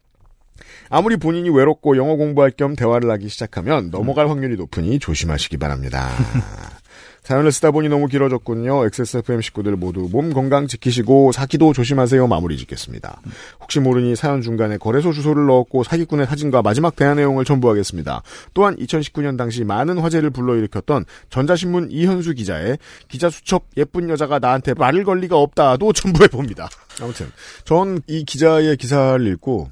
[0.89, 6.09] 아무리 본인이 외롭고 영어 공부할 겸 대화를 하기 시작하면 넘어갈 확률이 높으니 조심하시기 바랍니다.
[7.27, 8.85] 사연을 쓰다 보니 너무 길어졌군요.
[8.85, 12.25] XSFM 식구들 모두 몸 건강 지키시고 사기도 조심하세요.
[12.25, 13.21] 마무리 짓겠습니다.
[13.59, 18.23] 혹시 모르니 사연 중간에 거래소 주소를 넣었고 사기꾼의 사진과 마지막 대화 내용을 첨부하겠습니다.
[18.53, 22.77] 또한 2019년 당시 많은 화제를 불러일으켰던 전자신문 이현수 기자의
[23.09, 26.69] 기자 수첩 예쁜 여자가 나한테 말을 걸 리가 없다도 첨부해봅니다.
[27.01, 27.29] 아무튼
[27.65, 29.69] 전 이 기자의 기사를 읽고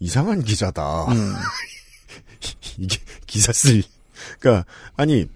[0.00, 1.06] 이상한 기자다.
[2.76, 3.84] 이게 기사 쓸
[4.40, 4.64] 그러니까
[4.96, 5.28] 아니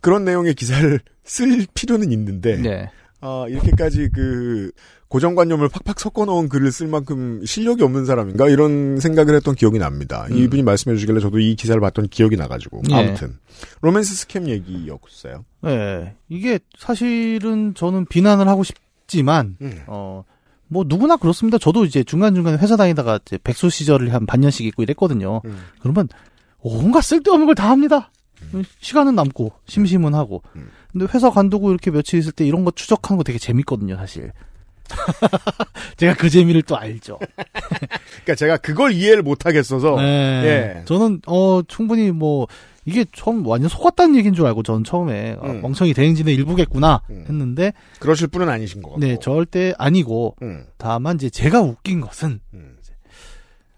[0.00, 2.90] 그런 내용의 기사를 쓸 필요는 있는데 네.
[3.20, 4.70] 아, 이렇게까지 그
[5.08, 10.26] 고정관념을 팍팍 섞어 넣은 글을 쓸 만큼 실력이 없는 사람인가 이런 생각을 했던 기억이 납니다.
[10.30, 10.36] 음.
[10.36, 12.94] 이분이 말씀해 주시길래 저도 이 기사를 봤던 기억이 나가지고 예.
[12.94, 13.38] 아무튼
[13.82, 15.44] 로맨스 스캠 얘기였어요.
[15.66, 16.14] 예.
[16.28, 19.82] 이게 사실은 저는 비난을 하고 싶지만, 음.
[19.88, 20.24] 어,
[20.68, 21.58] 뭐 누구나 그렇습니다.
[21.58, 25.42] 저도 이제 중간중간에 회사 다니다가 이제 백수 시절을 한 반년씩 있고 이랬거든요.
[25.44, 25.58] 음.
[25.80, 26.08] 그러면
[26.60, 28.12] 온갖 쓸데없는 걸 다 합니다.
[28.80, 30.42] 시간은 남고 심심은 하고.
[30.56, 30.70] 음.
[30.92, 34.32] 근데 회사 관두고 이렇게 며칠 있을 때 이런 거 추적하는 거 되게 재밌거든요, 사실.
[35.96, 37.18] 제가 그 재미를 또 알죠.
[37.28, 40.02] 그러니까 제가 그걸 이해를 못 하겠어서 네.
[40.82, 40.84] 예.
[40.84, 42.48] 저는 어 충분히 뭐
[42.84, 45.60] 이게 처음 완전 속았다는 얘기인 줄 알고 저는 처음에 아, 음.
[45.62, 47.24] 멍청이 대행진의 일부겠구나 음.
[47.28, 49.00] 했는데 그러실 분은 아니신 것 같고.
[49.00, 52.76] 네 절대 아니고 음, 다만 이제 제가 웃긴 것은 음.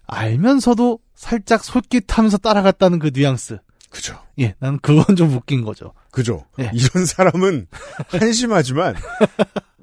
[0.07, 3.59] 알면서도 살짝 솔깃하면서 따라갔다는 그 뉘앙스.
[3.93, 4.17] 그죠.
[4.39, 5.93] 예, 나는 그건 좀 웃긴 거죠.
[6.09, 6.45] 그죠.
[6.59, 6.71] 예.
[6.73, 7.67] 이런 사람은
[8.07, 8.95] 한심하지만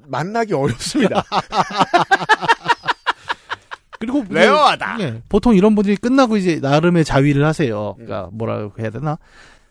[0.05, 1.23] 만나기 어렵습니다.
[3.99, 4.97] 그리고 rare하다.
[4.99, 7.95] 예, 보통 이런 분들이 끝나고 이제 나름의 자위를 하세요.
[7.99, 8.05] 음.
[8.05, 9.17] 그러니까 뭐라고 해야 되나?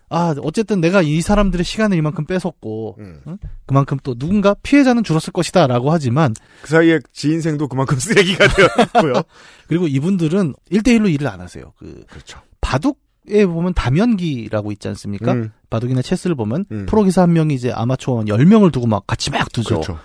[0.08, 3.20] 아, 어쨌든 내가 이 사람들의 시간을 이만큼 뺏었고 음.
[3.66, 9.22] 그만큼 또 누군가 피해자는 줄었을 것이다 라고 하지만 그 사이에 지 인생도 그만큼 쓰레기가 되었고요.
[9.68, 11.74] 그리고 이분들은 1대1로 일을 안 하세요.
[11.78, 12.40] 그 그렇죠.
[12.62, 12.98] 바둑
[13.28, 15.32] 에 보면 다면기라고 있지 않습니까?
[15.32, 16.86] 음, 바둑이나 체스를 보면 음.
[16.86, 19.80] 프로 기사 한 명이 이제 아마추어 10명을 두고 막 같이 막 두죠.
[19.80, 19.98] 그렇죠.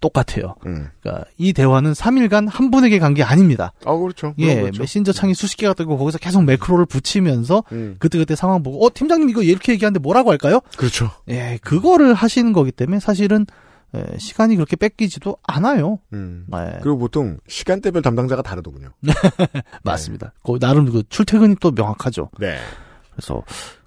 [0.00, 0.54] 똑같아요.
[0.66, 0.88] 음.
[1.00, 3.72] 그러니까 이 대화는 3일간 한 분에게 간 게 아닙니다.
[3.86, 4.34] 아, 그렇죠.
[4.38, 4.80] 예, 그렇죠.
[4.82, 8.90] 메신저 창이 수십 개가 뜨고 거기서 계속 매크로를 붙이면서 음, 그때 그때 상황 보고 어
[8.92, 10.60] 팀장님 이거 이렇게 얘기하는데 뭐라고 할까요?
[10.76, 11.10] 그렇죠.
[11.28, 13.46] 예, 그거를 하시는 거기 때문에 사실은
[13.94, 15.98] 예, 시간이 그렇게 뺏기지도 않아요.
[16.12, 16.46] 음.
[16.54, 18.88] 예, 그리고 보통 시간대별 담당자가 다르더군요.
[19.84, 20.32] 맞습니다.
[20.44, 22.30] 그 나름 그 출퇴근이 또 명확하죠.
[22.38, 22.58] 네.
[23.12, 23.42] 그래서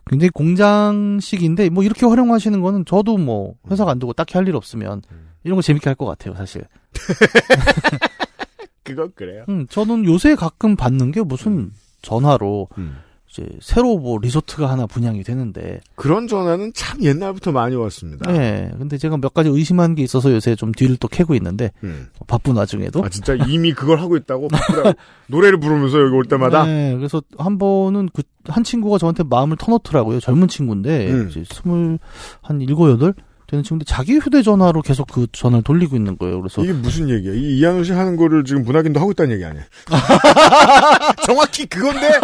[0.06, 5.30] 굉장히 공장식인데 뭐 이렇게 활용하시는 거는 저도 뭐 회사 간두고 딱히 할 일 없으면 음.
[5.44, 6.64] 이런 거 재밌게 할 것 같아요, 사실.
[8.84, 9.44] 그건 그래요.
[9.50, 11.72] 음, 저는 요새 가끔 받는 게 무슨
[12.02, 12.98] 전화로 음.
[13.30, 18.32] 이제 새로 뭐 리조트가 하나 분양이 되는데 그런 전화는 참 옛날부터 많이 왔습니다.
[18.32, 18.72] 네.
[18.78, 22.08] 근데 제가 몇 가지 의심한 게 있어서 요새 좀 뒤를 또 캐고 있는데 음.
[22.28, 24.48] 바쁜 와중에도 아 진짜 이미 그걸 하고 있다고
[25.28, 30.20] 노래를 부르면서 여기 올 때마다 네, 그래서 한 번은 그 한 친구가 저한테 마음을 터놓더라고요.
[30.20, 31.28] 젊은 친구인데 음.
[31.30, 32.00] 이제 스물
[32.42, 33.14] 한 일곱 여덟
[33.48, 36.42] 되는 친구인데 자기 휴대전화로 계속 그 전화를 돌리고 있는 거예요.
[36.42, 37.34] 그래서 이게 무슨 얘기야?
[37.34, 39.64] 이 이한우 씨 하는 거를 지금 문학인도 하고 있다는 얘기 아니야?
[41.26, 42.20] 정확히 그건데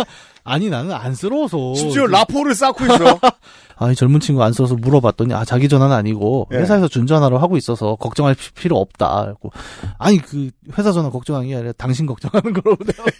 [0.45, 3.19] 아니 나는 안쓰러워서 심지어 라포를 쌓고 있어.
[3.77, 6.57] 아니 젊은 친구 안 써서 물어봤더니 아 자기 전화는 아니고 예.
[6.57, 9.23] 회사에서 준 전화로 하고 있어서 걱정할 피- 필요 없다.
[9.23, 9.51] 그래고
[9.97, 13.03] 아니 그 회사 전화 걱정하는 게 아니라 당신 걱정하는 거라고 내가.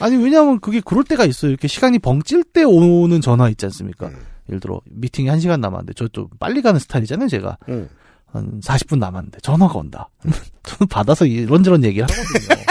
[0.00, 1.50] 아니 왜냐하면 그게 그럴 때가 있어요.
[1.50, 4.06] 이렇게 시간이 벙찔 때 오는 전화 있지 않습니까?
[4.08, 4.16] 음.
[4.48, 7.28] 예를 들어 미팅이 한 시간 남았는데 저좀 빨리 가는 스타일이잖아요.
[7.28, 7.88] 제가 응.
[8.32, 10.08] 한 40분 남았는데 전화가 온다.
[10.64, 12.62] 저는 받아서 이런저런 얘기를 하거든요.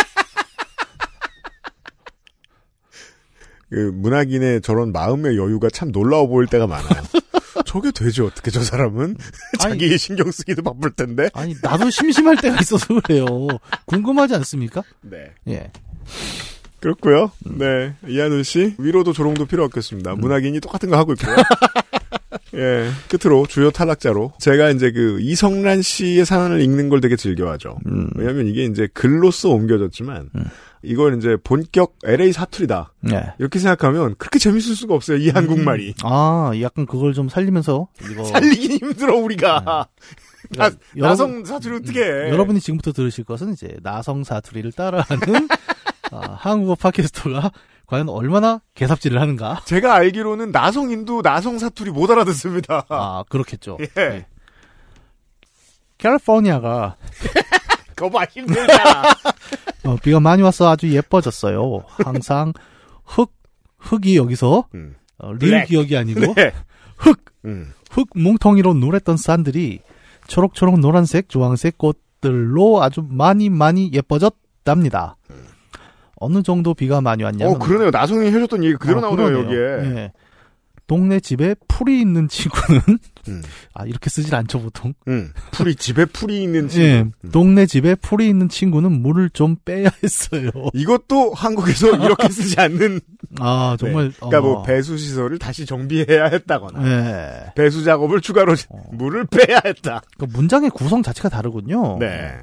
[3.71, 7.03] 그 문학인의 저런 마음의 여유가 참 놀라워 보일 때가 많아요.
[7.65, 9.15] 저게 되지 어떻게 저 사람은
[9.63, 11.29] 아니, 자기 신경 쓰기도 바쁠 텐데.
[11.33, 13.25] 아니 나도 심심할 때가 있어서 그래요.
[13.85, 14.83] 궁금하지 않습니까?
[15.01, 15.31] 네.
[15.47, 15.71] 예.
[16.81, 17.31] 그렇고요.
[17.45, 17.93] 네.
[18.07, 20.15] 이한우 씨 위로도 조롱도 필요 없겠습니다.
[20.15, 21.35] 문학인이 똑같은 거 하고 있고요.
[22.55, 22.89] 예.
[23.07, 27.77] 끝으로 주요 탈락자로 제가 이제 그 이성란 씨의 사연을 읽는 걸 되게 즐겨하죠.
[27.85, 28.09] 음.
[28.15, 30.43] 왜냐하면 이게 이제 글로써 옮겨졌지만 음.
[30.83, 33.33] 이걸 이제 본격 LA 사투리다 네.
[33.39, 35.17] 이렇게 생각하면 그렇게 재밌을 수가 없어요.
[35.17, 39.87] 이 한국말이 아, 약간 그걸 좀 살리면서 이거 살리기 힘들어 우리가 나,
[40.49, 42.29] 그러니까 나성 사투리 어떻게 해?
[42.29, 45.47] 여러분이 지금부터 들으실 것은 이제 나성 사투리를 따라하는
[46.11, 47.51] 아, 한국어 팟캐스터가
[47.85, 49.61] 과연 얼마나 개삽질을 하는가?
[49.65, 52.85] 제가 알기로는 나성인도 나성 사투리 못 알아듣습니다.
[52.89, 53.77] 아, 그렇겠죠.
[53.81, 53.87] 예.
[53.95, 54.25] 네.
[55.97, 56.95] 캘리포니아가
[58.01, 59.03] 거봐 힘들잖아.
[59.85, 61.83] 어, 비가 많이 와서 아주 예뻐졌어요.
[61.87, 62.53] 항상
[63.05, 63.31] 흙
[63.77, 64.95] 흙이 여기서 음.
[65.17, 65.65] 어, 블랙.
[65.65, 66.51] 기억이 아니고 네.
[66.97, 67.73] 흙 음.
[67.91, 69.79] 흙 뭉텅이로 누랬던 산들이
[70.27, 75.17] 초록초록 노란색 주황색 꽃들로 아주 많이 많이 예뻐졌답니다.
[76.15, 77.89] 어느 정도 비가 많이 왔냐면 어 그러네요.
[77.89, 79.45] 나성이 해줬던 얘기 그대로 아, 나오네요 그러네요.
[79.79, 79.95] 여기에.
[79.95, 80.11] 예.
[80.91, 82.81] 동네 집에 풀이 있는 친구는
[83.29, 83.41] 음.
[83.73, 84.93] 아 이렇게 쓰질 않죠 보통.
[85.07, 85.31] 음.
[85.51, 86.85] 풀이 집에 풀이 있는 친구.
[86.85, 87.05] 예.
[87.23, 87.31] 음.
[87.31, 90.51] 동네 집에 풀이 있는 친구는 물을 좀 빼야 했어요.
[90.73, 92.99] 이것도 한국에서 이렇게 쓰지 않는.
[93.39, 94.11] 아 정말.
[94.17, 97.53] 그러니까 어, 뭐 배수 시설을 다시 정비해야 했다거나 예.
[97.55, 98.83] 배수 작업을 추가로 어.
[98.91, 100.01] 물을 빼야 했다.
[100.17, 101.99] 그 문장의 구성 자체가 다르군요.
[101.99, 102.33] 네.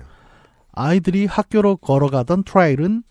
[0.72, 3.02] 아이들이 학교로 걸어가던 트라일은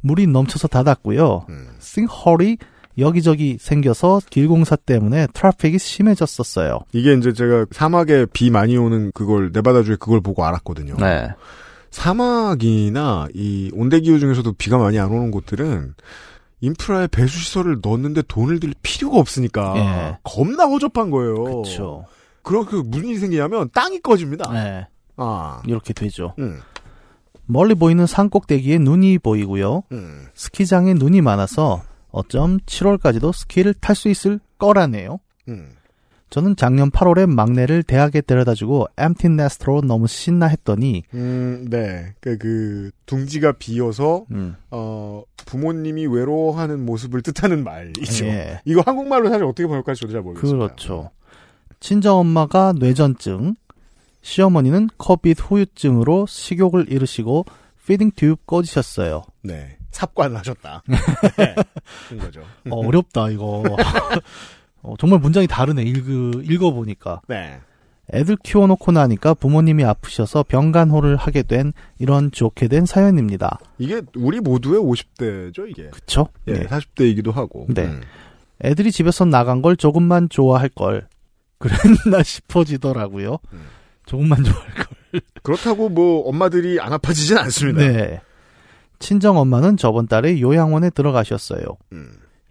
[0.00, 1.46] 물이 넘쳐서 닫았고요.
[1.48, 1.68] 음.
[1.78, 2.56] 싱홀이
[2.98, 6.80] 여기저기 생겨서 길 공사 때문에 트래픽이 심해졌었어요.
[6.92, 10.96] 이게 이제 제가 사막에 비 많이 오는 그걸 네바다주에 그걸 보고 알았거든요.
[10.98, 11.28] 네.
[11.90, 15.94] 사막이나 이 온대기후 중에서도 비가 많이 안 오는 곳들은
[16.60, 20.18] 인프라에 배수 시설을 넣는데 돈을 들 필요가 없으니까 예.
[20.24, 21.44] 겁나 허접한 거예요.
[21.44, 22.06] 그렇죠.
[22.42, 24.50] 그렇게 무슨 일이 생기냐면 땅이 꺼집니다.
[24.52, 24.86] 네.
[25.16, 26.34] 아, 이렇게 되죠.
[26.38, 26.60] 음,
[27.46, 29.82] 멀리 보이는 산 꼭대기에 눈이 보이고요.
[29.92, 30.26] 음.
[30.34, 31.82] 스키장에 눈이 많아서
[32.14, 35.18] 어쩜 7월까지도 스키를 탈 수 있을 거라네요.
[35.48, 35.72] 음.
[36.30, 42.14] 저는 작년 8월에 막내를 대학에 데려다주고 엠티 네스트로 너무 신나 했더니 음, 네.
[42.20, 48.26] 그, 그, 둥지가 비어서, 음, 어, 부모님이 외로워하는 모습을 뜻하는 말이죠.
[48.26, 48.60] 예.
[48.64, 50.58] 이거 한국말로 사실 어떻게 번역할지 저도 잘 모르겠어요.
[50.58, 51.10] 그렇죠.
[51.78, 53.54] 친정엄마가 뇌전증,
[54.22, 57.44] 시어머니는 커빗 후유증으로 식욕을 잃으시고
[57.86, 59.22] 피딩 튜브 꽂으셨어요.
[59.42, 59.76] 네.
[59.94, 60.82] 삽관을 하셨다.
[61.38, 61.54] 네.
[62.08, 62.40] 그런 거죠.
[62.70, 63.62] 어, 어렵다 이거.
[64.82, 65.82] 어, 정말 문장이 다르네.
[65.82, 66.04] 읽,
[66.50, 67.22] 읽어보니까.
[67.28, 67.60] 네.
[68.12, 73.58] 애들 키워놓고 나니까 부모님이 아프셔서 병간호를 하게 된 이런 좋게 된 사연입니다.
[73.78, 75.88] 이게 우리 모두의 50대죠, 이게.
[75.88, 76.28] 그쵸?
[76.48, 76.66] 예, 네.
[76.66, 77.66] 40대이기도 하고.
[77.70, 77.84] 네.
[77.84, 78.02] 음.
[78.62, 81.08] 애들이 집에서 나간 걸 조금만 좋아할 걸.
[81.58, 83.38] 그랬나 싶어지더라고요.
[83.54, 83.66] 음.
[84.04, 85.22] 조금만 좋아할 걸.
[85.42, 87.80] 그렇다고 뭐 엄마들이 안 아파지진 않습니다.
[87.80, 88.20] 네.
[89.04, 91.62] 친정 엄마는 저번 달에 요양원에 들어가셨어요.
[91.92, 92.08] 음.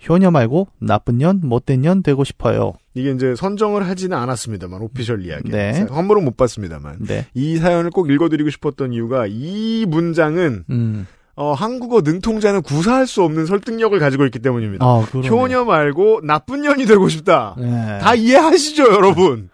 [0.08, 2.74] 효녀 말고 나쁜 년, 못된 년 되고 싶어요.
[2.94, 5.50] 이게 이제 선정을 하지는 않았습니다만 오피셜 이야기.
[5.50, 5.88] 네.
[5.90, 7.26] 환불은 못 받습니다만 네.
[7.34, 11.08] 이 사연을 꼭 읽어드리고 싶었던 이유가 이 문장은 음.
[11.36, 14.86] 어, 한국어 능통자는 구사할 수 없는 설득력을 가지고 있기 때문입니다.
[14.86, 15.00] 아.
[15.00, 17.56] 효녀 말고 나쁜 년이 되고 싶다.
[17.58, 17.98] 네.
[18.00, 19.50] 다 이해하시죠, 여러분?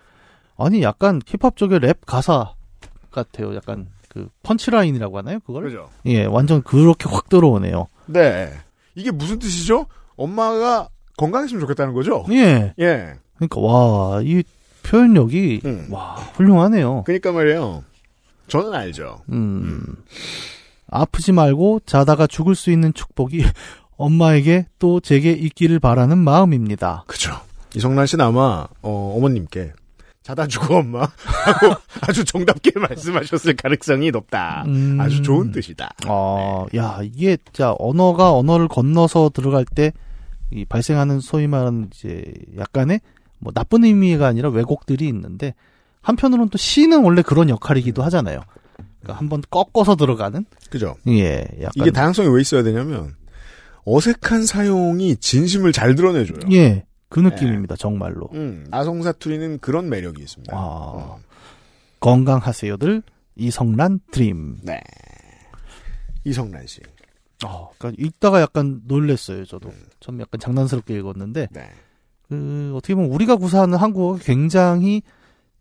[0.57, 2.55] 아니 약간 힙합 쪽의 랩 가사
[3.11, 3.55] 같아요.
[3.55, 3.88] 약간
[4.19, 5.39] 그 펀치라인이라고 하나요?
[5.45, 5.63] 그걸?
[5.63, 5.89] 그죠?
[6.05, 7.87] 예, 완전 그렇게 확 들어오네요.
[8.07, 8.51] 네.
[8.95, 9.85] 이게 무슨 뜻이죠?
[10.17, 12.25] 엄마가 건강했으면 좋겠다는 거죠?
[12.31, 12.73] 예.
[12.79, 13.13] 예.
[13.37, 14.43] 그러니까 와, 이
[14.83, 15.87] 표현력이 음.
[15.91, 17.03] 와, 훌륭하네요.
[17.05, 17.83] 그러니까 말이에요.
[18.47, 19.21] 저는 알죠.
[19.31, 19.95] 음.
[20.87, 23.43] 아프지 말고 자다가 죽을 수 있는 축복이
[23.97, 27.03] 엄마에게 또 제게 있기를 바라는 마음입니다.
[27.07, 27.33] 그죠.
[27.75, 29.73] 이성란 씨는 아마, 어, 어머님께
[30.30, 34.64] 자다 죽어 엄마 하고 아주 정답게 말씀하셨을 가능성이 높다.
[34.68, 34.97] 음.
[34.99, 35.89] 아주 좋은 뜻이다.
[36.07, 39.91] 어, 야, 이게 진짜 언어가 언어를 건너서 들어갈 때
[40.51, 42.23] 이 발생하는 소위 말하는 이제
[42.57, 43.01] 약간의
[43.39, 45.53] 뭐 나쁜 의미가 아니라 왜곡들이 있는데
[46.01, 48.41] 한편으로는 또 시는 원래 그런 역할이기도 하잖아요.
[49.01, 50.95] 그러니까 한번 꺾어서 들어가는 그죠.
[51.07, 53.15] 예, 약간 이게 다양성이 왜 있어야 되냐면
[53.85, 56.39] 어색한 사용이 진심을 잘 드러내줘요.
[56.51, 57.76] 예, 그 느낌입니다.
[57.76, 58.30] 정말로.
[58.34, 60.56] 음, 아성 사투리는 그런 매력이 있습니다.
[60.56, 61.18] 아,
[61.99, 63.02] 건강하세요들
[63.36, 64.60] 이성란 드림.
[64.64, 64.80] 네.
[66.23, 66.81] 이성란 씨.
[67.45, 69.45] 어, 그러니까 읽다가 약간 놀랬어요.
[69.45, 71.69] 저도 좀 약간 장난스럽게 읽었는데 네.
[72.27, 75.02] 그 어떻게 보면 우리가 구사하는 한국어가 굉장히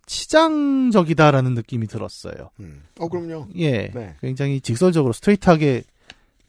[0.07, 2.51] 치장적이다라는 느낌이 들었어요.
[2.61, 2.83] 음.
[2.99, 3.49] 어, 그럼요.
[3.57, 4.16] 예, 네.
[4.20, 5.85] 굉장히 직설적으로 스트레이트하게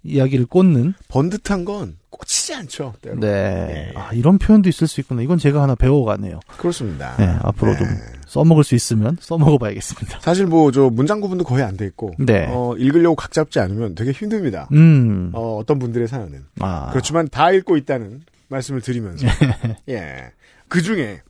[0.03, 0.93] 이야기를 꽂는.
[1.09, 2.93] 번듯한 건 꽂히지 않죠.
[3.01, 3.19] 때로.
[3.19, 3.97] 네, 예.
[3.99, 5.21] 아 이런 표현도 있을 수 있구나.
[5.21, 6.39] 이건 제가 하나 배워가네요.
[6.57, 7.15] 그렇습니다.
[7.17, 7.93] 네, 앞으로 좀 네.
[8.27, 10.19] 써먹을 수 있으면 써먹어봐야겠습니다.
[10.23, 12.47] 사실 뭐 저 문장 구분도 거의 안 돼 있고 네.
[12.49, 14.67] 어, 읽으려고 각 잡지 않으면 되게 힘듭니다.
[14.73, 19.27] 음, 어, 어떤 분들의 사연은 아, 그렇지만 다 읽고 있다는 말씀을 드리면서
[19.89, 20.31] 예.
[20.67, 21.21] 그 중에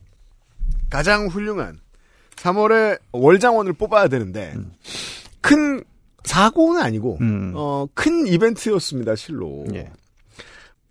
[0.89, 1.79] 가장 훌륭한
[2.35, 4.71] 3월에 월장원을 뽑아야 되는데 음.
[5.41, 5.83] 큰
[6.23, 9.65] 사고는 아니고 음, 어, 큰 이벤트였습니다, 실로.
[9.73, 9.91] 예,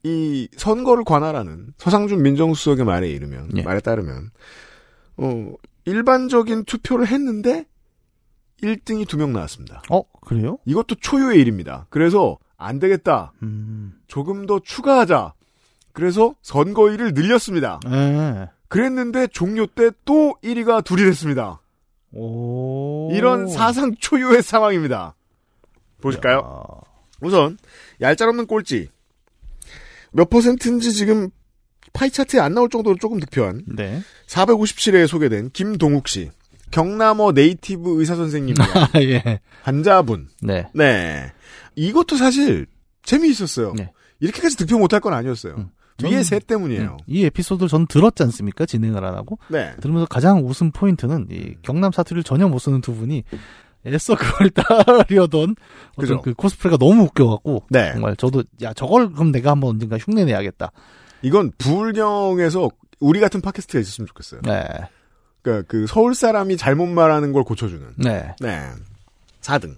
[0.02, 3.62] 이 선거를 관할하는 서상준 민정수석의 말에 이르면 예.
[3.62, 4.30] 말에 따르면
[5.18, 5.52] 어,
[5.84, 7.66] 일반적인 투표를 했는데
[8.62, 9.82] 1등이 두 명 나왔습니다.
[9.90, 10.58] 어 그래요?
[10.64, 11.86] 이것도 초유의 일입니다.
[11.90, 13.32] 그래서 안 되겠다.
[13.42, 15.34] 음, 조금 더 추가하자.
[15.92, 17.80] 그래서 선거일을 늘렸습니다.
[17.88, 21.60] 예, 그랬는데 종료 때 또 1위가 둘이 됐습니다.
[22.12, 25.14] 오, 이런 사상 초유의 상황입니다.
[26.00, 26.38] 보실까요?
[26.38, 26.80] 야,
[27.20, 27.58] 우선
[28.00, 28.88] 얄짤없는 꼴찌
[30.12, 31.30] 몇 퍼센트인지 지금
[31.92, 36.30] 파이 차트에 안 나올 정도로 조금 득표한 네, 457회에 소개된 김동욱 씨
[36.70, 38.64] 경남어 네이티브 의사 선생님과
[38.94, 41.32] 아, 예, 환자분 네, 네
[41.74, 42.66] 이것도 사실
[43.02, 43.72] 재미있었어요.
[43.74, 43.90] 네.
[44.20, 45.54] 이렇게까지 득표 못할 건 아니었어요.
[45.56, 45.70] 음,
[46.02, 46.98] 위에 셋 때문이에요.
[47.00, 48.66] 음, 이 에피소드를 전 들었지 않습니까?
[48.66, 49.38] 진행을 안 하고.
[49.48, 49.74] 네.
[49.80, 53.24] 들으면서 가장 웃음 포인트는 이 경남 사투리를 전혀 못 쓰는 두 분이
[53.88, 54.50] 애써 그걸
[54.86, 55.56] 따려던.
[55.96, 57.92] 어떤 그 코스프레가 너무 웃겨갖고 네.
[57.92, 60.70] 정말 저도 야 저걸 그럼 내가 한번 언젠가 흉내 내야겠다.
[61.22, 62.70] 이건 불경에서
[63.00, 64.40] 우리 같은 팟캐스트가 있었으면 좋겠어요.
[64.44, 64.64] 네,
[65.42, 67.94] 그러니까 그 서울 사람이 잘못 말하는 걸 고쳐주는.
[67.96, 68.68] 네, 네.
[69.40, 69.76] 4등.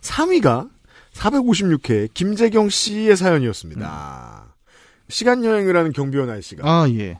[0.00, 0.70] 3위가
[1.14, 4.44] 456회 김재경 씨의 사연이었습니다.
[5.08, 7.18] 시간 여행을 하는 경비원 아저씨가 아 예,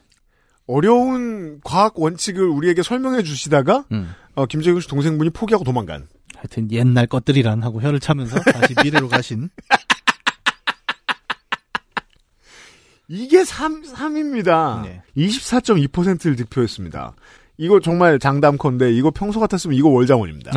[0.66, 4.12] 어려운 과학 원칙을 우리에게 설명해 주시다가 음.
[4.34, 6.08] 어, 김재경 씨 동생분이 포기하고 도망간.
[6.34, 9.48] 하여튼 옛날 것들이란 하고 혀를 차면서 다시 미래로 가신.
[13.08, 14.82] 이게 3, 3입니다.
[14.82, 15.02] 네.
[15.16, 17.14] 24.2%를 득표했습니다.
[17.58, 20.50] 이거 정말 장담컨대 이거 평소 같았으면 이거 월장원입니다.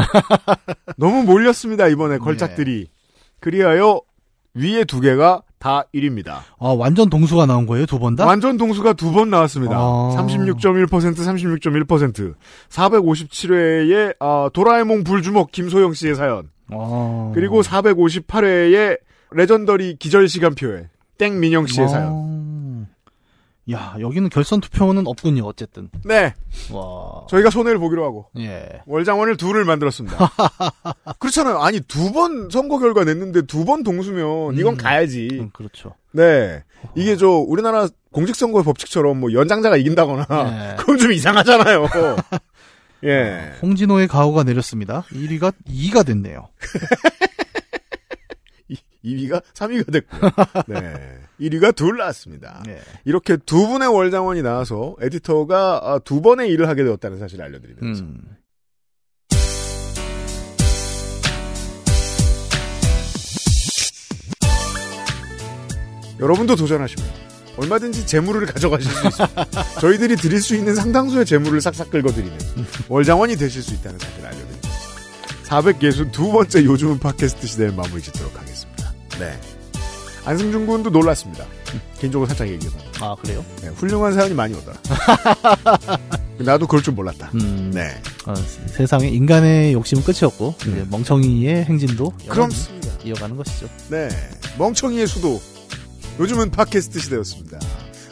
[0.98, 2.88] 너무 몰렸습니다 이번에 걸작들이.
[3.40, 4.02] 그리하여
[4.56, 6.40] 위에 두 개가 다 1입니다.
[6.60, 8.26] 아 완전 동수가 나온 거예요 두 번 다?
[8.26, 9.76] 완전 동수가 두 번 나왔습니다.
[9.78, 10.16] 아.
[10.18, 12.34] 36.1%, 36.1%.
[12.70, 16.50] 457회에 아, 도라에몽 불주먹 김소영 씨의 사연.
[16.72, 17.32] 아.
[17.34, 18.98] 그리고 458회에
[19.32, 20.88] 레전더리 기절 시간표에
[21.18, 21.90] 땡 민영 씨의 아.
[21.90, 22.12] 사연.
[23.72, 25.90] 야 여기는 결선 투표는 없군요 어쨌든.
[26.06, 26.34] 네,
[26.72, 27.26] 와.
[27.30, 28.82] 저희가 손해를 보기로 하고 예.
[28.88, 30.18] 월장원을 둘을 만들었습니다.
[31.20, 31.60] 그렇잖아요.
[31.60, 34.78] 아니 두 번 선거 결과 냈는데 두 번 동수면 이건 음.
[34.78, 35.28] 가야지.
[35.34, 35.94] 음, 그렇죠.
[36.12, 36.64] 네,
[36.96, 40.76] 이게 저 우리나라 공직선거 법칙처럼 뭐 연장자가 이긴다거나 네.
[40.80, 41.86] 그건 좀 이상하잖아요.
[43.06, 43.54] 예.
[43.62, 45.04] 홍진호의 가호가 내렸습니다.
[45.12, 46.50] 1위가 2가 됐네요.
[49.06, 50.32] 2위가 3위가 됐고요.
[50.68, 51.20] 네.
[51.40, 52.64] 1위가 둘 나왔습니다.
[52.66, 52.80] 네.
[53.06, 58.04] 이렇게 두 분의 월장원이 나와서 에디터가 아, 두 번의 일을 하게 되었다는 사실을 알려드리면서.
[58.04, 58.22] 음.
[66.20, 67.10] 여러분도 도전하시면
[67.58, 69.46] 얼마든지 재물을 가져가실 수 있습니다.
[69.80, 72.38] 저희들이 드릴 수 있는 상당수의 재물을 싹싹 긁어드리는
[72.88, 74.70] 월장원이 되실 수 있다는 사실을 알려드립니다.
[75.46, 78.94] 462번째 요즘은 팟캐스트 시대를 마무리 짓도록 하겠습니다.
[79.18, 79.59] 네.
[80.30, 81.44] 안승준 군도 놀랐습니다.
[81.98, 82.78] 개인적으로 살짝 얘기해봐.
[83.02, 83.44] 아, 그래요?
[83.64, 84.78] 네, 훌륭한 사연이 많이 오더라.
[86.38, 87.32] 나도 그럴 줄 몰랐다.
[87.34, 88.00] 음, 네.
[88.28, 90.88] 어, 세상에 인간의 욕심은 끝이 없고, 이제 음.
[90.92, 92.90] 멍청이의 행진도 그렇습니다.
[93.04, 93.68] 이어가는 것이죠.
[93.90, 94.08] 네.
[94.60, 95.42] 멍청이의 수도.
[96.20, 97.58] 요즘은 팟캐스트 시대였습니다.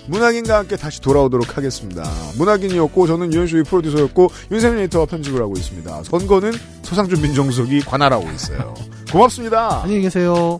[0.07, 2.09] 문학인과 함께 다시 돌아오도록 하겠습니다.
[2.37, 6.03] 문학인이었고 저는 유현수의 프로듀서였고 윤세민 에디터가 편집을 하고 있습니다.
[6.03, 8.73] 선거는 소상준 민정수석이 관할하고 있어요.
[9.11, 9.83] 고맙습니다.
[9.83, 10.59] 안녕히 계세요.